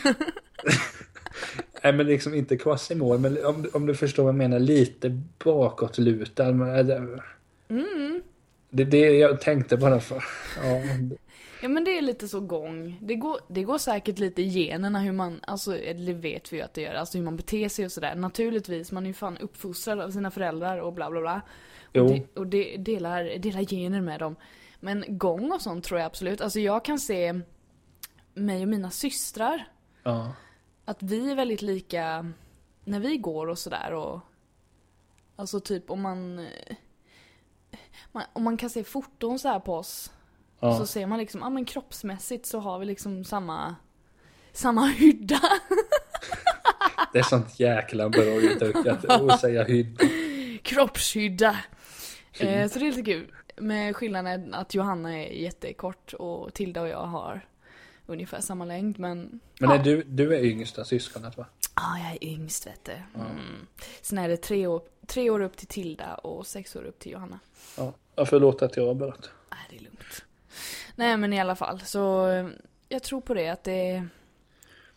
Nej 1.82 1.92
men 1.92 2.06
liksom 2.06 2.34
inte 2.34 2.56
kvass 2.56 2.90
i 2.90 2.94
mål, 2.94 3.18
men 3.18 3.44
om, 3.44 3.66
om 3.72 3.86
du 3.86 3.94
förstår 3.94 4.22
vad 4.22 4.32
jag 4.32 4.38
menar, 4.38 4.58
lite 4.58 5.20
bakåtlutad. 5.44 6.48
Mm. 6.48 8.22
Det 8.70 8.82
är 8.82 8.86
det 8.86 9.10
jag 9.18 9.40
tänkte 9.40 9.76
bara 9.76 10.00
för. 10.00 10.24
Ja, 10.56 10.82
Ja 11.62 11.68
men 11.68 11.84
det 11.84 11.98
är 11.98 12.02
lite 12.02 12.28
så 12.28 12.40
gång. 12.40 12.98
Det 13.00 13.14
går, 13.14 13.40
det 13.48 13.62
går 13.62 13.78
säkert 13.78 14.18
lite 14.18 14.42
i 14.42 14.48
generna 14.48 15.00
hur 15.00 15.12
man, 15.12 15.40
alltså 15.42 15.70
det 16.06 16.12
vet 16.12 16.52
vi 16.52 16.56
ju 16.56 16.62
att 16.62 16.74
det 16.74 16.82
gör, 16.82 16.94
alltså 16.94 17.18
hur 17.18 17.24
man 17.24 17.36
beter 17.36 17.68
sig 17.68 17.84
och 17.84 17.92
sådär. 17.92 18.14
Naturligtvis, 18.14 18.92
man 18.92 19.04
är 19.04 19.08
ju 19.08 19.14
fan 19.14 19.38
uppfostrad 19.38 20.00
av 20.00 20.10
sina 20.10 20.30
föräldrar 20.30 20.78
och 20.78 20.92
bla 20.92 21.10
bla 21.10 21.20
bla. 21.20 21.42
Jo. 21.92 22.04
Och, 22.04 22.10
det, 22.10 22.38
och 22.38 22.46
det 22.46 22.76
delar, 22.76 23.38
delar 23.38 23.64
gener 23.64 24.00
med 24.00 24.20
dem. 24.20 24.36
Men 24.80 25.04
gång 25.08 25.52
och 25.52 25.62
sånt 25.62 25.84
tror 25.84 26.00
jag 26.00 26.06
absolut. 26.06 26.40
Alltså 26.40 26.60
jag 26.60 26.84
kan 26.84 26.98
se 26.98 27.40
mig 28.34 28.62
och 28.62 28.68
mina 28.68 28.90
systrar, 28.90 29.68
ja. 30.02 30.32
Att 30.90 31.02
vi 31.02 31.30
är 31.30 31.34
väldigt 31.34 31.62
lika 31.62 32.32
när 32.84 33.00
vi 33.00 33.16
går 33.16 33.46
och 33.46 33.58
sådär 33.58 33.92
och 33.92 34.20
Alltså 35.36 35.60
typ 35.60 35.90
om 35.90 36.00
man, 36.00 36.46
man 38.12 38.22
Om 38.32 38.44
man 38.44 38.56
kan 38.56 38.70
se 38.70 38.84
foton 38.84 39.38
så 39.38 39.48
här 39.48 39.60
på 39.60 39.74
oss 39.74 40.12
ja. 40.60 40.78
så 40.78 40.86
ser 40.86 41.06
man 41.06 41.18
liksom, 41.18 41.40
ja 41.40 41.50
men 41.50 41.64
kroppsmässigt 41.64 42.46
så 42.46 42.58
har 42.58 42.78
vi 42.78 42.86
liksom 42.86 43.24
samma 43.24 43.74
Samma 44.52 44.86
hydda. 44.86 45.40
Det 47.12 47.18
är 47.18 47.22
sånt 47.22 47.60
jäkla 47.60 48.08
bra 48.08 48.22
uttryck 48.22 48.86
att 48.86 49.40
säga 49.40 49.64
hydda. 49.64 50.04
Kroppshydda. 50.62 51.58
Eh, 52.40 52.68
så 52.68 52.78
det 52.78 52.86
är 52.86 52.90
lite 52.90 53.02
kul. 53.02 53.34
Med 53.56 53.96
skillnaden 53.96 54.54
att 54.54 54.74
Johanna 54.74 55.18
är 55.18 55.32
jättekort 55.32 56.12
och 56.12 56.54
Tilda 56.54 56.82
och 56.82 56.88
jag 56.88 57.06
har 57.06 57.40
ungefär 58.10 58.40
samma 58.40 58.64
längd 58.64 58.98
men 58.98 59.40
Men 59.60 59.70
ja. 59.70 59.76
är 59.76 59.82
du, 59.84 60.02
du 60.02 60.34
är 60.36 60.44
yngsta 60.44 60.84
syskonet 60.84 61.36
va? 61.36 61.46
Ja, 61.76 61.98
jag 61.98 62.12
är 62.12 62.24
yngst 62.24 62.66
vet 62.66 62.84
du. 62.84 62.92
Mm. 62.92 63.66
Sen 64.02 64.18
är 64.18 64.28
det 64.28 64.36
tre 64.36 64.66
år, 64.66 64.82
tre 65.06 65.30
år 65.30 65.40
upp 65.40 65.56
till 65.56 65.66
Tilda 65.66 66.14
och 66.14 66.46
sex 66.46 66.76
år 66.76 66.82
upp 66.84 66.98
till 66.98 67.12
Johanna. 67.12 67.38
Ja. 67.76 67.92
ja 68.16 68.24
förlåt 68.26 68.62
att 68.62 68.76
jag 68.76 68.86
har 68.86 68.94
börjat. 68.94 69.30
Nej, 69.50 69.60
det 69.70 69.76
är 69.76 69.80
lugnt. 69.80 70.24
Nej, 70.96 71.16
men 71.16 71.32
i 71.32 71.40
alla 71.40 71.56
fall 71.56 71.80
så 71.80 72.28
eh, 72.28 72.48
jag 72.88 73.02
tror 73.02 73.20
på 73.20 73.34
det 73.34 73.48
att 73.48 73.64
det 73.64 74.06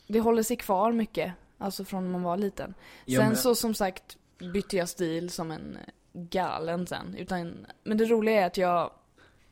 det 0.07 0.19
håller 0.19 0.43
sig 0.43 0.57
kvar 0.57 0.91
mycket. 0.91 1.33
Alltså 1.57 1.85
från 1.85 2.03
när 2.03 2.11
man 2.11 2.23
var 2.23 2.37
liten. 2.37 2.73
Ja, 3.05 3.19
sen 3.19 3.27
men- 3.27 3.37
så 3.37 3.55
som 3.55 3.73
sagt 3.73 4.17
bytte 4.53 4.77
jag 4.77 4.89
stil 4.89 5.29
som 5.29 5.51
en 5.51 5.77
galen 6.13 6.87
sen. 6.87 7.15
Utan, 7.17 7.65
men 7.83 7.97
det 7.97 8.05
roliga 8.05 8.41
är 8.41 8.45
att 8.45 8.57
jag 8.57 8.91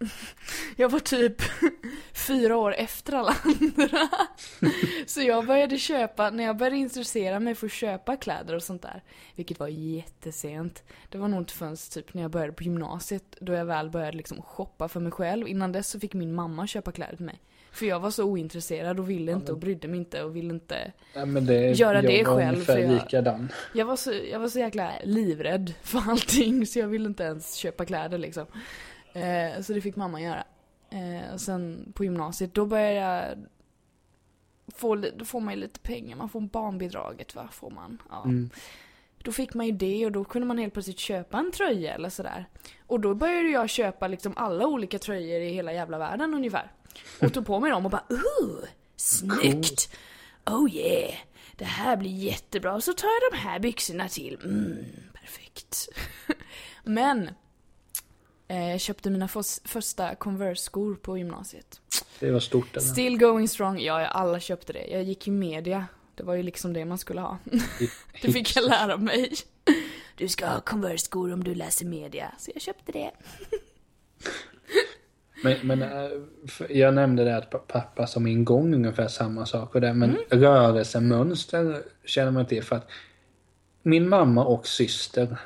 jag 0.76 0.89
var 0.89 0.99
typ 0.99 1.36
fyra 2.14 2.58
år 2.58 2.74
efter 2.74 3.14
alla 3.14 3.36
andra. 3.43 4.10
Så 5.06 5.22
jag 5.22 5.45
började 5.47 5.78
köpa, 5.78 6.30
när 6.30 6.43
jag 6.43 6.58
började 6.58 6.78
intressera 6.78 7.39
mig 7.39 7.56
för 7.56 7.66
att 7.66 7.72
köpa 7.72 8.16
kläder 8.18 8.56
och 8.56 8.64
sånt 8.64 8.82
där, 8.82 9.04
vilket 9.36 9.60
var 9.60 9.68
jättesent. 9.68 10.84
Det 11.10 11.18
var 11.18 11.28
nog 11.28 11.41
inte 11.41 11.54
förrän 11.54 11.76
typ 11.91 12.14
när 12.14 12.22
jag 12.22 12.32
började 12.32 12.54
på 12.54 12.64
gymnasiet, 12.64 13.38
då 13.39 13.54
jag 13.54 13.66
väl 13.66 13.89
började 13.89 14.18
liksom 14.18 14.41
shoppa 14.41 14.88
för 14.88 14.99
mig 14.99 15.12
själv. 15.12 15.47
Innan 15.47 15.72
dess 15.72 15.88
så 15.89 15.99
fick 15.99 16.14
min 16.14 16.34
mamma 16.34 16.68
köpa 16.68 16.91
kläder 16.91 17.16
till 17.16 17.26
mig. 17.26 17.39
För 17.74 17.86
jag 17.86 17.99
var 17.99 18.12
så 18.12 18.24
ointresserad 18.24 18.99
och 18.99 19.10
ville 19.10 19.32
inte 19.32 19.52
och 19.52 19.58
brydde 19.58 19.88
mig 19.88 19.99
inte 19.99 20.24
och 20.24 20.36
ville 20.36 20.54
inte. 20.54 20.91
Ja, 21.14 21.26
det, 21.26 21.72
Göra 21.72 22.02
det 22.02 22.26
själv, 22.26 22.64
för 22.64 22.78
jag- 22.78 22.91
likadan. 22.91 23.52
Jag 23.74 23.86
var, 23.86 23.95
så, 23.95 24.14
jag 24.32 24.39
var 24.39 24.49
så 24.49 24.60
jäkla 24.60 24.91
livrädd 25.04 25.74
för 25.82 26.04
allting 26.10 26.66
så 26.68 26.80
jag 26.80 26.88
ville 26.88 27.08
inte 27.08 27.24
ens 27.24 27.56
köpa 27.56 27.86
kläder 27.86 28.18
liksom. 28.18 28.45
Eh, 29.14 29.62
så 29.62 29.74
det 29.74 29.82
fick 29.82 29.95
mamma 29.95 30.22
göra. 30.22 30.43
Eh, 30.89 31.34
och 31.34 31.41
sen 31.41 31.93
på 31.95 32.03
gymnasiet, 32.03 32.53
då 32.53 32.66
började 32.66 32.93
jag 32.93 33.38
få, 34.76 34.95
då 34.95 35.26
får 35.26 35.39
man 35.39 35.53
ju 35.53 35.59
lite 35.59 35.80
pengar, 35.80 36.16
man 36.16 36.30
får 36.30 36.41
barnbidraget 36.41 37.36
va, 37.36 37.49
får 37.51 37.70
man. 37.70 38.01
Ja. 38.09 38.24
Mm. 38.24 38.49
då 39.24 39.32
fick 39.32 39.53
man 39.53 39.66
ju 39.66 39.72
det 39.72 40.05
och 40.05 40.12
då 40.12 40.24
kunde 40.24 40.47
man 40.47 40.57
helt 40.57 40.74
plötsligt 40.74 40.99
köpa 40.99 41.38
en 41.38 41.51
tröja 41.51 41.93
eller 41.93 42.09
sådär. 42.09 42.45
Och 42.88 42.99
då 42.99 43.16
började 43.16 43.49
jag 43.49 43.70
köpa 43.70 44.07
liksom 44.07 44.34
alla 44.36 44.68
olika 44.68 44.99
tröjor 44.99 45.41
i 45.41 45.49
hela 45.49 45.74
jävla 45.74 45.97
världen 45.97 46.34
ungefär. 46.34 46.72
Och 47.22 47.34
tog 47.34 47.45
på 47.45 47.59
mig 47.59 47.72
dem 47.72 47.86
och 47.86 47.91
bara 47.91 48.05
ooh, 48.09 48.64
snyggt! 48.95 49.95
Oh 50.45 50.76
yeah! 50.76 51.14
Det 51.55 51.66
här 51.66 51.97
blir 51.97 52.12
jättebra. 52.12 52.74
Och 52.74 52.84
så 52.84 52.93
tar 52.93 53.07
jag 53.07 53.32
de 53.32 53.38
här 53.38 53.59
byxorna 53.59 54.07
till. 54.07 54.39
Mm, 54.43 54.86
perfekt. 55.14 55.89
Men 56.84 57.30
eh, 58.52 58.70
jag 58.72 58.80
köpte 58.82 59.10
mina 59.10 59.28
första 59.66 60.16
Converse-skor 60.16 60.95
på 60.95 61.18
gymnasiet. 61.18 61.82
Det 62.20 62.32
var 62.32 62.39
stort 62.39 62.72
eller? 62.78 62.88
Still 62.88 63.18
going 63.20 63.47
strong. 63.47 63.80
Ja, 63.80 64.06
alla 64.08 64.39
köpte 64.39 64.74
det. 64.74 64.86
Jag 64.88 65.04
gick 65.04 65.28
i 65.28 65.32
media. 65.32 65.86
Det 66.16 66.24
var 66.24 66.34
ju 66.36 66.43
liksom 66.43 66.74
det 66.74 66.86
man 66.86 66.97
skulle 66.97 67.22
ha. 67.22 67.38
Det 68.22 68.32
fick 68.32 68.56
jag 68.56 68.66
lära 68.70 68.97
mig. 68.97 69.32
Du 70.18 70.28
ska 70.28 70.47
ha 70.47 70.60
Converse-skor 70.60 71.34
om 71.34 71.43
du 71.43 71.56
läser 71.56 71.86
media. 71.86 72.32
Så 72.38 72.52
jag 72.54 72.62
köpte 72.62 72.91
det. 72.91 73.12
Men, 75.43 75.58
men 75.64 75.82
äh, 75.82 76.10
för- 76.47 76.72
jag 76.72 76.93
nämnde 76.93 77.24
det 77.24 77.38
att 77.38 77.49
pa- 77.49 77.58
pappa 77.58 78.08
som 78.08 78.28
ingång 78.28 78.74
ungefär 78.74 79.08
samma 79.08 79.45
sak 79.45 79.76
och 79.76 79.82
det, 79.82 79.93
men 79.93 80.10
Mm. 80.10 80.22
rörelsemönster 80.43 81.84
känner 82.06 82.32
man 82.32 82.45
till 82.45 82.64
för 82.64 82.76
att 82.76 82.88
min 83.84 84.10
mamma 84.10 84.45
och 84.45 84.68
syster, 84.68 85.38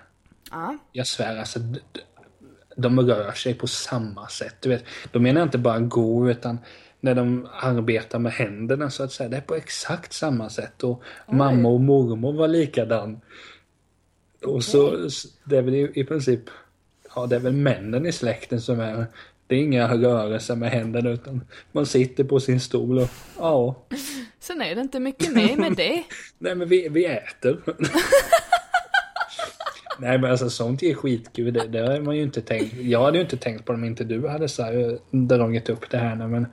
Ja. 0.52 0.78
jag 0.92 1.08
svär 1.08 1.38
alltså, 1.38 1.60
de 2.76 3.00
rör 3.00 3.32
sig 3.32 3.54
på 3.54 3.68
samma 3.68 4.28
sätt. 4.28 4.56
Du 4.60 4.70
vet, 4.70 4.84
de 5.12 5.24
menar 5.24 5.44
inte 5.44 5.58
bara 5.58 5.80
gå 5.80 6.30
utan 6.30 6.58
när 7.00 7.16
de 7.16 7.48
arbetar 7.62 8.20
med 8.20 8.32
händerna 8.32 8.90
så 8.90 9.04
att 9.04 9.12
säga, 9.12 9.30
det 9.30 9.38
är 9.38 9.42
på 9.42 9.56
exakt 9.56 10.14
samma 10.14 10.50
sätt. 10.50 10.84
Och 10.84 11.04
mamma 11.28 11.70
och 11.70 11.82
mormor 11.82 12.34
var 12.34 12.48
likadan. 12.48 13.22
Och 14.44 14.64
så, 14.64 15.10
det 15.44 15.58
är 15.58 15.62
väl 15.62 15.76
i, 15.76 15.92
i 15.96 16.04
princip, 16.04 16.42
ja 17.16 17.26
det 17.26 17.36
är 17.36 17.40
väl 17.40 17.54
männen 17.54 18.06
i 18.06 18.12
släkten 18.12 18.62
som 18.62 18.80
är, 18.80 19.06
det 19.48 19.56
är 19.56 19.60
inga 19.60 19.94
rörelser 19.94 20.56
med 20.56 20.72
händerna 20.72 21.10
utan 21.10 21.42
man 21.72 21.86
sitter 21.86 22.24
på 22.24 22.40
sin 22.40 22.60
stol 22.60 22.98
och, 23.00 23.10
ja, 23.38 23.86
Sen 24.40 24.62
är 24.62 24.76
det 24.76 24.82
inte 24.82 25.00
mycket 25.00 25.34
mer 25.34 25.58
med 25.58 25.74
det. 25.74 26.04
nej 26.38 26.56
men 26.56 26.68
vi, 26.68 26.90
vi 26.90 27.06
äter. 27.06 27.62
Nej 30.00 30.18
men 30.18 30.32
alltså 30.32 30.50
sånt 30.50 30.84
är 30.84 30.94
skitkul, 30.94 31.54
det, 31.54 31.68
det 31.68 31.80
har 31.80 32.00
man 32.02 32.16
ju 32.16 32.24
inte 32.24 32.42
tänkt. 32.42 32.74
Jag 32.82 33.04
hade 33.04 33.18
ju 33.18 33.24
inte 33.24 33.38
tänkt 33.38 33.66
på 33.66 33.72
det 33.72 33.78
om 33.78 33.84
inte 33.84 34.04
du 34.04 34.28
hade 34.28 34.48
så 34.50 34.64
här, 34.64 34.98
dragit 35.12 35.70
upp 35.70 35.90
det 35.90 35.98
här. 35.98 36.16
Men, 36.16 36.48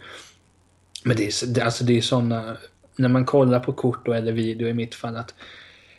men 1.05 1.17
det 1.17 1.25
är, 1.25 1.65
alltså 1.65 1.85
det 1.85 1.99
är 1.99 2.03
såna, 2.03 2.57
när 2.97 3.09
man 3.09 3.25
kollar 3.25 3.61
på 3.61 3.73
kort 3.73 4.09
och 4.09 4.17
eller 4.17 4.33
video 4.33 4.69
i 4.69 4.75
mitt 4.75 4.95
fall 4.95 5.17
att 5.17 5.35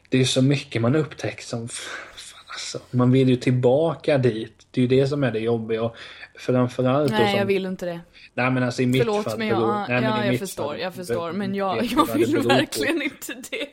det 0.09 0.21
är 0.21 0.25
så 0.25 0.41
mycket 0.41 0.81
man 0.81 0.95
upptäcker 0.95 1.43
som, 1.43 1.67
fan 1.67 2.45
alltså, 2.47 2.79
man 2.91 3.11
vill 3.11 3.29
ju 3.29 3.35
tillbaka 3.35 4.17
dit. 4.17 4.67
Det 4.71 4.81
är 4.81 4.81
ju 4.81 4.87
det 4.87 5.07
som 5.07 5.23
är 5.23 5.31
det 5.31 5.39
jobbiga. 5.39 5.83
Och 5.83 5.95
framförallt 6.39 7.11
då 7.11 7.17
Nej, 7.17 7.29
som, 7.31 7.39
jag 7.39 7.45
vill 7.45 7.65
inte 7.65 7.85
det. 7.85 7.99
Nej 8.33 8.51
men 8.51 8.63
alltså 8.63 8.81
i 8.81 8.85
mitt 8.85 9.01
Förlåt, 9.01 9.23
fall. 9.23 9.37
men 9.37 9.47
jag, 9.47 9.57
beror- 9.57 9.73
nej, 9.73 10.01
men 10.01 10.03
ja, 10.03 10.23
jag 10.25 10.31
mitt 10.31 10.39
förstår, 10.39 10.63
fall 10.63 10.79
jag 10.79 10.93
förstår. 10.93 11.31
Men 11.31 11.55
jag, 11.55 11.83
jag 11.85 12.13
vill 12.15 12.35
på. 12.41 12.47
verkligen 12.47 13.01
inte 13.01 13.33
det. 13.51 13.67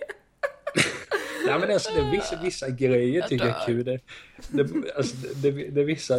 Nej 1.46 1.58
men 1.58 1.70
alltså 1.70 1.94
det 1.94 2.00
är 2.00 2.10
vissa, 2.10 2.42
vissa 2.42 2.68
grejer 2.68 3.22
tycker 3.22 3.46
jag 3.46 3.60
är 3.60 3.66
kul. 3.66 3.84
Det, 3.84 4.00
det, 4.48 4.96
alltså, 4.96 5.16
det, 5.42 5.50
det, 5.50 5.80
är 5.80 5.84
vissa 5.84 6.14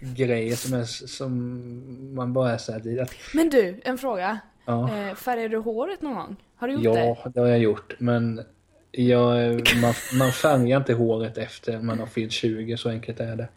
grejer 0.00 0.56
som, 0.56 0.74
är, 0.74 0.84
som 0.84 2.14
man 2.14 2.32
bara 2.32 2.52
är 2.52 2.58
såhär 2.58 3.02
att 3.02 3.10
Men 3.34 3.50
du, 3.50 3.80
en 3.84 3.98
fråga. 3.98 4.38
ja, 4.64 4.94
Eh, 4.94 5.14
färgar 5.14 5.48
du 5.48 5.58
håret 5.58 6.02
någon 6.02 6.14
gång? 6.14 6.36
Har 6.56 6.68
du 6.68 6.74
gjort 6.74 6.94
det? 6.94 7.04
ja, 7.04 7.30
det 7.34 7.40
har 7.40 7.46
jag 7.46 7.58
gjort. 7.58 7.94
Men 7.98 8.42
jag, 8.90 9.62
man, 9.82 9.94
man 10.18 10.32
färgar 10.32 10.76
inte 10.76 10.94
håret 10.94 11.38
efter 11.38 11.78
man 11.80 11.98
har 11.98 12.06
fyllt 12.06 12.32
20, 12.32 12.76
så 12.76 12.88
enkelt 12.88 13.20
är 13.20 13.36
det. 13.36 13.48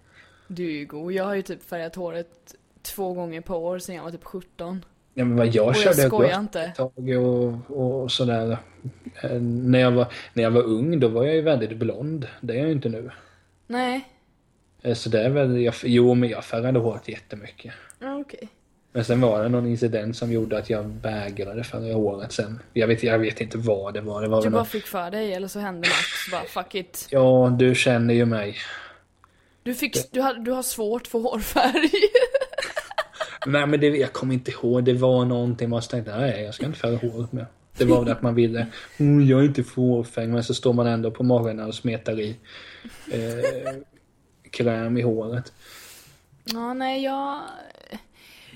Du 0.47 0.65
är 0.65 0.71
ju 0.71 0.86
god. 0.86 1.11
Jag 1.11 1.23
har 1.23 1.36
ju 1.36 1.41
typ 1.41 1.63
färgat 1.63 1.95
håret 1.95 2.55
två 2.82 3.13
gånger 3.13 3.41
per 3.41 3.55
år 3.55 3.79
sedan 3.79 3.95
jag 3.95 4.03
var 4.03 4.11
typ 4.11 4.23
17. 4.23 4.86
Ja, 5.22 5.26
men 5.26 5.38
vad 5.38 5.47
jag 5.47 5.67
Och 5.67 5.76
jag 5.76 5.84
körde 5.95 6.07
skojar 6.07 6.39
inte. 6.39 6.61
ett 6.61 6.76
tag 6.76 7.09
och, 7.19 8.01
och 8.03 8.11
sådär. 8.11 8.57
Eh, 9.24 9.32
När 9.41 9.80
jag, 9.80 9.91
var, 9.91 10.07
när 10.34 10.43
jag 10.43 10.51
var 10.51 10.61
ung 10.63 10.99
då 10.99 11.07
var 11.07 11.24
jag 11.26 11.36
ju 11.36 11.41
väldigt 11.41 11.78
blond. 11.78 12.28
Det 12.41 12.53
är 12.53 12.57
jag 12.57 12.67
ju 12.67 12.72
inte 12.74 12.89
nu. 12.89 13.11
Nej. 13.67 14.07
Eh, 14.82 14.93
Så 14.93 15.09
det 15.09 15.22
är 15.22 15.30
väl, 15.30 15.61
jag, 15.61 15.74
jo 15.84 16.13
men 16.13 16.30
jag 16.30 16.43
färgade 16.45 16.80
håret 16.80 17.07
jättemycket. 17.07 17.74
Ja, 17.99 18.17
okej. 18.19 18.47
Men 18.93 19.05
sen 19.05 19.22
var 19.22 19.43
det 19.43 19.49
någon 19.49 19.67
incident 19.67 20.17
som 20.17 20.32
gjorde 20.32 20.57
att 20.57 20.69
jag 20.69 20.84
vägrade 21.01 21.63
förra 21.63 21.97
året 21.97 22.32
sen. 22.32 22.59
Jag 22.74 22.88
vet, 22.88 23.03
jag 23.03 23.19
vet 23.19 23.41
inte 23.41 23.57
vad 23.57 23.93
det 23.93 24.01
var. 24.01 24.22
Det 24.22 24.28
var 24.28 24.41
Du 24.43 24.49
bara 24.49 24.59
något... 24.59 24.67
fick 24.67 24.86
för 24.88 25.11
dig 25.11 25.34
eller 25.34 25.47
så 25.47 25.59
hände 25.59 25.88
något. 25.88 25.95
Så 26.26 26.32
bara 26.32 26.63
fuck 26.63 26.76
it. 26.76 27.07
Ja, 27.09 27.55
du 27.59 27.76
känner 27.76 28.13
ju 28.13 28.26
mig. 28.26 28.55
Du, 29.63 29.74
fick, 29.74 30.11
du, 30.11 30.22
har, 30.22 30.34
du 30.34 30.51
har 30.51 30.63
svårt 30.63 31.07
för 31.07 31.19
hårfärg. 31.19 31.89
Nej 33.46 33.68
men 33.68 33.80
det, 33.80 33.88
jag 33.88 34.14
kommer 34.14 34.34
inte 34.34 34.52
ihåg. 34.52 34.84
Det 34.84 34.94
var 34.94 35.26
någonting 35.26 35.70
man 35.70 35.82
tänkte, 35.82 36.18
nej 36.18 36.44
jag 36.44 36.54
ska 36.54 36.66
inte 36.66 36.80
färga 36.80 36.98
håret 36.98 37.32
mer. 37.32 37.48
Det 37.78 37.86
var 37.86 38.06
det 38.06 38.12
att 38.12 38.22
man 38.22 38.36
ville, 38.36 38.68
Mm, 38.98 39.28
jag 39.28 39.39
är 39.39 39.46
inte 39.46 39.64
fåfäng. 39.64 40.32
Men 40.32 40.44
så 40.44 40.54
står 40.54 40.74
man 40.74 40.88
ändå 40.88 41.12
på 41.12 41.24
morgonen 41.24 41.68
och 41.68 41.76
smetar 41.76 42.20
i 42.20 42.36
eh, 43.12 43.74
kräm 44.52 44.98
i 44.98 45.02
håret. 45.02 45.54
Ja, 46.44 46.74
nej 46.74 47.04
jag... 47.04 47.42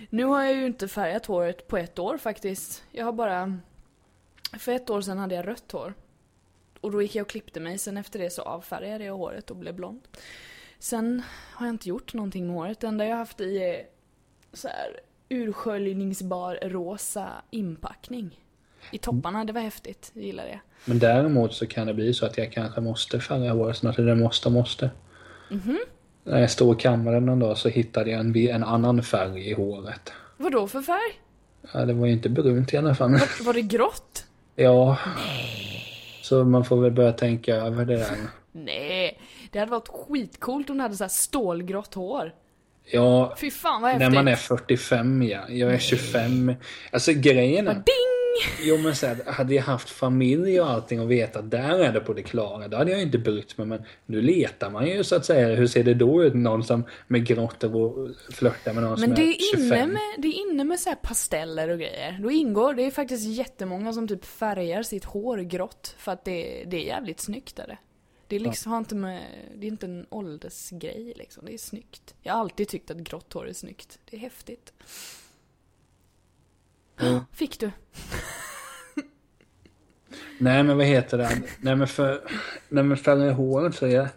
Nu 0.10 0.24
har 0.24 0.44
jag 0.44 0.56
ju 0.56 0.66
inte 0.66 0.88
färgat 0.88 1.26
håret 1.26 1.68
på 1.68 1.78
ett 1.78 2.00
år 2.00 2.18
faktiskt. 2.18 2.84
Jag 2.92 3.06
har 3.06 3.14
bara... 3.14 3.60
För 4.60 4.72
ett 4.72 4.90
år 4.90 5.02
sedan 5.02 5.18
hade 5.18 5.36
jag 5.36 5.48
rött 5.48 5.72
hår. 5.72 5.94
Och 6.82 6.92
då 6.92 7.02
gick 7.02 7.16
jag 7.16 7.24
och 7.24 7.30
klippte 7.30 7.60
mig. 7.60 7.78
Sen 7.78 7.98
efter 7.98 8.20
det 8.20 8.30
så 8.30 8.42
avfärgade 8.42 9.04
jag 9.04 9.18
håret 9.18 9.52
och 9.52 9.58
blev 9.58 9.76
blond. 9.76 10.02
Sen 10.80 11.24
har 11.54 11.66
jag 11.66 11.74
inte 11.74 11.90
gjort 11.90 12.14
någonting 12.14 12.48
med 12.48 12.56
håret. 12.56 12.80
Det 12.80 12.88
enda 12.88 13.06
jag 13.06 13.12
har 13.12 13.18
haft 13.20 13.42
i 13.42 13.58
är 13.58 13.86
så 14.56 14.68
här 14.68 15.00
ursköljningsbar 15.30 16.60
rosa 16.62 17.30
inpackning. 17.52 18.40
I 18.92 18.98
topparna, 18.98 19.46
det 19.46 19.54
var 19.54 19.62
häftigt. 19.62 20.12
Det 20.14 20.22
gillade 20.22 20.50
jag. 20.50 20.60
Men 20.86 21.00
däremot 21.00 21.54
så 21.54 21.68
kan 21.68 21.88
det 21.88 21.94
bli 21.94 22.14
så 22.14 22.26
att 22.26 22.38
jag 22.38 22.52
kanske 22.52 22.82
måste 22.82 23.20
färga 23.20 23.54
håret 23.54 23.78
snart. 23.78 24.00
Eller 24.00 24.16
måste, 24.16 24.50
måste. 24.50 24.90
När 26.24 26.40
jag 26.40 26.52
stod 26.52 26.76
i 26.76 26.82
kammaren 26.82 27.26
någon 27.26 27.40
dag 27.40 27.58
så 27.58 27.70
hittade 27.70 28.12
jag 28.12 28.20
en, 28.20 28.36
en 28.36 28.64
annan 28.64 29.04
färg 29.04 29.50
i 29.50 29.54
håret. 29.54 30.14
Vad 30.38 30.52
då 30.52 30.68
för 30.68 30.82
färg? 30.82 31.22
Ja, 31.74 31.86
det 31.86 31.94
var 31.94 32.06
ju 32.06 32.14
inte 32.14 32.30
brunt 32.30 32.74
i 32.74 32.78
alla 32.78 32.96
fall. 32.96 33.12
Var 33.42 33.54
det 33.54 33.62
grått? 33.62 34.26
Ja. 34.56 34.98
Så 36.22 36.44
man 36.44 36.66
får 36.66 36.82
väl 36.82 36.92
börja 36.92 37.12
tänka 37.12 37.56
över 37.56 37.86
det 37.86 37.98
där. 37.98 38.18
Nej, 38.52 39.20
det 39.52 39.60
hade 39.60 39.72
varit 39.72 39.88
skitcoolt 39.88 40.70
om 40.70 40.78
du 40.78 40.82
hade 40.84 40.96
så 40.96 41.04
här 41.04 41.10
stålgrått 41.10 41.94
hår. 41.94 42.34
Ja, 42.86 43.36
Fy 43.40 43.52
fan 43.52 43.82
vad 43.82 44.00
när 44.00 44.10
man 44.10 44.28
är 44.28 44.36
45 44.36 45.24
ja. 45.24 45.40
Jag 45.50 45.74
är 45.74 45.80
25. 45.80 46.54
Alltså 46.92 47.12
grejen 47.14 47.68
är... 47.68 47.74
Ding! 47.74 48.16
Jo 48.62 48.78
men 48.78 48.96
så 48.96 49.08
här, 49.08 49.18
hade 49.26 49.56
jag 49.56 49.64
haft 49.64 49.90
familj 49.90 50.62
och 50.62 50.70
allting 50.70 51.02
och 51.02 51.12
vetat 51.12 51.44
att 51.44 51.52
där 51.52 51.80
är 51.80 51.94
det 51.94 52.00
på 52.00 52.14
det 52.14 52.22
klara, 52.22 52.68
då 52.68 52.78
hade 52.78 52.92
jag 52.92 53.02
inte 53.02 53.18
brytt 53.18 53.58
mig. 53.58 53.68
Men 53.68 53.84
nu 54.06 54.22
letar 54.22 54.70
man 54.70 54.88
ju 54.88 55.04
så 55.04 55.16
att 55.16 55.26
säga. 55.26 55.56
Hur 55.56 55.68
ser 55.68 55.84
det 55.84 55.94
då 55.94 56.24
ut? 56.24 56.34
Någon 56.34 56.64
som 56.64 56.84
med 57.08 57.28
grått 57.28 57.64
och 57.64 58.10
flörtar 58.34 58.74
med 58.74 58.84
någon 58.84 58.92
Men 58.92 59.00
som 59.00 59.14
det 59.14 59.22
är 59.22 59.30
är 59.30 59.58
25. 59.58 59.66
inne 59.66 59.88
med, 59.88 60.02
det 60.18 60.28
är 60.28 60.52
inne 60.52 60.64
med 60.64 60.80
så 60.80 60.96
pasteller 61.02 61.70
och 61.70 61.80
grejer. 61.80 62.20
Då 62.24 62.32
ingår, 62.32 62.74
det 62.74 62.86
är 62.86 62.92
faktiskt 62.92 63.26
jättemånga 63.26 63.94
som 63.94 64.08
typ 64.08 64.26
färgar 64.26 64.84
sitt 64.84 65.06
hår 65.06 65.38
grått 65.38 65.96
för 65.98 66.12
att 66.12 66.26
det, 66.26 66.64
det 66.68 66.78
är 66.78 66.86
jävligt 66.88 67.20
snyggt 67.20 67.60
är 67.60 67.68
det. 67.68 67.78
Det 68.28 68.36
är 68.36 68.40
liksom, 68.40 68.72
har 68.72 68.80
inte 68.80 68.96
med, 68.96 69.24
det 69.56 69.68
är 69.68 69.72
inte 69.72 69.86
en 69.86 70.06
åldersgrej 70.10 71.14
liksom, 71.16 71.46
det 71.46 71.54
är 71.54 71.58
snyggt. 71.58 72.16
Jag 72.22 72.34
har 72.34 72.40
alltid 72.40 72.68
tyckt 72.68 72.92
att 72.92 72.98
grått 72.98 73.34
hår 73.34 73.48
är 73.48 73.54
snyggt. 73.54 74.00
Det 74.10 74.16
är 74.18 74.20
häftigt. 74.20 74.74
Mm. 77.00 77.20
Fick 77.32 77.60
du? 77.60 77.72
Nej 80.38 80.64
men 80.64 80.78
vad 80.78 80.86
heter 80.86 81.18
det? 81.18 81.42
Nej 81.62 81.76
men 81.76 81.88
för... 81.88 82.22
Nej 82.70 82.84
men 82.84 82.98
färga 82.98 83.32
håret 83.32 83.76
så 83.76 83.86
är 83.86 83.90
jag... 83.90 84.08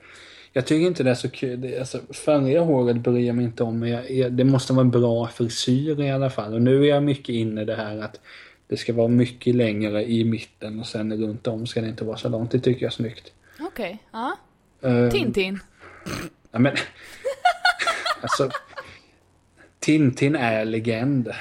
Jag 0.53 0.67
tycker 0.67 0.87
inte 0.87 1.03
det 1.03 1.11
är 1.11 1.15
så 1.15 1.31
kul. 1.31 1.61
Det, 1.61 1.79
alltså, 1.79 2.01
färga 2.15 2.61
håret 2.61 2.97
bryr 2.97 3.27
jag 3.27 3.37
mig 3.37 3.45
inte 3.45 3.63
om. 3.63 3.89
Jag, 3.89 4.11
jag, 4.11 4.33
det 4.33 4.45
måste 4.45 4.73
vara 4.73 4.85
en 4.85 4.91
bra 4.91 5.29
frisyr 5.29 6.01
i 6.01 6.11
alla 6.11 6.31
fall. 6.31 6.55
Och 6.55 6.63
nu 6.63 6.85
är 6.85 6.89
jag 6.89 7.03
mycket 7.03 7.29
inne 7.29 7.63
i 7.63 7.65
det 7.65 7.77
här 7.77 7.99
att 7.99 8.21
det 8.67 8.77
ska 8.77 8.93
vara 8.93 9.09
mycket 9.09 9.55
längre 9.55 10.05
i 10.05 10.25
mitten 10.25 10.81
och 10.81 10.87
sen 10.87 11.23
runt 11.23 11.47
om 11.47 11.67
ska 11.67 11.81
det 11.81 11.89
inte 11.89 12.05
vara 12.05 12.17
så 12.17 12.29
långt. 12.29 12.51
Det 12.51 12.61
tycker 12.61 12.83
jag 12.83 12.91
är 12.91 12.95
snyggt. 12.95 13.33
Okej, 13.61 13.99
ja. 14.13 14.37
Uh, 14.85 15.11
Tintin. 15.11 15.61
Ja, 16.51 16.59
men, 16.59 16.77
alltså, 18.23 18.51
Tintin 19.81 20.37
är 20.37 20.65
legend. 20.65 21.33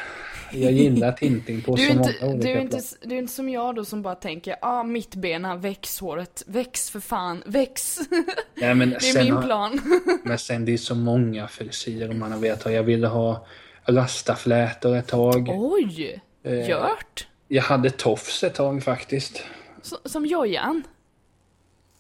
Jag 0.52 0.72
gillar 0.72 1.12
Tintin 1.12 1.62
på 1.62 1.76
Du 1.76 1.84
är, 1.84 1.88
så 1.88 1.94
inte, 1.94 2.14
många 2.22 2.34
olika 2.34 2.48
du, 2.48 2.54
är 2.58 2.62
inte, 2.62 2.78
plan. 2.78 3.10
du 3.10 3.16
är 3.16 3.20
inte 3.20 3.34
som 3.34 3.50
jag 3.50 3.76
då 3.76 3.86
som 3.86 4.02
bara 4.02 4.16
tänker, 4.16 4.52
ja 4.52 4.58
ah, 4.62 4.84
mittbena, 4.84 5.56
väx 5.56 6.00
håret, 6.00 6.44
väx 6.48 6.90
för 6.90 7.00
fan, 7.00 7.44
väx. 7.46 8.00
Nej, 8.56 8.76
men 8.76 8.90
Det 8.90 9.10
är 9.10 9.24
min 9.24 9.34
har- 9.34 9.44
plan. 9.44 9.82
Men 10.24 10.38
sen 10.38 10.66
det 10.66 10.74
är 10.74 10.78
så 10.78 10.96
många 10.96 11.48
frisyrer 11.48 12.14
man 12.14 12.32
har 12.32 12.40
vetat. 12.40 12.74
Jag 12.74 12.84
ville 12.84 13.08
ha 13.08 13.46
rastaflätor 13.86 14.96
ett 14.96 15.08
tag. 15.08 15.50
Oj! 15.50 16.22
Eh. 16.44 16.70
Gjort? 16.70 17.28
Jag 17.48 17.64
hade 17.64 17.90
tofs 17.90 18.44
ett 18.44 18.56
tag 18.56 18.84
faktiskt. 18.84 19.44
Så, 19.82 19.98
som 20.06 20.26
Jojan? 20.26 20.84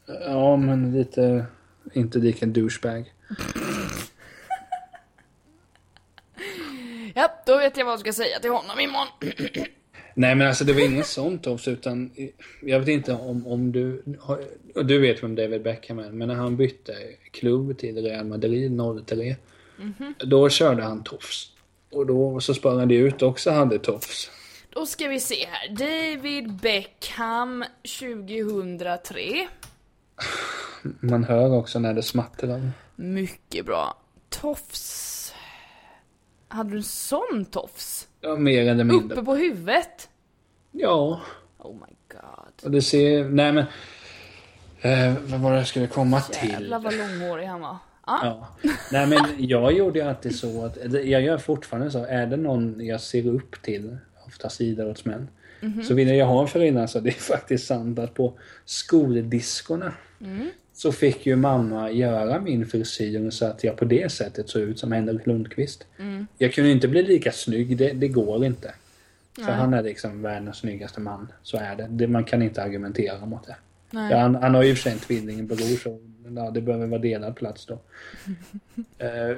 Ja, 0.07 0.57
men 0.57 0.93
lite... 0.93 1.45
Inte 1.93 2.19
lika 2.19 2.45
douchebag. 2.45 3.13
Ja, 7.15 7.43
då 7.45 7.57
vet 7.57 7.77
jag 7.77 7.85
vad 7.85 7.91
jag 7.91 7.99
ska 7.99 8.13
säga 8.13 8.39
till 8.39 8.49
honom 8.51 8.79
imorgon. 8.79 9.07
Nej 10.13 10.35
men 10.35 10.47
alltså 10.47 10.63
det 10.63 10.73
var 10.73 10.81
ingen 10.81 11.03
sån 11.03 11.39
tofs 11.39 11.67
utan 11.67 12.11
jag 12.61 12.79
vet 12.79 12.87
inte 12.87 13.13
om, 13.13 13.47
om 13.47 13.71
du, 13.71 14.03
och 14.75 14.85
du 14.85 14.99
vet 14.99 15.23
vem 15.23 15.35
David 15.35 15.61
Beckham 15.61 15.99
är, 15.99 16.11
men 16.11 16.27
när 16.27 16.35
han 16.35 16.57
bytte 16.57 16.93
klubb 17.31 17.77
till 17.77 18.03
Real 18.03 18.25
Madrid 18.25 18.79
03 19.07 19.35
Då 20.17 20.49
körde 20.49 20.83
han 20.83 21.03
tofs. 21.03 21.51
Och 21.91 22.05
då 22.05 22.39
så 22.39 22.53
sprang 22.53 22.79
han 22.79 22.91
ut 22.91 23.21
också 23.21 23.51
hade 23.51 23.79
tofs. 23.79 24.31
Då 24.69 24.85
ska 24.85 25.07
vi 25.07 25.19
se 25.19 25.47
här. 25.51 25.69
David 25.69 26.53
Beckham 26.53 27.65
2003. 27.99 29.47
Man 30.99 31.23
hör 31.23 31.53
också 31.53 31.79
när 31.79 31.93
det 31.93 32.03
smattrar. 32.03 32.71
Mycket 32.95 33.65
bra. 33.65 33.97
Tofs. 34.29 35.33
Hade 36.47 36.69
du 36.69 36.77
en 36.77 36.83
sån 36.83 37.45
tofs? 37.51 38.07
Ja, 38.21 38.35
mer 38.35 38.67
eller 38.67 38.83
mindre. 38.83 39.15
Uppe 39.15 39.25
på 39.25 39.35
huvudet? 39.35 40.09
Ja. 40.71 41.21
Oh 41.57 41.73
my 41.73 41.95
god. 42.11 42.63
Och 42.63 42.71
det 42.71 42.81
ser, 42.81 43.23
nej 43.23 43.53
men. 43.53 43.65
Eh, 44.81 45.13
vad 45.25 45.39
var 45.39 45.51
det 45.51 45.57
jag 45.57 45.67
skulle 45.67 45.87
komma 45.87 46.21
till? 46.21 46.51
Jävlar 46.51 46.79
vad 46.79 46.93
långhårig 46.97 47.47
han 47.47 47.61
var. 47.61 47.77
Ah. 48.01 48.25
Ja. 48.25 48.47
Nej 48.91 49.07
men 49.07 49.19
jag 49.37 49.73
gjorde 49.73 49.99
ju 49.99 50.05
alltid 50.05 50.35
så 50.35 50.65
att, 50.65 50.77
jag 50.93 51.21
gör 51.21 51.37
fortfarande 51.37 51.91
så, 51.91 52.05
är 52.05 52.25
det 52.25 52.37
någon 52.37 52.85
jag 52.85 53.01
ser 53.01 53.27
upp 53.27 53.61
till, 53.61 53.97
oftast 54.27 54.61
idrottsmän, 54.61 55.27
så 55.83 55.93
vill 55.93 56.07
jag 56.07 56.25
ha 56.25 56.41
en 56.41 56.47
förälder 56.47 56.87
så 56.87 56.99
det 56.99 57.09
är 57.09 57.13
faktiskt 57.13 57.67
sant 57.67 57.99
att 57.99 58.13
på 58.13 58.33
skoldiskorna 58.65 59.93
så 60.73 60.91
fick 60.91 61.25
ju 61.25 61.35
mamma 61.35 61.91
göra 61.91 62.41
min 62.41 62.65
frisyr 62.65 63.29
så 63.29 63.45
att 63.45 63.63
jag 63.63 63.77
på 63.77 63.85
det 63.85 64.11
sättet 64.11 64.49
såg 64.49 64.61
ut 64.61 64.79
som 64.79 64.91
Henrik 64.91 65.25
Lundqvist. 65.25 65.85
Jag 66.37 66.53
kunde 66.53 66.71
inte 66.71 66.87
bli 66.87 67.03
lika 67.03 67.31
snygg, 67.31 67.77
det, 67.77 67.93
det 67.93 68.07
går 68.07 68.45
inte. 68.45 68.73
För 69.45 69.51
han 69.51 69.73
är 69.73 69.83
liksom 69.83 70.21
världens 70.21 70.57
snyggaste 70.57 70.99
man. 70.99 71.31
Så 71.43 71.57
är 71.57 71.75
det. 71.75 71.87
det 71.89 72.07
man 72.07 72.23
kan 72.23 72.41
inte 72.41 72.63
argumentera 72.63 73.25
mot 73.25 73.47
det. 73.47 73.55
Ja, 73.91 74.17
han, 74.17 74.35
han 74.35 74.55
har 74.55 74.63
ju 74.63 74.75
för 74.75 74.81
sig 74.81 74.91
en 74.91 74.99
tvillingbror 74.99 75.77
så 75.77 75.99
ja, 76.35 76.51
det 76.51 76.61
behöver 76.61 76.87
vara 76.87 77.01
delad 77.01 77.35
plats 77.35 77.65
då. 77.65 77.79
Eh, 78.97 79.37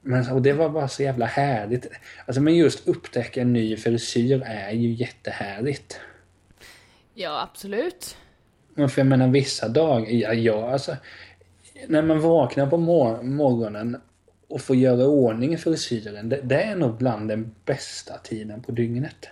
men 0.00 0.30
och 0.30 0.42
det 0.42 0.52
var 0.52 0.68
bara 0.68 0.88
så 0.88 1.02
jävla 1.02 1.26
härligt. 1.26 1.86
Alltså 2.26 2.40
men 2.40 2.56
just 2.56 2.88
upptäcka 2.88 3.40
en 3.40 3.52
ny 3.52 3.76
frisyr 3.76 4.42
är 4.46 4.70
ju 4.70 4.92
jättehärligt. 4.92 6.00
Ja, 7.14 7.42
absolut. 7.42 8.16
Men 8.74 8.88
för 8.88 9.00
jag 9.00 9.06
menar 9.06 9.28
vissa 9.28 9.68
dagar, 9.68 10.06
ja, 10.10 10.32
ja 10.32 10.70
alltså. 10.72 10.96
När 11.88 12.02
man 12.02 12.20
vaknar 12.20 12.66
på 12.66 12.76
mor- 12.76 13.22
morgonen 13.22 13.96
och 14.48 14.60
får 14.60 14.76
göra 14.76 15.06
ordning 15.06 15.58
frisyren. 15.58 16.28
Det, 16.28 16.40
det 16.42 16.62
är 16.62 16.76
nog 16.76 16.96
bland 16.96 17.28
den 17.28 17.54
bästa 17.64 18.18
tiden 18.18 18.62
på 18.62 18.72
dygnet. 18.72 19.28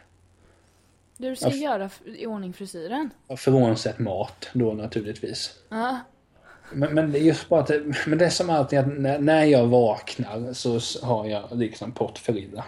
Du 1.17 1.37
ska 1.37 1.49
Ja, 1.49 1.55
göra 1.55 1.91
i 2.05 2.27
ordning 2.27 2.53
frisyren. 2.53 3.11
Frånsett 3.37 3.99
mat 3.99 4.49
då 4.53 4.73
naturligtvis. 4.73 5.55
Ja. 5.69 6.01
Men, 6.73 6.95
men 6.95 7.12
det 7.12 7.19
är 7.19 7.23
just 7.23 7.49
bara 7.49 7.61
att 7.61 7.71
men 8.07 8.19
det 8.19 8.25
är 8.25 8.31
som 8.31 8.51
alltid 8.51 8.79
att 8.79 8.99
när, 8.99 9.19
när 9.19 9.45
jag 9.45 9.67
vaknar 9.67 10.53
så 10.53 10.81
har 11.07 11.27
jag 11.27 11.45
liksom 11.53 11.93
pottfrilla. 11.93 12.64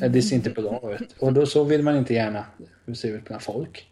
Eh, 0.00 0.10
Det 0.10 0.22
ser 0.22 0.36
inte 0.36 0.50
bra 0.50 0.96
ut. 1.00 1.14
Och 1.18 1.32
då 1.32 1.46
så 1.46 1.64
vill 1.64 1.82
man 1.82 1.96
inte 1.96 2.14
gärna 2.14 2.44
se 2.94 3.08
ut 3.08 3.24
bland 3.24 3.42
folk. 3.42 3.90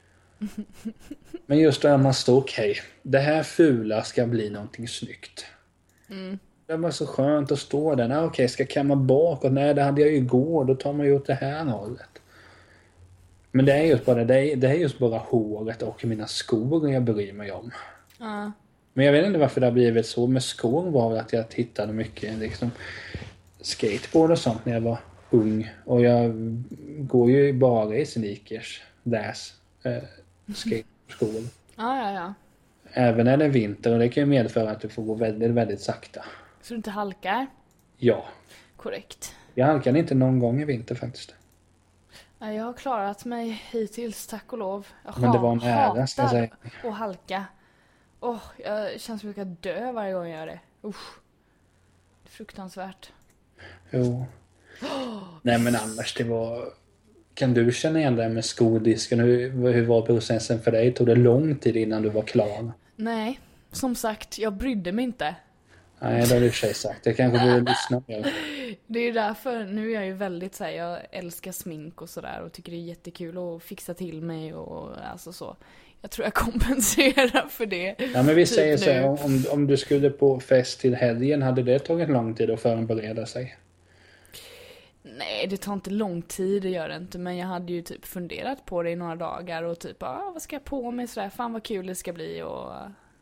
Men 1.47 1.59
just 1.59 1.83
när 1.83 1.97
man 1.99 2.15
står 2.15 2.39
okej, 2.39 2.77
det 3.03 3.19
här 3.19 3.43
fula 3.43 4.03
ska 4.03 4.27
bli 4.27 4.51
någonting 4.51 4.89
snyggt. 4.89 5.47
Det 6.67 6.77
var 6.77 6.91
så 6.91 7.07
skönt 7.07 7.53
att 7.53 7.59
stå 7.59 7.95
där. 7.95 8.09
Nej, 8.09 8.19
okej, 8.19 8.49
ska 8.49 8.63
jag 8.63 8.71
kamma 8.71 8.97
bakåt? 8.97 9.53
Nej, 9.53 9.75
det 9.75 9.83
hade 9.83 10.01
jag 10.01 10.11
ju 10.11 10.17
igår. 10.17 10.65
Då 10.65 10.75
tar 10.75 10.93
man 10.93 11.07
ju 11.07 11.15
åt 11.17 11.27
det 11.27 11.35
här 11.35 11.65
hållet. 11.65 12.09
Men 13.51 13.65
det 13.65 13.73
är 13.73 13.83
just 13.83 14.05
bara 14.05 14.25
det, 14.25 14.53
är, 14.53 14.57
det 14.57 14.69
är 14.69 14.75
just 14.75 14.99
bara 14.99 15.19
håret 15.19 15.83
och 15.83 16.05
mina 16.05 16.27
skor 16.27 16.91
jag 16.91 17.03
bryr 17.03 17.33
mig 17.33 17.53
om. 17.53 17.71
Ja. 18.19 18.53
Men 18.93 19.07
jag 19.07 19.13
vet 19.13 19.27
inte 19.27 19.39
varför 19.39 19.61
det 19.61 19.67
har 19.67 19.73
blivit 19.73 20.07
så. 20.07 20.27
Med 20.27 20.43
skor 20.43 20.91
var 20.91 21.11
väl 21.11 21.19
att 21.19 21.33
jag 21.33 21.49
tittade 21.49 21.93
mycket 21.93 22.39
liksom 22.39 22.71
skateboard 23.61 24.31
och 24.31 24.39
sånt 24.39 24.65
när 24.65 24.73
jag 24.73 24.81
var 24.81 24.99
ung. 25.31 25.71
Och 25.85 26.03
jag 26.03 26.33
går 26.99 27.31
ju 27.31 27.53
bara 27.53 27.97
i 27.97 28.07
sneakers, 28.07 28.83
läs, 29.03 29.55
eh, 29.83 30.03
skateskor. 30.55 31.43
Ja, 31.77 31.97
ja, 31.97 32.13
ja. 32.13 32.35
Även 32.93 33.25
när 33.25 33.37
det 33.37 33.45
är 33.45 33.49
vinter 33.49 33.93
och 33.93 33.99
det 33.99 34.09
kan 34.09 34.21
ju 34.23 34.27
medföra 34.27 34.71
att 34.71 34.81
du 34.81 34.89
får 34.89 35.03
gå 35.03 35.15
väldigt, 35.15 35.51
väldigt 35.51 35.81
sakta. 35.81 36.25
Så 36.63 36.75
du 36.75 36.77
inte 36.77 36.91
halkar? 36.91 37.47
Ja. 37.97 38.25
Korrekt. 38.77 39.35
Jag 39.55 39.67
halkade 39.67 39.99
inte 39.99 40.15
någon 40.15 40.39
gång 40.39 40.63
i 40.63 40.65
vinter 40.65 40.95
faktiskt. 40.95 41.35
Ja, 42.39 42.53
jag 42.53 42.65
har 42.65 42.73
klarat 42.73 43.25
mig 43.25 43.63
hittills, 43.71 44.27
tack 44.27 44.53
och 44.53 44.59
lov. 44.59 44.87
Jag 45.05 45.21
Men 45.21 45.33
det 45.33 45.39
var 45.39 45.53
en 45.53 45.63
ära, 45.63 46.07
ska 46.07 46.23
jag 46.23 46.31
säga. 46.31 46.49
att 46.85 46.95
halka. 46.95 47.45
Åh, 48.25 48.43
jag 48.65 49.01
känns 49.01 49.21
som 49.21 49.31
att 49.31 49.37
jag 49.37 49.47
ska 49.47 49.71
dö 49.71 49.93
varje 49.93 50.13
gång 50.13 50.29
jag 50.29 50.39
gör 50.39 50.47
det. 50.47 50.61
Usch. 50.85 51.19
Det 52.23 52.29
är 52.29 52.31
fruktansvärt. 52.31 53.13
Jo. 53.91 54.27
Nej 55.43 55.59
men 55.59 55.77
annars 55.77 56.15
det 56.15 56.25
var... 56.25 56.65
Kan 57.35 57.55
du 57.55 57.73
känna 57.73 57.99
igen 57.99 58.17
det 58.17 58.23
här 58.23 58.31
med 58.31 58.45
skodisken? 58.45 59.21
Hur, 59.21 59.73
hur 59.73 59.87
var 59.87 60.03
processen 60.03 60.61
för 60.61 60.71
dig? 60.71 60.93
Tog 60.93 61.07
det 61.07 61.15
lång 61.15 61.57
tid 61.57 61.77
innan 61.77 62.03
du 62.03 62.09
var 62.09 62.23
klar? 62.23 62.73
Nej, 62.97 63.41
som 63.73 63.95
sagt, 63.95 64.39
jag 64.39 64.53
brydde 64.53 64.93
mig 64.93 65.05
inte. 65.05 65.35
Nej, 65.99 66.27
det 66.27 66.35
har 66.35 66.41
du 66.41 66.47
i 66.47 66.49
och 66.49 66.53
för 66.53 66.67
sig 66.67 66.75
sagt. 66.75 67.07
Jag 67.07 67.17
kanske 67.17 67.39
borde 67.39 67.71
lyssna 67.71 68.03
mer. 68.07 68.35
Det 68.87 68.99
är 68.99 69.05
ju 69.05 69.13
därför, 69.13 69.65
nu 69.65 69.91
är 69.91 69.95
jag 69.95 70.07
ju 70.07 70.13
väldigt 70.13 70.55
såhär, 70.55 70.71
jag 70.71 70.99
älskar 71.11 71.53
smink 71.53 72.03
och 72.03 72.11
sådär 72.11 72.43
och 72.45 72.53
tycker 72.53 72.73
det 72.73 72.79
är 72.79 72.83
jättekul 72.83 73.39
att 73.39 73.63
fixa 73.63 73.95
till 73.95 74.23
mig 74.23 74.55
och 74.55 74.91
alltså 75.11 75.33
så. 75.33 75.57
Jag 76.03 76.11
tror 76.11 76.25
jag 76.25 76.35
kompenserar 76.35 77.49
för 77.49 77.67
det. 77.67 77.97
Ja, 78.15 78.23
men 78.23 78.35
vi 78.35 78.47
Typ 78.47 78.55
säger 78.55 78.77
så 78.77 78.91
här, 78.91 79.25
om, 79.25 79.45
om 79.51 79.67
du 79.67 79.77
skulle 79.77 80.11
på 80.11 80.41
fest 80.41 80.81
till 80.81 80.95
helgen, 80.95 81.43
hade 81.43 81.63
det 81.63 81.79
tagit 81.79 82.09
lång 82.09 82.35
tid 82.35 82.51
att 82.51 82.61
förbereda 82.61 83.27
sig? 83.27 83.57
Nej, 85.03 85.47
det 85.47 85.57
tar 85.57 85.73
inte 85.73 85.91
lång 85.91 86.23
tid, 86.23 86.63
det 86.63 86.69
gör 86.69 86.89
det 86.89 86.97
inte. 86.97 87.19
Men 87.19 87.37
jag 87.37 87.47
hade 87.47 87.73
ju 87.73 87.83
typ 87.83 88.05
funderat 88.05 88.67
på 88.67 88.83
det 88.83 88.91
i 88.91 88.97
några 88.97 89.17
dagar 89.17 89.63
och 89.63 89.79
typ, 89.79 90.03
ah, 90.03 90.31
vad 90.33 90.43
ska 90.43 90.57
jag 90.57 90.65
på 90.65 90.91
mig 90.91 91.07
sådär? 91.07 91.29
Fan 91.29 91.53
vad 91.53 91.63
kul 91.63 91.87
det 91.87 91.95
ska 91.95 92.13
bli 92.13 92.43
och, 92.43 92.73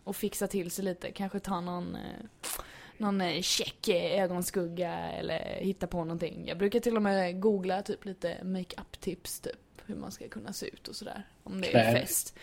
och 0.05 0.17
fixa 0.17 0.47
till 0.47 0.71
sig 0.71 0.85
lite. 0.85 1.11
Kanske 1.11 1.41
ta 1.41 1.61
någon, 1.61 1.95
eh, 1.95 2.61
någon 2.97 3.21
eh, 3.21 3.41
check 3.41 3.89
ögonskugga 3.89 4.95
eller 4.95 5.39
hitta 5.61 5.87
på 5.87 5.99
någonting. 5.99 6.45
Jag 6.47 6.59
brukar 6.59 6.81
till 6.81 6.97
och 6.97 7.03
med 7.03 7.41
googla 7.41 7.83
typ 7.83 8.05
lite 8.05 8.37
makeup 8.45 9.01
tips 9.01 9.41
typ. 9.41 9.57
Hur 9.87 9.95
man 9.97 10.13
ska 10.13 10.29
kunna 10.29 10.53
se 10.53 10.67
ut 10.67 10.89
och 10.89 10.97
sådär. 10.97 11.23
Om 11.43 11.61
det 11.61 11.67
är 11.67 11.71
Kläder. 11.71 12.01
fest. 12.01 12.39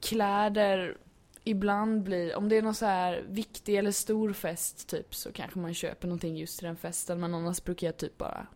Kläder 0.00 0.96
ibland 1.44 2.02
blir, 2.02 2.36
om 2.36 2.48
det 2.48 2.56
är 2.56 2.62
någon 2.62 2.74
så 2.74 2.86
här 2.86 3.24
viktig 3.28 3.76
eller 3.76 3.92
stor 3.92 4.32
fest 4.32 4.88
typ 4.88 5.14
så 5.14 5.32
kanske 5.32 5.58
man 5.58 5.74
köper 5.74 6.08
någonting 6.08 6.36
just 6.36 6.58
till 6.58 6.66
den 6.66 6.76
festen 6.76 7.20
men 7.20 7.34
annars 7.34 7.64
brukar 7.64 7.86
jag 7.86 7.96
typ 7.96 8.18
bara 8.18 8.46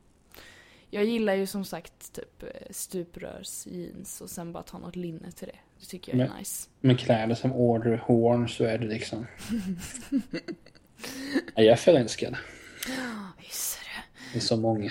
jag 0.90 1.04
gillar 1.04 1.34
ju 1.34 1.46
som 1.46 1.64
sagt 1.64 2.12
typ 2.12 2.42
eh, 2.42 2.48
stuprörsjeans 2.70 4.20
och 4.20 4.30
sen 4.30 4.52
bara 4.52 4.62
ta 4.62 4.78
något 4.78 4.96
linne 4.96 5.32
till 5.32 5.46
det. 5.48 5.58
Det 5.80 5.86
tycker 5.86 6.12
jag 6.12 6.20
är 6.24 6.28
Men- 6.28 6.38
nice. 6.38 6.68
Med 6.80 6.98
kläder 7.00 7.34
som 7.34 7.52
Audrey 7.52 7.96
Horn 7.96 8.48
så 8.48 8.64
är 8.64 8.78
det 8.78 8.86
liksom... 8.86 9.26
Ja, 11.54 11.62
jag 11.62 11.66
är 11.72 11.76
förälskad 11.76 12.36
Visst 13.38 13.78
är 13.78 13.84
det. 14.32 14.38
i 14.38 14.40
så 14.40 14.56
många. 14.56 14.90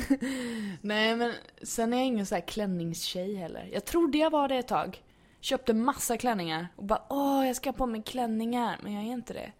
Nej 0.80 1.16
men 1.16 1.32
sen 1.62 1.92
är 1.92 1.96
jag 1.96 2.06
ingen 2.06 2.26
så 2.26 2.34
här 2.34 2.42
klänningstjej 2.42 3.34
heller. 3.34 3.68
Jag 3.72 3.84
trodde 3.84 4.18
jag 4.18 4.30
var 4.30 4.48
det 4.48 4.56
ett 4.56 4.68
tag. 4.68 5.02
Köpte 5.44 5.74
massa 5.74 6.16
klänningar 6.16 6.68
och 6.76 6.84
bara 6.84 7.02
åh 7.10 7.46
jag 7.46 7.56
ska 7.56 7.68
ha 7.70 7.74
på 7.74 7.86
mig 7.86 8.02
klänningar 8.02 8.78
men 8.82 8.92
jag 8.92 9.02
är 9.04 9.08
inte 9.12 9.32
det. 9.32 9.52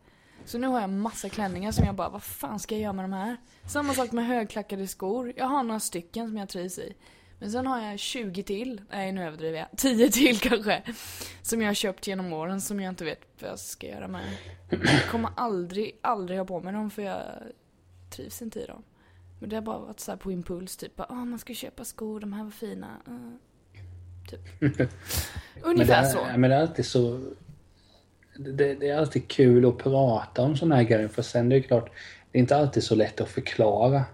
Så 0.45 0.59
nu 0.59 0.67
har 0.67 0.81
jag 0.81 0.91
massa 0.91 1.29
klänningar 1.29 1.73
som 1.73 1.85
jag 1.87 1.95
bara 1.95 2.09
vad 2.09 2.23
fan 2.23 2.59
ska 2.59 2.75
jag 2.75 2.83
göra 2.83 2.93
med 2.93 3.05
de 3.05 3.13
här? 3.13 3.37
Samma 3.67 3.95
sak 3.95 4.13
med 4.13 4.27
högklackade 4.27 4.87
skor. 4.87 5.33
Jag 5.37 5.45
har 5.47 5.63
några 5.63 5.81
stycken 5.81 6.29
som 6.29 6.37
jag 6.37 6.49
trivs 6.49 6.79
i. 6.79 6.95
Men 7.39 7.53
sen 7.53 7.67
har 7.67 7.81
jag 7.83 7.99
20 7.99 8.43
till, 8.43 8.83
nej 8.91 9.13
nu 9.13 9.25
överdriver 9.25 9.59
jag, 9.59 9.69
10 9.79 10.11
till 10.11 10.39
kanske. 10.41 10.83
Som 11.43 11.61
jag 11.63 11.69
har 11.69 11.75
köpt 11.75 12.07
genom 12.07 12.33
åren 12.33 12.61
som 12.61 12.81
jag 12.81 12.93
inte 12.93 13.05
vet 13.05 13.21
vad 13.41 13.51
jag 13.51 13.59
ska 13.59 13.87
göra 13.87 14.09
med. 14.09 14.37
Jag 14.71 15.09
kommer 15.11 15.31
aldrig, 15.37 15.99
aldrig 16.03 16.39
ha 16.39 16.47
på 16.47 16.61
mig 16.61 16.73
dem 16.73 16.91
för 16.91 17.03
jag 17.03 17.23
trivs 18.11 18.43
inte 18.43 18.61
i 18.61 18.67
dem. 18.67 18.83
Men 19.41 19.49
det 19.51 19.57
har 19.57 19.63
bara 19.63 19.79
varit 19.79 20.01
så 20.01 20.11
här 20.11 20.19
på 20.19 20.33
impuls, 20.33 20.77
typ 20.77 20.97
bara, 20.97 21.07
"Åh, 21.11 21.25
man 21.25 21.39
ska 21.39 21.55
köpa 21.55 21.85
skor, 21.85 22.21
de 22.21 22.33
här 22.33 22.45
var 22.45 22.51
fina. 22.51 22.89
Uh, 23.09 23.35
typ. 24.29 24.41
Men 24.61 24.89
Ungefär 25.63 26.03
det, 26.03 26.09
så. 26.09 26.19
är, 26.25 26.37
men 26.37 26.51
det 26.51 26.57
är 26.57 26.61
alltid 26.61 26.87
så... 26.87 27.21
Det, 28.37 28.75
det 28.75 28.89
är 28.89 28.99
alltid 28.99 29.29
kul 29.29 29.67
att 29.69 29.79
prata 29.79 30.43
om 30.43 30.57
såna 30.57 30.77
här 30.77 30.83
grejer 30.83 31.09
för 31.09 31.23
sen 31.23 31.49
det 31.49 31.57
är 31.57 31.61
klart, 31.61 31.91
det 32.33 32.39
är 32.39 32.41
inte 32.41 32.57
alltid 32.57 32.83
så 32.85 32.95
lätt 32.95 33.21
att 33.21 33.29
förklara 33.29 34.05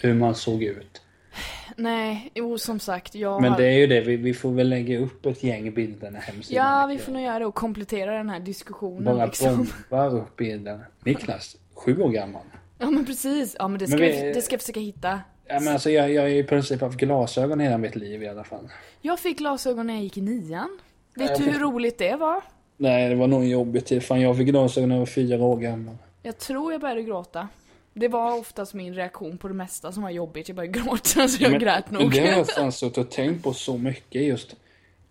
hur 0.00 0.14
man 0.14 0.34
såg 0.34 0.62
ut. 0.62 1.02
Nej, 1.76 2.30
jo 2.34 2.58
som 2.58 2.80
sagt, 2.80 3.14
jag 3.14 3.42
Men 3.42 3.52
det 3.56 3.64
är 3.66 3.78
ju 3.78 3.86
det, 3.86 4.00
vi, 4.00 4.16
vi 4.16 4.34
får 4.34 4.52
väl 4.52 4.68
lägga 4.68 4.98
upp 4.98 5.26
ett 5.26 5.42
gäng 5.42 5.74
bilder 5.74 6.10
när 6.10 6.20
hemsidan 6.20 6.64
Ja, 6.80 6.86
vi 6.86 6.98
får 6.98 7.12
nog 7.12 7.22
göra 7.22 7.38
det 7.38 7.46
och 7.46 7.54
komplettera 7.54 8.16
den 8.16 8.30
här 8.30 8.40
diskussionen 8.40 9.04
Bara 9.04 9.26
liksom. 9.26 9.56
bombar 9.90 10.16
upp 10.16 10.36
bilderna. 10.36 10.80
Niklas, 11.04 11.56
sju 11.74 12.00
år 12.02 12.10
gammal. 12.10 12.42
Ja 12.78 12.90
men 12.90 13.06
precis, 13.06 13.56
ja 13.58 13.68
men 13.68 13.78
det 13.78 13.86
ska, 13.86 13.96
Men 13.98 14.06
vi... 14.06 14.22
vi- 14.22 14.32
det 14.32 14.42
ska 14.42 14.54
jag 14.54 14.60
försöka 14.60 14.80
hitta. 14.80 15.20
Ja, 15.52 15.60
men 15.60 15.72
alltså, 15.72 15.90
jag, 15.90 16.12
jag 16.12 16.22
har 16.22 16.28
i 16.28 16.42
princip 16.44 16.80
haft 16.80 16.96
glasögon 16.98 17.60
hela 17.60 17.78
mitt 17.78 17.96
liv 17.96 18.22
i 18.22 18.28
alla 18.28 18.44
fall. 18.44 18.68
Jag 19.00 19.20
fick 19.20 19.38
glasögon 19.38 19.86
när 19.86 19.94
jag 19.94 20.02
gick 20.02 20.16
i 20.16 20.20
nian. 20.20 20.78
Vet 21.14 21.36
du 21.38 21.44
hur 21.44 21.52
fick- 21.52 21.60
roligt 21.62 21.98
det 21.98 22.16
var? 22.16 22.40
Nej, 22.76 23.08
det 23.08 23.14
var 23.14 23.26
nog 23.26 23.42
en 23.42 23.48
jobbig 23.48 23.84
tid. 23.84 24.02
Fan, 24.02 24.20
jag 24.20 24.36
fick 24.36 24.46
glasögon 24.46 24.88
när 24.88 24.96
jag 24.96 25.00
var 25.00 25.06
fyra 25.06 25.44
år 25.44 25.56
gammal. 25.56 25.96
Jag 26.22 26.38
tror 26.38 26.72
jag 26.72 26.80
började 26.80 27.02
gråta. 27.02 27.48
Det 27.94 28.08
var 28.08 28.38
oftast 28.38 28.74
min 28.74 28.94
reaktion 28.94 29.38
på 29.38 29.48
det 29.48 29.54
mesta 29.54 29.92
som 29.92 30.02
var 30.02 30.10
jobbigt. 30.10 30.48
Jag 30.48 30.56
började 30.56 30.78
gråta 30.78 31.28
så 31.28 31.42
jag 31.42 31.50
Men- 31.50 31.60
grät 31.60 31.90
nog. 31.90 32.10
Det 32.12 32.20
har 32.20 32.26
jag 32.26 32.48
fan 32.56 32.72
suttit 32.72 32.98
och 32.98 33.10
tänkt 33.10 33.42
på 33.44 33.52
så 33.52 33.78
mycket 33.78 34.22
just 34.22 34.56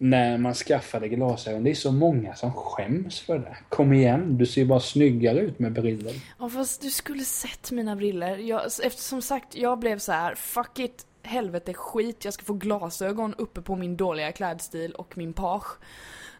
när 0.01 0.37
man 0.37 0.53
skaffade 0.53 1.07
glasögon. 1.07 1.63
Det 1.63 1.69
är 1.69 1.75
så 1.75 1.91
många 1.91 2.35
som 2.35 2.53
skäms 2.53 3.19
för 3.19 3.39
det. 3.39 3.57
Kom 3.69 3.93
igen, 3.93 4.37
du 4.37 4.45
ser 4.45 4.65
bara 4.65 4.79
snyggare 4.79 5.39
ut 5.39 5.59
med 5.59 5.73
brillor. 5.73 6.13
Ja 6.39 6.49
fast 6.49 6.81
du 6.81 6.89
skulle 6.89 7.23
sett 7.23 7.71
mina 7.71 7.95
briller. 7.95 8.37
Jag, 8.37 8.61
eftersom 8.83 9.21
sagt, 9.21 9.55
jag 9.55 9.79
blev 9.79 9.99
så 9.99 10.11
här: 10.11 10.35
fuck 10.35 10.79
it, 10.79 11.05
helvete 11.23 11.73
skit, 11.73 12.25
jag 12.25 12.33
ska 12.33 12.43
få 12.43 12.53
glasögon 12.53 13.33
uppe 13.37 13.61
på 13.61 13.75
min 13.75 13.97
dåliga 13.97 14.31
klädstil 14.31 14.91
och 14.91 15.17
min 15.17 15.33
page. 15.33 15.67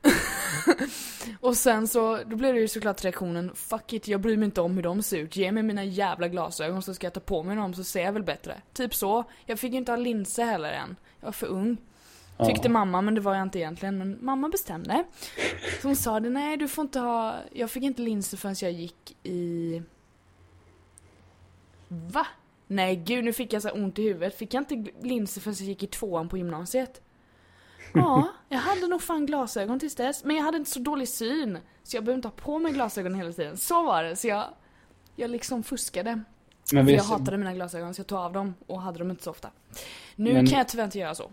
och 1.39 1.57
sen 1.57 1.87
så, 1.87 2.19
då 2.25 2.35
blev 2.35 2.53
det 2.53 2.59
ju 2.59 2.67
såklart 2.67 3.03
reaktionen, 3.03 3.51
fuck 3.55 3.93
it, 3.93 4.07
jag 4.07 4.21
bryr 4.21 4.37
mig 4.37 4.45
inte 4.45 4.61
om 4.61 4.75
hur 4.75 4.83
de 4.83 5.03
ser 5.03 5.17
ut, 5.17 5.35
ge 5.35 5.51
mig 5.51 5.63
mina 5.63 5.83
jävla 5.83 6.27
glasögon 6.27 6.81
så 6.81 6.93
ska 6.93 7.05
jag 7.05 7.13
ta 7.13 7.19
på 7.19 7.43
mig 7.43 7.55
dem 7.55 7.73
så 7.73 7.83
ser 7.83 8.03
jag 8.03 8.13
väl 8.13 8.23
bättre. 8.23 8.61
Typ 8.73 8.95
så. 8.95 9.23
Jag 9.45 9.59
fick 9.59 9.71
ju 9.71 9.77
inte 9.77 9.91
ha 9.91 9.97
linser 9.97 10.45
heller 10.45 10.71
än. 10.71 10.95
Jag 11.19 11.27
var 11.27 11.31
för 11.31 11.47
ung. 11.47 11.77
Tyckte 12.45 12.69
mamma, 12.69 13.01
men 13.01 13.15
det 13.15 13.21
var 13.21 13.35
jag 13.35 13.41
inte 13.43 13.59
egentligen. 13.59 13.97
Men 13.97 14.17
mamma 14.21 14.49
bestämde. 14.49 15.03
Så 15.81 15.87
hon 15.87 15.95
sa 15.95 16.19
det, 16.19 16.29
nej 16.29 16.57
du 16.57 16.67
får 16.67 16.81
inte 16.81 16.99
ha, 16.99 17.35
jag 17.51 17.71
fick 17.71 17.83
inte 17.83 18.01
linser 18.01 18.37
förrän 18.37 18.55
jag 18.61 18.71
gick 18.71 19.17
i... 19.23 19.81
Va? 21.87 22.27
Nej 22.67 22.95
gud, 22.95 23.23
nu 23.23 23.33
fick 23.33 23.53
jag 23.53 23.61
så 23.61 23.69
ont 23.71 23.99
i 23.99 24.03
huvudet. 24.03 24.37
Fick 24.37 24.53
jag 24.53 24.61
inte 24.61 24.91
linser 25.07 25.41
förrän 25.41 25.55
jag 25.59 25.67
gick 25.67 25.83
i 25.83 25.87
tvåan 25.87 26.29
på 26.29 26.37
gymnasiet? 26.37 27.01
Ja, 27.93 28.27
jag 28.49 28.57
hade 28.57 28.87
nog 28.87 29.01
fan 29.01 29.25
glasögon 29.25 29.79
tills 29.79 29.95
dess. 29.95 30.23
Men 30.23 30.35
jag 30.35 30.43
hade 30.43 30.57
inte 30.57 30.71
så 30.71 30.79
dålig 30.79 31.07
syn. 31.09 31.57
Så 31.83 31.97
jag 31.97 32.03
behövde 32.03 32.17
inte 32.17 32.27
ha 32.27 32.35
på 32.35 32.59
mig 32.59 32.71
glasögon 32.73 33.15
hela 33.15 33.31
tiden. 33.33 33.57
Så 33.57 33.83
var 33.83 34.03
det. 34.03 34.15
Så 34.15 34.27
jag, 34.27 34.45
jag 35.15 35.29
liksom 35.31 35.63
fuskade. 35.63 36.11
Men 36.73 36.85
För 36.85 36.91
vi, 36.91 36.95
jag 36.95 37.03
hatade 37.03 37.37
mina 37.37 37.53
glasögon 37.53 37.93
så 37.93 37.99
jag 37.99 38.07
tog 38.07 38.17
av 38.19 38.33
dem 38.33 38.53
och 38.67 38.81
hade 38.81 38.99
dem 38.99 39.11
inte 39.11 39.23
så 39.23 39.29
ofta. 39.31 39.49
Nu 40.15 40.33
Men- 40.33 40.47
kan 40.47 40.57
jag 40.57 40.67
tyvärr 40.67 40.85
inte 40.85 40.99
göra 40.99 41.15
så. 41.15 41.31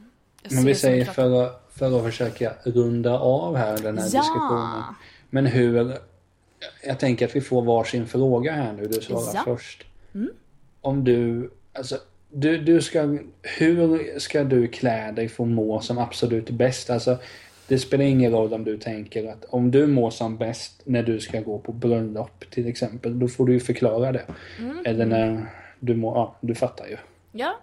Men 0.50 0.64
vi 0.64 0.74
säger 0.74 1.04
för 1.04 1.44
att, 1.44 1.68
för 1.70 1.98
att 1.98 2.04
försöka 2.04 2.52
runda 2.64 3.18
av 3.18 3.56
här 3.56 3.78
den 3.78 3.98
här 3.98 4.04
diskussionen. 4.04 4.50
Ja! 4.50 4.94
Men 5.30 5.46
hur... 5.46 5.98
Jag 6.84 6.98
tänker 6.98 7.26
att 7.26 7.36
vi 7.36 7.40
får 7.40 7.62
varsin 7.62 8.06
fråga 8.06 8.52
här 8.52 8.72
nu. 8.72 8.86
Du 8.86 9.00
svarar 9.00 9.30
Ja. 9.34 9.42
först. 9.44 9.84
Mm. 10.14 10.30
Om 10.80 11.04
du... 11.04 11.50
Alltså, 11.72 11.98
du, 12.30 12.58
du 12.58 12.82
ska... 12.82 13.18
Hur 13.42 14.18
ska 14.18 14.44
du 14.44 14.68
klä 14.68 15.12
dig 15.12 15.28
för 15.28 15.44
att 15.44 15.50
må 15.50 15.80
som 15.80 15.98
absolut 15.98 16.50
bäst? 16.50 16.90
Alltså, 16.90 17.18
det 17.68 17.78
spelar 17.78 18.04
ingen 18.04 18.32
roll 18.32 18.52
om 18.54 18.64
du 18.64 18.78
tänker 18.78 19.32
att 19.32 19.44
om 19.44 19.70
du 19.70 19.86
mår 19.86 20.10
som 20.10 20.36
bäst 20.36 20.82
när 20.84 21.02
du 21.02 21.20
ska 21.20 21.40
gå 21.40 21.58
på 21.58 21.72
bröllop 21.72 22.44
till 22.50 22.68
exempel. 22.68 23.18
Då 23.18 23.28
får 23.28 23.46
du 23.46 23.52
ju 23.52 23.60
förklara 23.60 24.12
det. 24.12 24.24
Mm. 24.58 24.78
Eller 24.84 25.06
när 25.06 25.46
du 25.80 25.96
mår... 25.96 26.16
Ja, 26.16 26.36
du 26.40 26.54
fattar 26.54 26.86
ju. 26.86 26.96
Ja. 27.32 27.58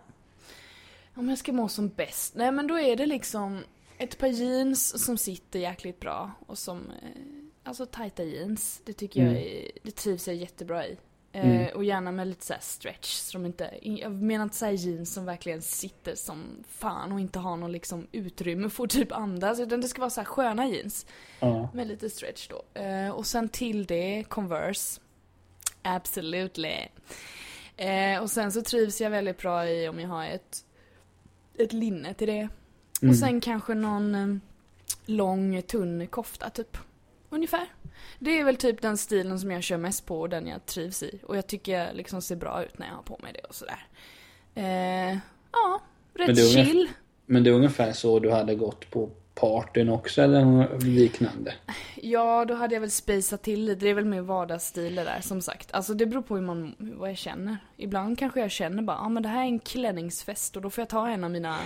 Om 1.16 1.30
jag 1.30 1.38
ska 1.38 1.54
må 1.54 1.68
som 1.68 1.90
bäst? 1.90 2.36
Nej 2.36 2.52
men 2.52 2.68
då 2.68 2.80
är 2.80 2.96
det 2.96 3.06
liksom 3.06 3.60
ett 3.98 4.18
par 4.18 4.28
jeans 4.28 5.06
som 5.06 5.18
sitter 5.18 5.60
jäkligt 5.60 6.00
bra 6.00 6.32
och 6.48 6.58
som, 6.58 6.78
eh, 7.02 7.10
alltså 7.64 7.86
tajta 7.86 8.24
jeans. 8.24 8.82
Det 8.86 8.94
tycker 8.94 9.20
jag 9.22 9.30
Mm. 9.32 9.44
är, 9.44 9.72
det 9.84 9.92
trivs 9.92 10.28
jag 10.28 10.36
jättebra 10.36 10.88
i. 10.88 10.98
Eh, 11.32 11.46
Mm. 11.50 11.76
Och 11.76 11.84
gärna 11.84 12.12
med 12.12 12.28
lite 12.28 12.46
såhär 12.46 12.60
stretch 12.62 13.14
som 13.14 13.46
inte, 13.46 13.72
jag 13.82 14.12
menar 14.12 14.44
inte 14.44 14.56
såhär 14.56 14.72
jeans 14.74 15.14
som 15.14 15.26
verkligen 15.26 15.62
sitter 15.62 16.16
som 16.16 16.64
fan 16.70 17.12
och 17.12 17.20
inte 17.20 17.40
har 17.40 17.58
någon 17.58 17.72
liksom 17.72 18.08
utrymme 18.12 18.70
för 18.70 18.84
att 18.84 18.90
typ 18.90 19.12
andas 19.12 19.60
utan 19.60 19.82
det 19.82 19.88
ska 19.88 20.02
vara 20.02 20.10
såhär 20.10 20.26
sköna 20.26 20.68
jeans. 20.68 21.06
Ja. 21.40 21.70
Med 21.74 21.88
lite 21.88 22.10
stretch 22.10 22.48
då. 22.50 22.82
Eh, 22.82 23.10
och 23.10 23.26
sen 23.28 23.50
till 23.50 23.86
det 23.86 24.24
Converse. 24.30 25.02
Absolutely. 25.82 26.88
Och 28.22 28.32
sen 28.32 28.52
så 28.52 28.62
trivs 28.62 29.02
jag 29.02 29.10
väldigt 29.10 29.38
bra 29.38 29.70
i 29.70 29.88
om 29.90 30.00
jag 30.00 30.08
har 30.10 30.26
ett, 30.26 30.65
ett 31.60 31.74
linne 31.74 32.14
till 32.14 32.28
det. 32.28 32.50
Mm. 33.02 33.10
Och 33.10 33.16
sen 33.16 33.42
kanske 33.42 33.74
någon 33.74 34.16
eh, 34.16 34.36
lång 35.06 35.62
tunn 35.62 36.08
kofta 36.08 36.50
typ. 36.50 36.78
Ungefär. 37.30 37.68
Det 38.20 38.40
är 38.40 38.44
väl 38.44 38.58
typ 38.58 38.82
den 38.82 38.98
stilen 38.98 39.40
som 39.40 39.52
jag 39.52 39.64
kör 39.64 39.78
mest 39.78 40.06
på 40.06 40.20
och 40.22 40.30
den 40.30 40.48
jag 40.48 40.66
trivs 40.66 41.04
i. 41.04 41.20
Och 41.24 41.38
jag 41.38 41.48
tycker 41.48 41.80
jag 41.80 41.96
liksom 41.96 42.22
ser 42.22 42.36
bra 42.36 42.64
ut 42.64 42.78
när 42.78 42.88
jag 42.88 42.96
har 42.96 43.04
på 43.04 43.20
mig 43.24 43.34
det 43.34 43.40
och 43.40 43.56
sådär. 43.56 43.88
Eh, 44.56 45.18
ja, 45.52 45.82
Men 46.14 46.28
rätt 46.28 46.38
är 46.38 46.42
ungefär- 46.44 46.66
chill. 46.66 46.90
Men 47.26 47.44
det 47.44 47.50
är 47.50 47.54
ungefär 47.54 47.94
så 47.94 48.20
du 48.20 48.32
hade 48.32 48.56
gått 48.56 48.92
på 48.92 49.10
partyn 49.36 49.90
också 49.90 50.22
eller 50.22 50.80
liknande? 50.80 51.54
Ja, 51.96 52.46
då 52.46 52.54
hade 52.54 52.76
jag 52.76 52.82
väl 52.82 52.92
spejsat 52.92 53.42
till 53.42 53.66
lite. 53.66 53.86
Det 53.86 53.90
är 53.90 53.94
väl 53.94 54.06
mer 54.06 54.22
vardagsstil 54.22 54.96
det 54.96 55.04
där 55.04 55.22
som 55.22 55.42
sagt. 55.42 55.72
Alltså 55.72 55.94
det 55.94 56.06
beror 56.06 56.22
på 56.22 56.36
hur 56.36 56.42
man, 56.42 56.76
vad 56.78 57.10
jag 57.10 57.18
känner. 57.18 57.58
Ibland 57.78 58.20
kanske 58.20 58.40
jag 58.40 58.52
känner 58.52 58.84
bara, 58.84 58.98
ja 58.98 59.06
ah, 59.06 59.10
men 59.10 59.24
det 59.24 59.30
här 59.30 59.42
är 59.42 59.46
en 59.46 59.60
klänningsfest 59.60 60.56
och 60.56 60.62
då 60.62 60.70
får 60.70 60.82
jag 60.82 60.90
ta 60.90 61.10
en 61.10 61.24
av 61.24 61.32
mina 61.32 61.58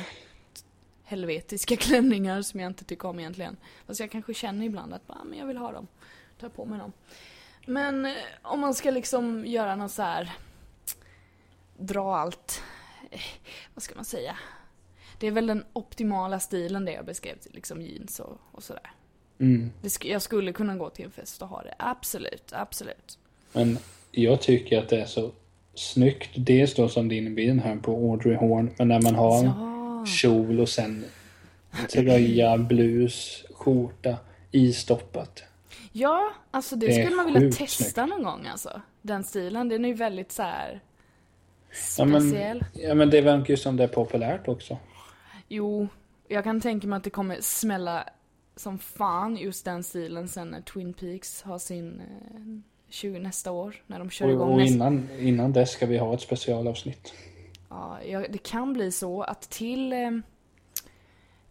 helvetiska 1.03 1.75
klänningar 1.77 2.41
som 2.41 2.59
jag 2.59 2.69
inte 2.69 2.85
tycker 2.85 3.07
om 3.07 3.19
egentligen. 3.19 3.57
Fast 3.85 3.99
jag 3.99 4.11
kanske 4.11 4.33
känner 4.33 4.65
ibland 4.65 4.93
att, 4.93 5.01
ah, 5.07 5.23
men 5.23 5.39
jag 5.39 5.45
vill 5.45 5.57
ha 5.57 5.71
dem. 5.71 5.87
Ta 6.39 6.49
på 6.49 6.65
mig 6.65 6.79
dem. 6.79 6.91
Men 7.65 8.05
eh, 8.05 8.13
om 8.41 8.59
man 8.59 8.73
ska 8.73 8.91
liksom 8.91 9.45
göra 9.45 9.75
något 9.75 9.91
så 9.91 10.01
här 10.01 10.31
dra 11.77 12.15
allt, 12.15 12.63
eh, 13.11 13.21
vad 13.73 13.83
ska 13.83 13.95
man 13.95 14.05
säga? 14.05 14.37
Det 15.19 15.27
är 15.27 15.31
väl 15.31 15.47
den 15.47 15.63
optimala 15.73 16.39
stilen 16.39 16.85
det 16.85 16.91
jag 16.91 17.05
beskrev, 17.05 17.35
liksom 17.51 17.81
jeans 17.81 18.19
och, 18.19 18.37
och 18.51 18.63
sådär. 18.63 18.91
Mm. 19.39 19.71
Sk- 19.83 20.11
jag 20.11 20.21
skulle 20.21 20.53
kunna 20.53 20.75
gå 20.75 20.89
till 20.89 21.05
en 21.05 21.11
fest 21.11 21.41
och 21.41 21.47
ha 21.47 21.61
det. 21.63 21.73
Absolut, 21.79 22.49
absolut. 22.53 23.17
Men 23.53 23.77
jag 24.11 24.41
tycker 24.41 24.79
att 24.79 24.89
det 24.89 25.01
är 25.01 25.05
så 25.05 25.31
snyggt. 25.73 26.29
Dels 26.35 26.73
då 26.75 26.89
som 26.89 27.07
din 27.07 27.35
bild 27.35 27.61
här 27.61 27.75
på 27.75 27.91
Audrey 28.11 28.35
Horn. 28.35 28.71
Men 28.77 28.87
när 28.87 29.01
man 29.01 29.15
har 29.15 29.43
Ja. 29.43 30.05
kjol 30.05 30.59
och 30.59 30.69
sen 30.69 31.05
tröja, 31.93 32.57
blus, 32.57 33.45
skjorta 33.53 34.17
istoppat. 34.51 35.43
Ja, 35.91 36.31
alltså 36.51 36.75
det, 36.75 36.87
Det 36.87 36.93
skulle 37.03 37.15
man 37.15 37.33
vilja 37.33 37.51
testa 37.51 38.05
någon 38.05 38.23
gång 38.23 38.47
alltså. 38.47 38.81
Den 39.01 39.23
stilen, 39.23 39.69
den 39.69 39.85
är 39.85 39.89
ju 39.89 39.95
väldigt 39.95 40.31
så 40.31 40.43
här 40.43 40.79
Ja 41.97 42.05
men, 42.05 42.21
speciell. 42.21 42.65
ja 42.73 42.93
men 42.95 43.09
det 43.09 43.21
verkar 43.21 43.49
ju 43.53 43.57
som 43.57 43.77
det 43.77 43.83
är 43.83 43.87
populärt 43.87 44.47
också. 44.47 44.77
Jo, 45.49 45.87
jag 46.27 46.43
kan 46.43 46.61
tänka 46.61 46.87
mig 46.87 46.97
att 46.97 47.03
det 47.03 47.09
kommer 47.09 47.37
smälla 47.41 48.09
som 48.55 48.79
fan 48.79 49.37
just 49.37 49.65
den 49.65 49.83
stilen 49.83 50.27
sen 50.27 50.47
när 50.47 50.61
Twin 50.61 50.93
Peaks 50.93 51.41
har 51.41 51.59
sin 51.59 51.99
eh, 52.01 52.71
20 52.89 53.19
nästa 53.19 53.51
år. 53.51 53.75
När 53.87 53.99
de 53.99 54.09
kör 54.09 54.25
Och, 54.25 54.31
igång 54.33 54.51
och 54.51 54.57
nästa... 54.57 54.73
innan, 54.75 55.09
innan 55.19 55.53
dess 55.53 55.71
ska 55.71 55.85
vi 55.85 55.97
ha 55.97 56.13
ett 56.13 56.21
specialavsnitt. 56.21 57.13
Ja, 57.69 58.03
ja, 58.03 58.19
det 58.29 58.37
kan 58.37 58.73
bli 58.73 58.91
så 58.91 59.21
att 59.21 59.41
till 59.41 59.93
eh, 59.93 60.07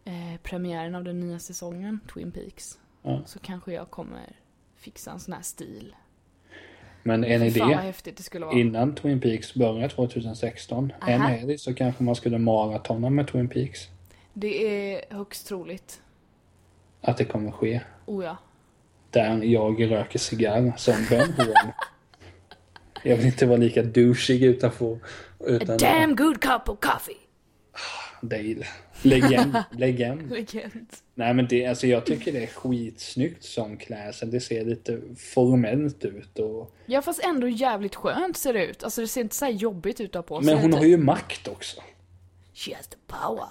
eh, 0.05 0.41
premiären 0.43 0.95
av 0.95 1.05
den 1.05 1.21
nya 1.21 1.39
säsongen, 1.39 2.01
Twin 2.15 2.33
Peaks, 2.33 2.79
Ja. 3.03 3.23
så 3.27 3.39
kanske 3.39 3.73
jag 3.73 3.91
kommer 3.91 4.37
fixa 4.77 5.11
en 5.11 5.21
sån 5.21 5.35
här 5.35 5.43
stil. 5.43 5.97
Men 7.03 7.25
skulle 8.23 8.47
vara. 8.47 8.59
Innan 8.59 8.95
Twin 8.95 9.21
Peaks 9.21 9.55
börjar 9.55 9.89
2016. 9.89 10.93
Aha. 11.01 11.31
En 11.31 11.47
det 11.47 11.59
så 11.59 11.75
kanske 11.75 12.03
man 12.03 12.15
skulle 12.15 12.39
maratona 12.39 13.11
med 13.11 13.29
Twin 13.29 13.49
Peaks. 13.49 13.89
Det 14.33 14.67
är 14.67 15.15
högst 15.15 15.49
troligt. 15.49 16.01
Att 17.01 17.17
det 17.17 17.25
kommer 17.25 17.51
ske. 17.51 17.81
Oh 18.07 18.25
ja. 18.25 18.37
Där 19.11 19.43
jag 19.43 19.91
röker 19.91 20.19
cigarr 20.19 20.73
som 20.77 20.95
Ben 21.11 21.33
Horn. 21.33 21.73
Jag 23.03 23.17
vill 23.17 23.27
inte 23.27 23.47
vara 23.47 23.57
lika 23.57 23.83
douchig 23.83 24.43
utanför. 24.43 24.95
A 24.95 24.99
Utan 25.47 25.77
damn 25.79 26.17
good 26.17 26.41
cup 26.41 26.69
of 26.69 26.81
coffee! 26.81 27.28
Dale. 28.21 28.67
Legend. 29.03 29.57
Legend. 29.71 30.31
Legend. 30.31 30.87
Nej 31.15 31.35
men 31.35 31.47
det, 31.47 31.67
alltså 31.67 31.87
jag 31.87 32.07
tycker 32.07 32.33
det 32.33 32.43
är 32.43 32.47
skitsnyggt 32.47 33.45
som 33.45 33.77
klädsel. 33.77 34.31
Det 34.31 34.41
ser 34.41 34.65
lite 34.65 35.01
formellt 35.17 36.05
ut 36.05 36.39
och... 36.39 36.75
Ja 36.87 37.03
fast 37.03 37.25
ändå 37.25 37.49
jävligt 37.49 37.95
skönt 37.95 38.37
ser 38.37 38.53
det 38.53 38.67
ut. 38.67 38.85
Alltså 38.85 39.01
det 39.01 39.09
ser 39.09 39.21
inte 39.21 39.35
så 39.35 39.45
här 39.45 39.53
jobbigt 39.53 40.01
ut 40.01 40.17
att 40.17 40.27
på 40.27 40.43
sig. 40.43 40.55
Men 40.55 40.63
hon 40.63 40.73
har 40.73 40.85
ju 40.85 40.97
makt 40.97 41.49
också. 41.49 41.81
She 42.55 42.75
has 42.75 42.89
the 42.89 42.97
power. 43.07 43.49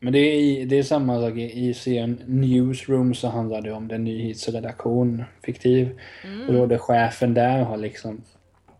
Men 0.00 0.12
det 0.12 0.18
är, 0.18 0.66
det 0.66 0.78
är 0.78 0.82
samma 0.82 1.20
sak 1.20 1.34
i 1.36 1.68
i 1.68 1.74
serien 1.74 2.22
Newsroom 2.26 3.14
så 3.14 3.28
handlar 3.28 3.60
det 3.60 3.72
om 3.72 3.88
den 3.88 4.04
nyhetsredaktion, 4.04 5.24
fiktiv. 5.44 5.98
Och 6.48 6.54
då 6.54 6.62
är 6.62 6.66
det 6.66 6.78
chefen 6.78 7.34
där 7.34 7.64
har 7.64 7.76
liksom 7.76 8.22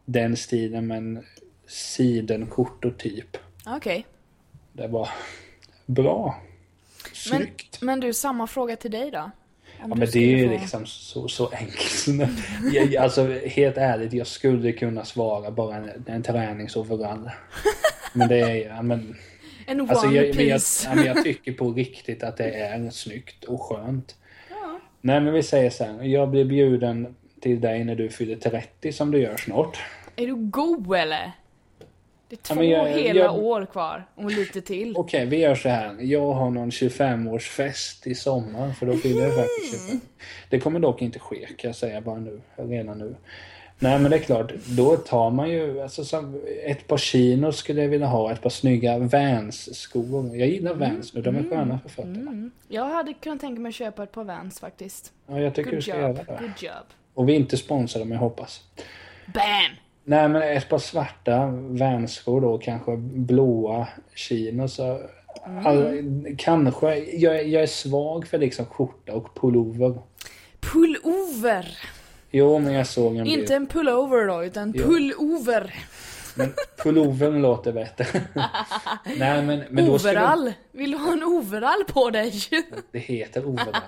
den 0.05 0.37
stilen 0.37 0.87
men 0.87 1.25
sidenskjortor 1.67 2.91
typ. 2.99 3.37
Okej. 3.67 4.07
Det 4.77 4.89
var 4.89 5.09
bra. 5.87 6.35
Men, 7.31 7.39
Snyggt. 7.41 7.83
men 7.83 8.01
du, 8.01 8.13
samma 8.13 8.47
fråga 8.47 8.77
till 8.77 8.91
dig 8.91 9.11
då? 9.11 9.19
Om 9.19 9.31
Ja, 9.81 9.87
men 9.87 9.99
det 10.13 10.19
är 10.19 10.37
ju 10.37 10.47
få- 10.49 10.53
liksom 10.53 10.87
så, 10.87 11.29
så 11.29 11.49
enkelt. 11.49 12.07
jag, 12.73 12.97
alltså 12.97 13.33
helt 13.47 13.77
ärligt, 13.77 14.13
jag 14.13 14.27
skulle 14.27 14.73
kunna 14.73 15.05
svara 15.05 15.51
bara 15.51 15.77
en, 15.77 16.05
en 16.07 16.23
träningsoverall. 16.23 17.31
Men 18.13 18.29
det 18.29 18.37
är, 18.39 18.55
ja 18.69 18.83
men, 18.83 19.17
En 19.67 19.81
one 19.81 19.91
alltså 19.91 20.07
jag, 20.07 20.37
men 20.37 20.47
jag, 20.47 20.57
piece. 20.57 20.89
ja, 20.89 20.95
men 20.95 21.05
jag 21.05 21.23
tycker 21.25 21.53
på 21.53 21.73
riktigt 21.73 22.23
att 22.23 22.37
det 22.37 22.51
är 22.51 22.91
snyggt 22.91 23.45
och 23.45 23.63
skönt. 23.63 24.17
Ja. 24.51 24.81
Nej 25.01 25.21
men 25.21 25.33
vi 25.33 25.43
säger 25.43 25.71
så 25.71 25.85
här, 25.85 26.03
jag 26.03 26.31
blir 26.31 26.45
bjuden 26.45 27.17
till 27.41 27.61
dig 27.61 27.85
när 27.85 27.95
du 27.95 28.09
fyller 28.09 28.37
30 28.37 28.93
som 28.93 29.11
du 29.11 29.19
gör 29.21 29.37
snart. 29.37 29.79
Är 30.17 30.27
du 30.27 30.35
go 30.35 30.95
eller? 30.95 31.33
Det 32.29 32.35
är 32.37 32.43
två 32.43 32.55
men 32.55 32.69
jag- 32.69 32.87
hela 32.89 33.21
jag- 33.21 33.39
år 33.39 33.67
kvar. 33.67 34.05
Och 34.15 34.31
lite 34.31 34.61
till. 34.61 34.95
Okej, 34.97 35.27
vi 35.27 35.37
gör 35.37 35.55
så 35.55 35.69
här. 35.69 35.97
Jag 36.01 36.33
har 36.33 36.51
någon 36.51 36.71
25-årsfest 36.71 38.07
i 38.07 38.15
sommar, 38.15 38.73
för 38.73 38.87
då 38.87 38.93
fyller 38.97 39.23
jag 39.23 39.35
faktiskt 39.37 39.83
25. 39.89 40.01
Det 40.51 40.61
kommer 40.61 40.81
dock 40.81 41.03
inte 41.03 41.19
ske, 41.19 41.47
kan 41.47 41.69
jag 41.69 41.77
säga 41.77 42.01
bara 42.01 42.19
nu, 42.19 42.41
redan 42.57 42.99
nu. 42.99 43.15
Nej, 43.79 43.99
men 43.99 44.11
det 44.11 44.17
är 44.17 44.21
klart, 44.21 44.53
då 44.67 44.97
tar 44.97 45.31
man 45.31 45.51
ju, 45.51 45.81
alltså 45.83 46.03
ett 46.65 46.87
par 46.87 46.97
chinos 46.99 47.57
skulle 47.57 47.83
jag 47.83 47.89
vilja 47.89 48.07
ha, 48.07 48.33
ett 48.33 48.43
par 48.43 48.51
snygga 48.51 48.99
Vans-skor. 48.99 50.37
Jag 50.37 50.49
gillar 50.49 50.75
Vans 50.75 51.15
nu, 51.15 51.23
de 51.23 51.37
är 51.37 51.43
sköna 51.51 51.79
för 51.79 51.89
fötterna. 51.89 52.31
Mm. 52.31 52.51
Jag 52.69 52.85
hade 52.85 53.13
kunnat 53.15 53.41
tänka 53.41 53.61
mig 53.61 53.69
att 53.69 53.75
köpa 53.75 54.03
ett 54.03 54.13
par 54.13 54.25
Vans 54.25 54.61
faktiskt. 54.61 55.13
Ja, 55.29 55.41
jag 55.41 55.55
tycker 55.55 55.71
Good 55.71 55.79
du 55.79 55.83
ska 55.83 55.93
job. 55.93 56.01
göra 56.01 56.13
det. 56.13 56.25
Good 56.41 56.53
job. 56.63 56.73
Och 57.15 57.29
vi 57.29 57.33
är 57.33 57.37
inte 57.37 57.57
sponsrade, 57.57 58.05
men 58.05 58.13
jag 58.13 58.21
hoppas. 58.23 58.63
Bam! 59.35 59.43
Nej, 60.09 60.29
men 60.29 60.43
ett 60.43 60.69
par 60.69 60.79
svarta 60.79 61.47
Vans-skor 61.53 62.41
då, 62.41 62.59
kanske 62.59 62.97
blåa 62.97 63.89
chinos. 64.15 64.75
så- 64.75 65.01
All, 65.65 66.35
kanske, 66.39 66.97
jag, 66.99 67.49
jag 67.49 67.63
är 67.63 67.67
svag 67.67 68.27
för 68.27 68.39
liksom 68.39 68.67
skjorta 68.67 69.13
och 69.13 69.35
pullover. 69.41 69.99
Pullover! 70.61 71.79
Jo, 72.31 72.59
men 72.59 72.73
jag 72.73 72.87
såg 72.87 73.17
en 73.17 73.27
Inte 73.27 73.55
en 73.55 73.67
pullover 73.67 74.27
då, 74.27 74.45
utan 74.45 74.73
pullover. 74.73 75.75
Men 76.37 76.53
pullovern 76.83 77.43
låter 77.43 77.73
bättre. 77.73 78.07
Nej, 79.17 79.43
men, 79.43 79.63
men 79.71 79.87
då 79.87 79.95
overall! 79.95 80.53
Vill 80.73 80.91
du 80.91 80.97
ha 80.99 81.13
en 81.13 81.23
overall 81.23 81.85
på 81.89 82.11
dig? 82.11 82.33
det 82.91 82.99
heter 82.99 83.47
overall. 83.47 83.83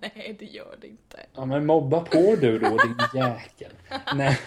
Nej, 0.00 0.36
det 0.38 0.44
gör 0.44 0.76
det 0.80 0.86
inte. 0.86 1.16
Ja, 1.36 1.44
men 1.44 1.66
mobba 1.66 2.00
på 2.00 2.36
du 2.40 2.58
då, 2.58 2.68
din 2.68 2.96
jäkel. 3.22 3.72
Nej. 4.14 4.38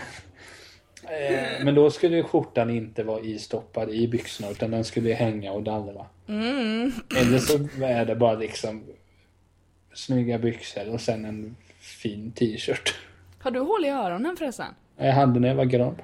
Eh, 1.09 1.65
Men 1.65 1.75
då 1.75 1.91
skulle 1.91 2.15
ju 2.17 2.23
skjortan 2.23 2.69
inte 2.69 3.03
vara 3.03 3.21
istoppad 3.21 3.89
i 3.89 4.07
byxorna 4.07 4.49
utan 4.51 4.71
den 4.71 4.83
skulle 4.83 5.13
hänga 5.13 5.51
och 5.51 5.63
dallra. 5.63 6.05
Mm. 6.27 6.91
Eller 7.17 7.37
så 7.39 7.83
är 7.83 8.05
det 8.05 8.15
bara 8.15 8.33
liksom 8.33 8.83
snygga 9.93 10.37
byxor 10.39 10.89
och 10.89 11.01
sen 11.01 11.25
en 11.25 11.55
fin 11.79 12.31
t-shirt. 12.31 12.95
Har 13.39 13.51
du 13.51 13.59
hål 13.59 13.85
i 13.85 13.89
öronen 13.89 14.37
förresten? 14.37 14.73
Jag 14.97 15.13
hade 15.13 15.39
när 15.39 15.47
jag 15.47 15.55
var 15.55 15.65
grabb. 15.65 16.01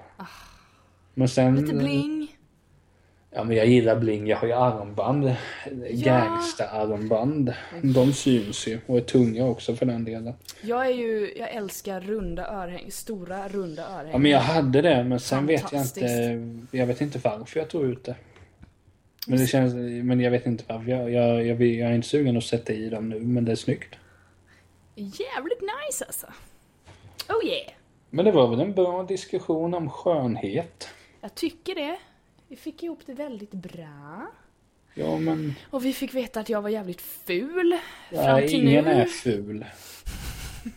Men 1.14 1.30
sen... 1.30 1.56
Lite 1.56 1.74
bling? 1.74 2.35
Ja 3.38 3.44
men 3.44 3.58
jag 3.58 3.68
gillar 3.68 3.96
bling, 3.96 4.28
jag 4.28 4.38
har 4.38 4.48
ju 4.48 4.54
armband. 4.54 5.36
Gangsta-armband. 5.92 7.54
De 7.82 8.14
syns 8.14 8.68
ju 8.68 8.80
och 8.86 8.98
är 8.98 9.02
tunga 9.02 9.46
också 9.46 9.76
för 9.76 9.86
den 9.86 10.06
delen. 10.06 10.34
Jag 10.62 10.86
är 10.86 10.92
ju, 10.92 11.34
jag 11.38 11.52
älskar 11.52 12.02
runda 12.02 12.48
örhängen, 12.48 12.92
stora 12.92 13.48
runda 13.48 13.84
örhängen. 13.84 14.12
Ja 14.12 14.18
men 14.18 14.32
jag 14.32 14.40
hade 14.40 14.82
det 14.82 15.04
men 15.04 15.20
sen 15.20 15.46
vet 15.46 15.72
jag 15.72 15.82
inte. 15.82 16.78
Jag 16.78 16.88
vet 16.88 17.02
inte 17.02 17.20
varför 17.24 17.60
jag 17.60 17.70
tog 17.70 17.84
ut 17.86 18.04
det. 18.04 18.16
Men 19.28 19.40
det 19.40 19.48
känns, 19.48 19.74
men 20.04 20.20
jag 20.20 20.32
vet 20.32 20.46
inte 20.46 20.64
varför. 20.68 20.92
Jag, 20.92 21.12
jag, 21.12 21.46
jag, 21.46 21.62
jag 21.62 21.90
är 21.90 21.96
inte 21.96 22.08
sugen 22.08 22.38
att 22.38 22.44
sätta 22.44 22.74
i 22.74 22.90
dem 22.90 23.10
nu 23.10 23.20
men 23.20 23.46
det 23.46 23.52
är 23.52 23.56
snyggt. 23.56 23.96
Jävligt 24.96 25.62
nice 25.62 26.06
alltså. 26.06 26.28
Oh 27.30 27.46
yeah! 27.46 27.72
Men 28.10 28.26
det 28.26 28.32
var 28.32 28.48
väl 28.48 28.60
en 28.60 28.74
bra 28.74 29.04
diskussion 29.04 29.74
om 29.74 29.90
skönhet. 29.90 30.90
Jag 31.22 31.36
tycker 31.36 31.76
det. 31.76 31.98
Vi 32.48 32.56
fick 32.56 32.84
ihop 32.84 33.00
det 33.06 33.14
väldigt 33.14 33.52
bra. 33.52 34.28
Ja 34.94 35.18
men 35.18 35.56
Och 35.70 35.86
vi 35.86 35.94
fick 35.94 36.14
veta 36.14 36.40
att 36.40 36.50
jag 36.50 36.62
var 36.62 36.70
jävligt 36.70 37.02
ful. 37.02 37.78
till 38.48 38.68
ingen 38.68 38.86
nu. 38.86 38.92
är 38.92 39.06
ful. 39.06 39.66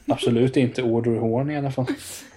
Absolut 0.07 0.57
inte 0.57 0.83
Audrey 0.83 1.19
Horn 1.19 1.51
i 1.51 1.57
alla 1.57 1.71
fall. 1.71 1.87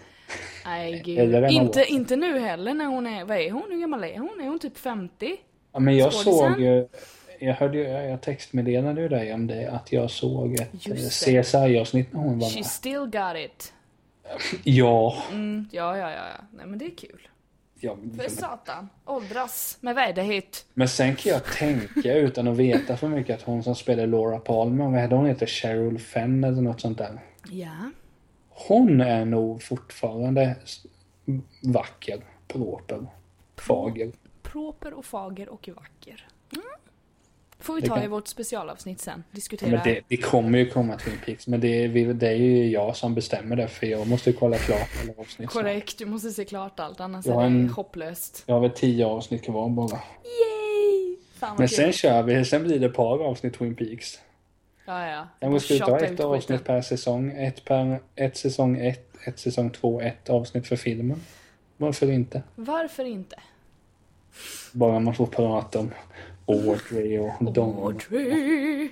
Nej 0.65 1.01
gud. 1.05 1.51
Inte, 1.51 1.85
inte 1.85 2.15
nu 2.15 2.39
heller 2.39 2.73
när 2.73 2.85
hon 2.85 3.07
är, 3.07 3.25
vad 3.25 3.37
är 3.37 3.51
hon? 3.51 3.63
Hur 3.69 3.79
gammal 3.81 4.03
är 4.03 4.17
hon? 4.19 4.41
Är 4.41 4.47
hon 4.47 4.59
typ 4.59 4.77
50? 4.77 5.35
Ja, 5.73 5.79
men 5.79 5.97
jag 5.97 6.13
Skådisen? 6.13 6.53
såg 6.53 6.61
ju, 6.61 6.87
jag 7.39 7.53
hörde 7.53 7.77
ju, 7.77 7.83
jag 7.83 8.21
textmeddelade 8.21 9.01
ju 9.01 9.07
dig 9.07 9.33
om 9.33 9.47
det, 9.47 9.67
att 9.71 9.91
jag 9.91 10.11
såg 10.11 10.53
ett 10.53 10.71
det. 10.85 10.95
CSI-avsnitt 11.43 12.13
när 12.13 12.19
hon 12.19 12.39
var 12.39 12.49
She 12.49 12.55
med. 12.59 12.65
still 12.65 12.99
got 13.05 13.35
it. 13.45 13.73
Ja. 14.63 15.23
Mm, 15.31 15.67
ja, 15.71 15.97
ja, 15.97 16.11
ja, 16.11 16.17
ja. 16.37 16.43
Nej 16.51 16.65
men 16.65 16.79
det 16.79 16.85
är 16.85 16.95
kul. 16.95 17.27
Ja 17.83 17.95
För 17.95 18.17
men, 18.17 18.29
satan. 18.29 18.89
Åldras 19.05 19.77
med 19.81 19.95
värdighet. 19.95 20.65
men 20.73 20.89
sen 20.89 21.15
kan 21.15 21.31
jag 21.31 21.43
tänka 21.45 22.13
utan 22.13 22.47
att 22.47 22.57
veta 22.57 22.97
för 22.97 23.07
mycket 23.07 23.35
att 23.35 23.41
hon 23.41 23.63
som 23.63 23.75
spelar 23.75 24.07
Laura 24.07 24.39
Palmer, 24.39 24.89
vad 24.89 24.99
heter 25.01 25.15
hon? 25.15 25.25
heter 25.25 25.45
Cheryl 25.45 25.99
Fenn 25.99 26.43
eller 26.43 26.61
något 26.61 26.81
sånt 26.81 26.97
där. 26.97 27.19
Ja. 27.49 27.91
Hon 28.49 29.01
är 29.01 29.25
nog 29.25 29.63
fortfarande 29.63 30.55
vacker, 31.63 32.21
proper, 32.47 33.07
fager. 33.57 34.11
Proper 34.43 34.93
och 34.93 35.05
fager 35.05 35.49
och 35.49 35.69
vacker. 35.75 36.27
Får 37.61 37.75
vi 37.75 37.81
ta 37.81 37.95
kan- 37.95 38.03
i 38.03 38.07
vårt 38.07 38.27
specialavsnitt 38.27 39.01
sen. 39.01 39.23
Ja, 39.31 39.35
Diskutera. 39.35 39.69
men 39.69 39.79
det, 39.83 40.01
det 40.07 40.17
kommer 40.17 40.57
ju 40.59 40.69
komma 40.69 40.97
Twin 40.97 41.17
Peaks, 41.25 41.47
men 41.47 41.59
det 41.61 41.87
det 42.13 42.27
är 42.27 42.31
ju 42.35 42.69
jag 42.69 42.95
som 42.95 43.15
bestämmer 43.15 43.55
det 43.55 43.67
för 43.67 43.87
jag 43.87 44.07
måste 44.07 44.29
ju 44.29 44.35
kolla 44.35 44.57
klart 44.57 44.89
alla 45.03 45.13
avsnitt. 45.17 45.49
Korrekt, 45.49 45.97
du 45.97 46.05
måste 46.05 46.31
se 46.31 46.45
klart 46.45 46.79
allt 46.79 46.99
annars 46.99 47.25
Jag 47.25 47.35
är 47.35 47.39
det 47.39 47.45
en- 47.45 47.69
hopplöst. 47.69 48.43
Jag 48.45 48.53
har 48.55 48.61
väl 48.61 48.71
tio 48.71 49.05
avsnitt 49.05 49.43
kvar 49.45 49.69
bara. 49.69 49.99
Yay! 50.23 51.17
Fan 51.39 51.55
Men 51.57 51.67
kul. 51.67 51.75
sen 51.77 51.91
kör 51.93 52.23
vi, 52.23 52.45
sen 52.45 52.63
blir 52.63 52.79
det 52.79 52.85
ett 52.85 52.93
par 52.93 53.19
avsnitt 53.19 53.53
Twin 53.57 53.75
Peaks. 53.75 54.19
Ja, 54.85 55.27
ja. 55.39 55.59
Ska 55.59 55.73
vi 55.73 55.79
ta 55.79 55.99
ett 55.99 56.19
avsnitt 56.19 56.63
per 56.63 56.81
säsong. 56.81 57.31
Ett, 57.31 57.65
per, 57.65 57.99
ett 58.15 58.37
säsong 58.37 58.77
ett, 58.77 59.07
ett 59.27 59.39
säsong 59.39 59.69
två, 59.69 60.01
ett 60.01 60.29
avsnitt 60.29 60.67
för 60.67 60.75
filmen. 60.75 61.21
Varför 61.77 62.11
inte? 62.11 62.43
Varför 62.55 63.05
inte? 63.05 63.35
Bara 64.71 64.99
man 64.99 65.15
får 65.15 65.25
prata 65.25 65.79
om 65.79 65.91
Audrey 66.45 67.19
och 67.19 67.53
Don. 67.53 67.83
Audrey! 67.83 68.89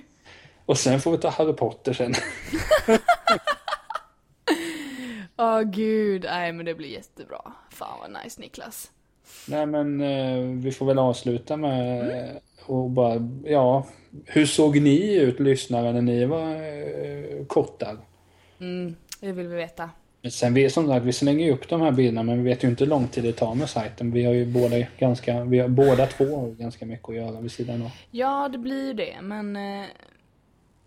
Och 0.66 0.78
sen 0.78 1.00
får 1.00 1.12
vi 1.12 1.18
ta 1.18 1.28
Harry 1.28 1.52
Potter 1.52 1.92
sen. 1.92 2.14
Åh 5.36 5.62
gud, 5.62 6.22
nej 6.22 6.52
men 6.52 6.66
det 6.66 6.74
blir 6.74 6.88
jättebra. 6.88 7.52
Fan 7.70 7.98
vad 8.00 8.24
nice 8.24 8.40
Niklas. 8.40 8.90
Nej 9.48 9.66
men 9.66 10.00
eh, 10.00 10.38
vi 10.62 10.72
får 10.72 10.86
väl 10.86 10.98
avsluta 10.98 11.56
med 11.56 12.10
eh, 12.10 12.36
och 12.66 12.90
bara, 12.90 13.28
ja. 13.44 13.86
Hur 14.26 14.46
såg 14.46 14.80
ni 14.80 15.14
ut 15.14 15.40
lyssnare 15.40 15.92
när 15.92 16.02
ni 16.02 16.24
var 16.24 16.50
eh, 16.50 17.46
kortar? 17.46 17.96
Mm, 18.60 18.96
det 19.20 19.32
vill 19.32 19.48
vi 19.48 19.56
veta. 19.56 19.90
Men 20.22 20.30
Sen 20.32 20.54
vi, 20.54 20.70
som 20.70 20.88
sagt, 20.88 21.04
vi 21.06 21.12
slänger 21.12 21.46
ju 21.46 21.52
upp 21.52 21.68
de 21.68 21.80
här 21.80 21.90
bilderna 21.92 22.22
men 22.22 22.42
vi 22.44 22.50
vet 22.50 22.64
ju 22.64 22.68
inte 22.68 22.84
hur 22.84 22.88
lång 22.90 23.08
tid 23.08 23.24
det 23.24 23.32
tar 23.32 23.54
med 23.54 23.70
sajten. 23.70 24.12
Vi 24.12 24.24
har 24.24 24.32
ju 24.32 24.46
båda 24.46 24.76
ganska, 24.98 25.44
vi 25.44 25.58
har 25.58 25.68
båda 25.68 26.06
två 26.06 26.24
har 26.36 26.46
ju 26.48 26.54
ganska 26.54 26.86
mycket 26.86 27.08
att 27.08 27.14
göra 27.14 27.40
vid 27.40 27.52
sidan 27.52 27.82
av. 27.82 27.90
Ja, 28.10 28.48
det 28.48 28.58
blir 28.58 28.94
det, 28.94 29.16
men... 29.22 29.56
Eh, 29.56 29.86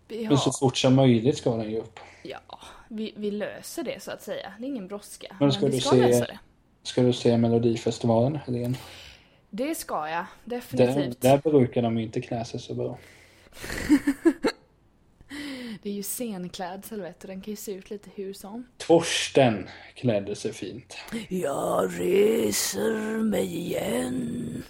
vi 0.08 0.28
Men 0.28 0.38
så 0.38 0.50
har... 0.50 0.58
fort 0.58 0.76
som 0.76 0.94
möjligt 0.94 1.38
ska 1.38 1.56
den 1.56 1.70
ju 1.70 1.78
upp. 1.78 2.00
Ja, 2.22 2.58
vi, 2.88 3.12
vi 3.16 3.30
löser 3.30 3.82
det 3.82 4.02
så 4.02 4.10
att 4.10 4.22
säga. 4.22 4.52
Det 4.58 4.64
är 4.64 4.68
ingen 4.68 4.88
brådska. 4.88 5.26
Men 5.30 5.38
Men, 5.40 5.52
ska 5.52 5.66
vi 5.66 5.72
du 5.72 5.80
ska 5.80 5.90
se- 5.90 5.96
lösa 6.06 6.24
det. 6.26 6.38
Ska 6.82 7.02
du 7.02 7.12
se 7.12 7.36
Melodifestivalen 7.36 8.38
Helene? 8.46 8.76
Det 9.50 9.74
ska 9.74 10.08
jag, 10.08 10.24
Där, 10.44 10.56
definitivt. 10.66 11.20
där 11.20 11.38
brukar 11.38 11.82
de 11.82 11.96
ju 11.98 12.02
inte 12.02 12.20
klä 12.20 12.44
sig 12.44 12.60
så 12.60 12.74
bra. 12.74 12.98
Det 15.84 15.90
är 15.90 15.94
ju 15.94 16.02
scenklädsel 16.02 17.00
vet 17.00 17.20
du, 17.20 17.28
den 17.28 17.40
kan 17.40 17.50
ju 17.50 17.56
se 17.56 17.72
ut 17.72 17.90
lite 17.90 18.10
hur 18.14 18.32
som. 18.32 18.66
Torsten 18.76 19.68
klädde 19.94 20.36
sig 20.36 20.52
fint. 20.52 20.96
Jag 21.28 22.00
reser 22.00 23.18
mig 23.22 23.56
igen. 23.56 24.62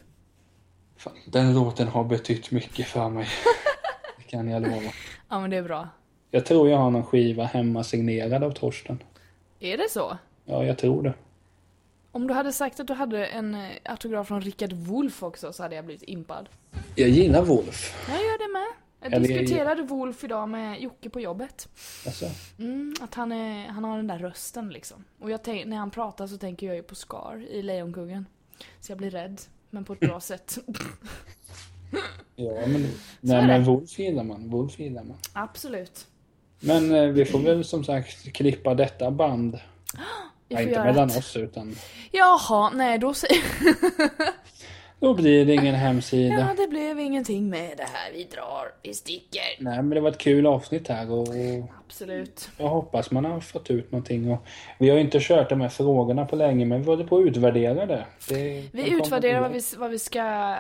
Fan, 0.97 1.13
den 1.27 1.55
låten 1.55 1.89
har 1.89 2.05
betytt 2.05 2.51
mycket 2.51 2.87
för 2.87 3.09
mig. 3.09 3.27
Det 4.19 4.23
kan 4.23 4.49
jag 4.49 4.63
lova. 4.63 4.93
Ja 5.29 5.41
men 5.41 5.51
det 5.51 5.57
är 5.57 5.63
bra. 5.63 5.89
Jag 6.31 6.47
tror 6.47 6.69
jag 6.71 6.79
har 6.79 6.91
någon 6.91 7.05
skiva 7.07 7.45
hemma 7.45 7.85
signerad 7.85 8.45
av 8.45 8.51
Torsten. 8.51 9.03
Är 9.61 9.77
det 9.77 9.91
så? 9.91 10.19
Ja, 10.45 10.65
jag 10.65 10.79
tror 10.79 11.03
det. 11.03 11.15
Om 12.13 12.27
du 12.27 12.35
hade 12.35 12.53
sagt 12.53 12.81
att 12.81 12.87
du 12.87 12.95
hade 12.95 13.27
en 13.27 13.55
eh, 13.55 13.71
autograf 13.85 14.29
från 14.29 14.41
Richard 14.41 14.73
Wolff 14.73 15.23
också 15.23 15.53
så 15.53 15.63
hade 15.63 15.75
jag 15.75 15.85
blivit 15.85 16.09
impad. 16.09 16.49
Jag 16.95 17.09
gillar 17.09 17.43
Wolf. 17.43 18.07
Jag 18.09 18.17
gör 18.17 18.39
det 18.49 18.53
med. 18.53 18.84
Jag 19.05 19.13
Eller- 19.13 19.29
diskuterade 19.29 19.83
Wolf 19.83 20.25
idag 20.25 20.49
med 20.49 20.81
Jocke 20.81 21.11
på 21.11 21.21
jobbet. 21.21 21.69
Alltså, 22.07 22.27
Mm, 22.59 22.95
att 23.01 23.15
han, 23.15 23.33
är, 23.33 23.69
han 23.69 23.85
har 23.85 23.97
den 23.97 24.07
där 24.07 24.19
rösten 24.19 24.69
liksom. 24.69 25.05
Och 25.21 25.31
när 25.67 25.77
han 25.77 25.91
pratar 25.91 26.27
så 26.27 26.37
tänker 26.39 26.67
jag 26.67 26.77
ju 26.77 26.83
på 26.83 26.95
Scar 26.95 27.47
i 27.51 27.63
Lejonkungen. 27.63 28.27
Så 28.81 28.93
jag 28.93 28.99
blir 28.99 29.11
rädd, 29.11 29.41
men 29.71 29.85
på 29.85 29.93
ett 29.93 30.01
bra 30.01 30.21
sätt. 30.21 30.59
Ja, 32.37 32.53
men, 32.67 32.83
nej, 33.21 33.41
det. 33.41 33.47
men 33.47 33.65
Wolf 33.65 33.99
gillar 33.99 34.25
man. 34.25 34.51
Wolf 34.51 34.79
gillar 34.79 35.05
man. 35.05 35.17
Absolut. 35.33 36.07
Men 36.61 36.95
eh, 36.95 37.05
vi 37.07 37.25
får 37.25 37.39
väl 37.39 37.65
som 37.65 37.85
sagt 37.85 38.33
klippa 38.33 38.75
detta 38.75 39.11
band. 39.11 39.55
Vi 40.49 40.55
Ja, 40.55 40.57
får 40.57 40.63
inte 40.63 40.75
göra 40.75 40.85
mellan 40.85 41.09
ett- 41.11 41.17
oss 41.19 41.37
utan 41.37 41.77
Jaha, 42.13 42.71
nej 42.75 42.99
då 42.99 43.15
säger 43.15 43.43
då 45.05 45.15
blir 45.15 45.47
det 45.47 45.53
ingen 45.55 45.75
hemsida. 45.75 46.35
Ja, 46.35 46.49
det 46.57 46.69
blev 46.69 47.01
ingenting 47.01 47.51
med 47.51 47.71
det 47.77 47.83
här. 47.93 48.13
Vi 48.13 48.25
drar, 48.25 48.73
vi 48.83 48.95
sticker. 48.95 49.43
Nej, 49.59 49.77
men 49.77 49.91
det 49.91 50.01
var 50.01 50.11
ett 50.11 50.19
kul 50.19 50.47
avsnitt 50.47 50.89
här 50.89 51.11
och, 51.11 51.29
Absolut. 51.87 52.49
jag 52.59 52.69
hoppas 52.69 53.11
man 53.11 53.25
har 53.25 53.41
fått 53.41 53.71
ut 53.71 53.93
någonting. 53.93 54.33
Och 54.33 54.39
vi 54.79 54.89
har 54.89 54.97
ju 54.97 55.03
inte 55.03 55.19
kört 55.21 55.49
de 55.49 55.61
här 55.61 55.69
frågorna 55.69 56.27
på 56.27 56.37
länge, 56.37 56.65
men 56.65 56.83
vi 56.83 56.87
håller 56.87 57.05
på 57.05 57.17
att 57.19 57.27
utvärdera 57.27 57.87
det. 57.87 58.07
det 58.29 58.63
Vi 58.73 58.83
kommer 58.85 59.01
utvärderar 59.01 59.41
vad 59.41 59.53
vi, 59.53 59.61
vad 59.77 59.91
vi 59.91 59.99
ska 59.99 60.57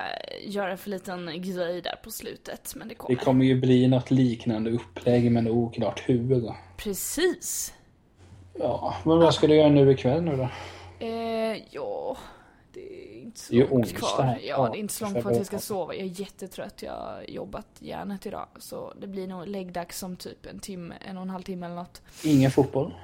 göra 0.47 0.77
för 0.77 0.91
liten 0.91 1.31
grej 1.43 1.81
där 1.83 1.97
på 2.05 2.11
slutet. 2.11 2.73
Men 2.77 2.89
det 2.89 2.95
Det 2.95 2.99
kommer. 2.99 3.19
kommer 3.19 3.45
ju 3.45 3.61
bli 3.61 3.89
något 3.89 4.11
liknande 4.11 4.71
upplägg, 4.71 5.33
men 5.33 5.49
oklart 5.49 6.03
hur. 6.07 6.53
Precis. 6.77 7.75
Ja, 8.59 8.95
men 9.05 9.19
vad 9.19 9.35
ska 9.35 9.47
du 9.47 9.55
göra 9.55 9.69
nu 9.69 9.91
ikväll 9.91 10.23
nu 10.23 10.37
då? 10.37 10.49
Eh, 11.07 11.63
ja, 11.71 12.17
det 12.75 13.14
inte 13.35 13.41
så 13.41 13.53
Det 13.53 13.57
är 13.57 13.61
ju 13.61 13.69
långt 13.71 13.85
onsdag 13.85 13.99
kvar. 13.99 14.39
Ja, 14.43 14.69
det 14.73 14.79
är 14.79 14.81
inte 14.81 14.95
så 14.95 15.05
långt 15.05 15.15
för 15.15 15.21
kvar 15.21 15.31
att 15.31 15.37
jag 15.37 15.47
ska 15.47 15.59
sova. 15.59 15.95
Jag 15.95 16.03
är 16.07 16.21
jättetrött. 16.21 16.83
Jag 16.83 16.93
har 16.93 17.25
jobbat 17.29 17.67
järnet 17.79 18.27
idag. 18.27 18.47
Så 18.59 18.93
det 19.01 19.07
blir 19.07 19.27
nog 19.27 19.47
läggdags 19.49 20.03
om 20.03 20.17
typ 20.17 20.47
en 20.47 20.59
timme, 20.59 20.95
en 21.01 21.17
och 21.17 21.23
en 21.23 21.31
halv 21.31 21.43
timme 21.43 21.67
eller 21.67 21.77
något. 21.77 22.03
Ingen 22.25 22.51
fotboll? 22.51 22.95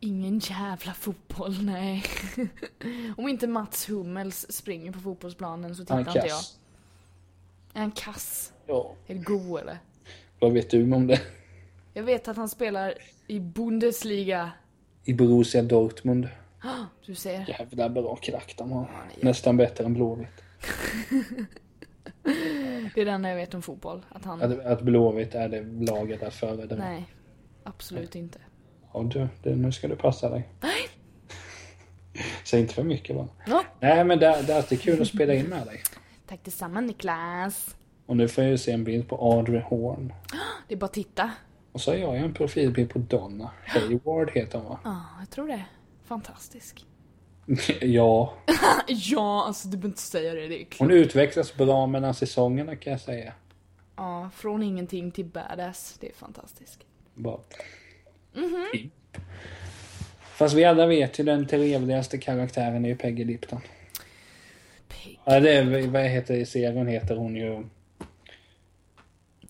Ingen 0.00 0.38
jävla 0.38 0.92
fotboll, 0.94 1.64
nej. 1.64 2.04
om 3.16 3.28
inte 3.28 3.46
Mats 3.46 3.88
Hummels 3.90 4.46
springer 4.52 4.92
på 4.92 4.98
fotbollsplanen 5.00 5.76
så 5.76 5.82
tittar 5.82 5.98
inte 5.98 6.12
jag. 6.18 6.28
kass. 6.28 6.58
Är 7.74 7.80
han 7.80 7.90
kass? 7.90 8.52
Ja, 8.66 8.94
Är 9.06 9.14
det 9.14 9.20
god 9.20 9.60
eller? 9.60 9.78
vad 10.38 10.52
vet 10.52 10.70
du 10.70 10.92
om 10.92 11.06
det? 11.06 11.20
Jag 11.94 12.02
vet 12.02 12.28
att 12.28 12.36
han 12.36 12.48
spelar 12.48 12.94
i 13.26 13.40
Bundesliga. 13.40 14.50
I 15.04 15.14
Borussia 15.14 15.62
Dortmund. 15.62 16.28
Du 17.06 17.14
ser. 17.14 17.44
Jävla 17.48 17.88
bra 17.88 18.16
klack 18.16 18.54
de 18.58 18.72
har. 18.72 18.90
Nästan 19.22 19.56
bättre 19.56 19.84
än 19.84 19.94
Blåvitt. 19.94 20.42
Det 22.94 23.00
är 23.00 23.04
det 23.04 23.10
enda 23.10 23.28
jag 23.28 23.36
vet 23.36 23.54
om 23.54 23.62
fotboll. 23.62 24.06
Att 24.08 24.24
han... 24.24 24.42
Att, 24.42 24.66
att 24.66 24.82
Blåvitt 24.82 25.34
är 25.34 25.48
det 25.48 25.62
laget 25.92 26.22
att 26.22 26.34
föredra. 26.34 26.76
Nej, 26.76 27.04
absolut 27.64 28.14
inte. 28.14 28.38
Ja, 28.92 29.02
du, 29.02 29.28
det, 29.42 29.56
nu 29.56 29.72
ska 29.72 29.88
du 29.88 29.96
passa 29.96 30.30
dig. 30.30 30.48
Nej. 30.60 30.88
Säg 32.44 32.60
inte 32.60 32.74
för 32.74 32.82
mycket 32.82 33.16
bara. 33.16 33.28
Ja. 33.46 33.64
Nej, 33.80 34.04
men 34.04 34.18
det, 34.18 34.42
det 34.46 34.52
är 34.52 34.56
alltid 34.56 34.80
kul 34.80 35.02
att 35.02 35.08
spela 35.08 35.34
in 35.34 35.46
med 35.46 35.66
dig. 35.66 35.82
Tack 36.26 36.40
detsamma 36.44 36.80
Niklas. 36.80 37.76
Och 38.06 38.16
nu 38.16 38.28
får 38.28 38.44
jag 38.44 38.50
ju 38.50 38.58
se 38.58 38.72
en 38.72 38.84
bild 38.84 39.08
på 39.08 39.16
Audrey 39.16 39.60
Horn. 39.60 40.12
Det 40.68 40.74
är 40.74 40.78
bara 40.78 40.86
att 40.86 40.92
titta. 40.92 41.30
Och 41.72 41.80
så 41.80 41.90
har 41.90 41.98
jag 41.98 42.16
en 42.16 42.34
profilbild 42.34 42.90
på 42.90 42.98
Donna 42.98 43.50
Hayward 43.66 44.30
heter 44.30 44.58
hon 44.58 44.68
va? 44.68 44.78
Ja, 44.84 45.00
jag 45.20 45.30
tror 45.30 45.48
det. 45.48 45.64
Fantastisk. 46.08 46.84
ja, 47.80 48.34
ja, 48.86 49.44
alltså 49.46 49.68
du 49.68 49.76
behöver 49.76 49.88
inte 49.88 50.00
säga 50.00 50.34
det. 50.34 50.48
Det 50.48 50.54
är 50.54 50.58
hon 50.58 50.66
klart. 50.66 50.90
utvecklas 50.90 51.54
bra 51.56 51.86
mellan 51.86 52.14
säsongerna 52.14 52.76
kan 52.76 52.90
jag 52.90 53.00
säga. 53.00 53.32
Ja, 53.96 54.30
från 54.34 54.62
ingenting 54.62 55.10
till 55.10 55.24
badass. 55.24 55.96
Det 56.00 56.08
är 56.08 56.14
fantastiskt. 56.14 56.80
Bara... 57.14 57.40
Mhm. 58.34 58.68
Pimp. 58.72 58.92
Fast 60.20 60.54
vi 60.54 60.64
alla 60.64 60.86
vet 60.86 61.18
ju 61.20 61.24
den 61.24 61.46
trevligaste 61.46 62.18
karaktären 62.18 62.84
är 62.84 62.88
ju 62.88 62.96
Peggy 62.96 63.24
Lipton. 63.24 63.60
Pig. 64.88 65.20
Ja, 65.24 65.40
det 65.40 65.52
är, 65.52 65.86
vad 65.88 66.02
heter 66.02 66.34
i 66.34 66.46
serien 66.46 66.86
heter 66.86 67.16
hon 67.16 67.36
ju... 67.36 67.64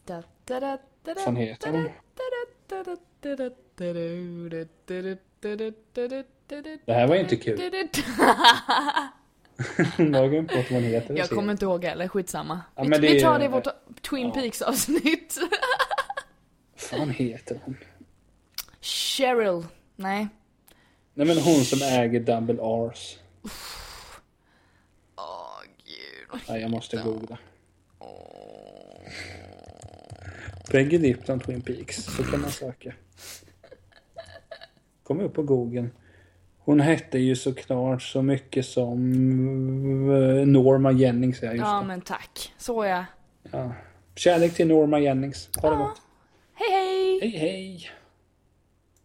Da, 0.04 0.22
Vad 1.26 1.36
heter 1.38 1.70
hon? 1.70 1.88
Det 5.40 6.92
här 6.92 7.06
var 7.06 7.14
ju 7.14 7.20
inte 7.20 7.36
kul. 7.36 7.58
Lagen 10.10 10.46
på 10.46 10.56
vad 10.56 10.72
man 10.72 10.82
heter. 10.82 11.16
Jag 11.16 11.28
kommer 11.28 11.52
inte 11.52 11.64
ihåg 11.64 11.84
heller, 11.84 12.08
skitsamma. 12.08 12.60
Ja, 12.76 12.82
vi, 12.82 12.98
vi 12.98 13.20
tar 13.20 13.38
det 13.38 13.44
i 13.44 13.48
vårt 13.48 13.66
Twin 14.10 14.32
Peaks 14.32 14.62
avsnitt. 14.62 15.38
Vad 16.72 16.80
fan 16.80 17.10
heter 17.10 17.60
hon? 17.64 17.76
Cheryl. 18.80 19.66
Nej. 19.96 20.28
Nej 21.14 21.26
men 21.26 21.38
hon 21.38 21.64
som 21.64 21.82
äger 21.82 22.20
Double 22.20 22.54
R's. 22.54 23.16
Åh 23.42 25.24
oh, 25.24 25.62
gud. 25.84 26.40
Nej 26.48 26.60
jag 26.60 26.70
måste 26.70 26.96
googla. 26.96 27.38
Peggy 30.70 30.98
Lipton 30.98 31.40
Twin 31.40 31.60
Peaks, 31.62 32.04
så 32.04 32.24
kan 32.24 32.40
man 32.40 32.50
söka. 32.50 32.94
Kom 35.08 35.20
upp 35.20 35.34
på 35.34 35.42
Google. 35.42 35.88
Hon 36.58 36.80
hette 36.80 37.18
ju 37.18 37.36
såklart 37.36 38.02
så 38.02 38.22
mycket 38.22 38.66
som 38.66 39.10
Norma 40.52 40.92
Jennings. 40.92 41.42
Ja, 41.42 41.50
just 41.52 41.60
Ja 41.66 41.80
det. 41.80 41.86
men 41.86 42.00
tack. 42.00 42.52
Så 42.58 42.84
ja. 42.84 43.04
Ja. 43.50 43.72
Kärlek 44.14 44.54
till 44.54 44.68
Norma 44.68 44.98
Jennings. 45.00 45.48
Ha 45.62 45.70
det 45.70 45.76
gott. 45.76 46.00
Hej 46.54 46.70
hej! 46.70 47.20
Hej 47.20 47.30
hej! 47.30 47.90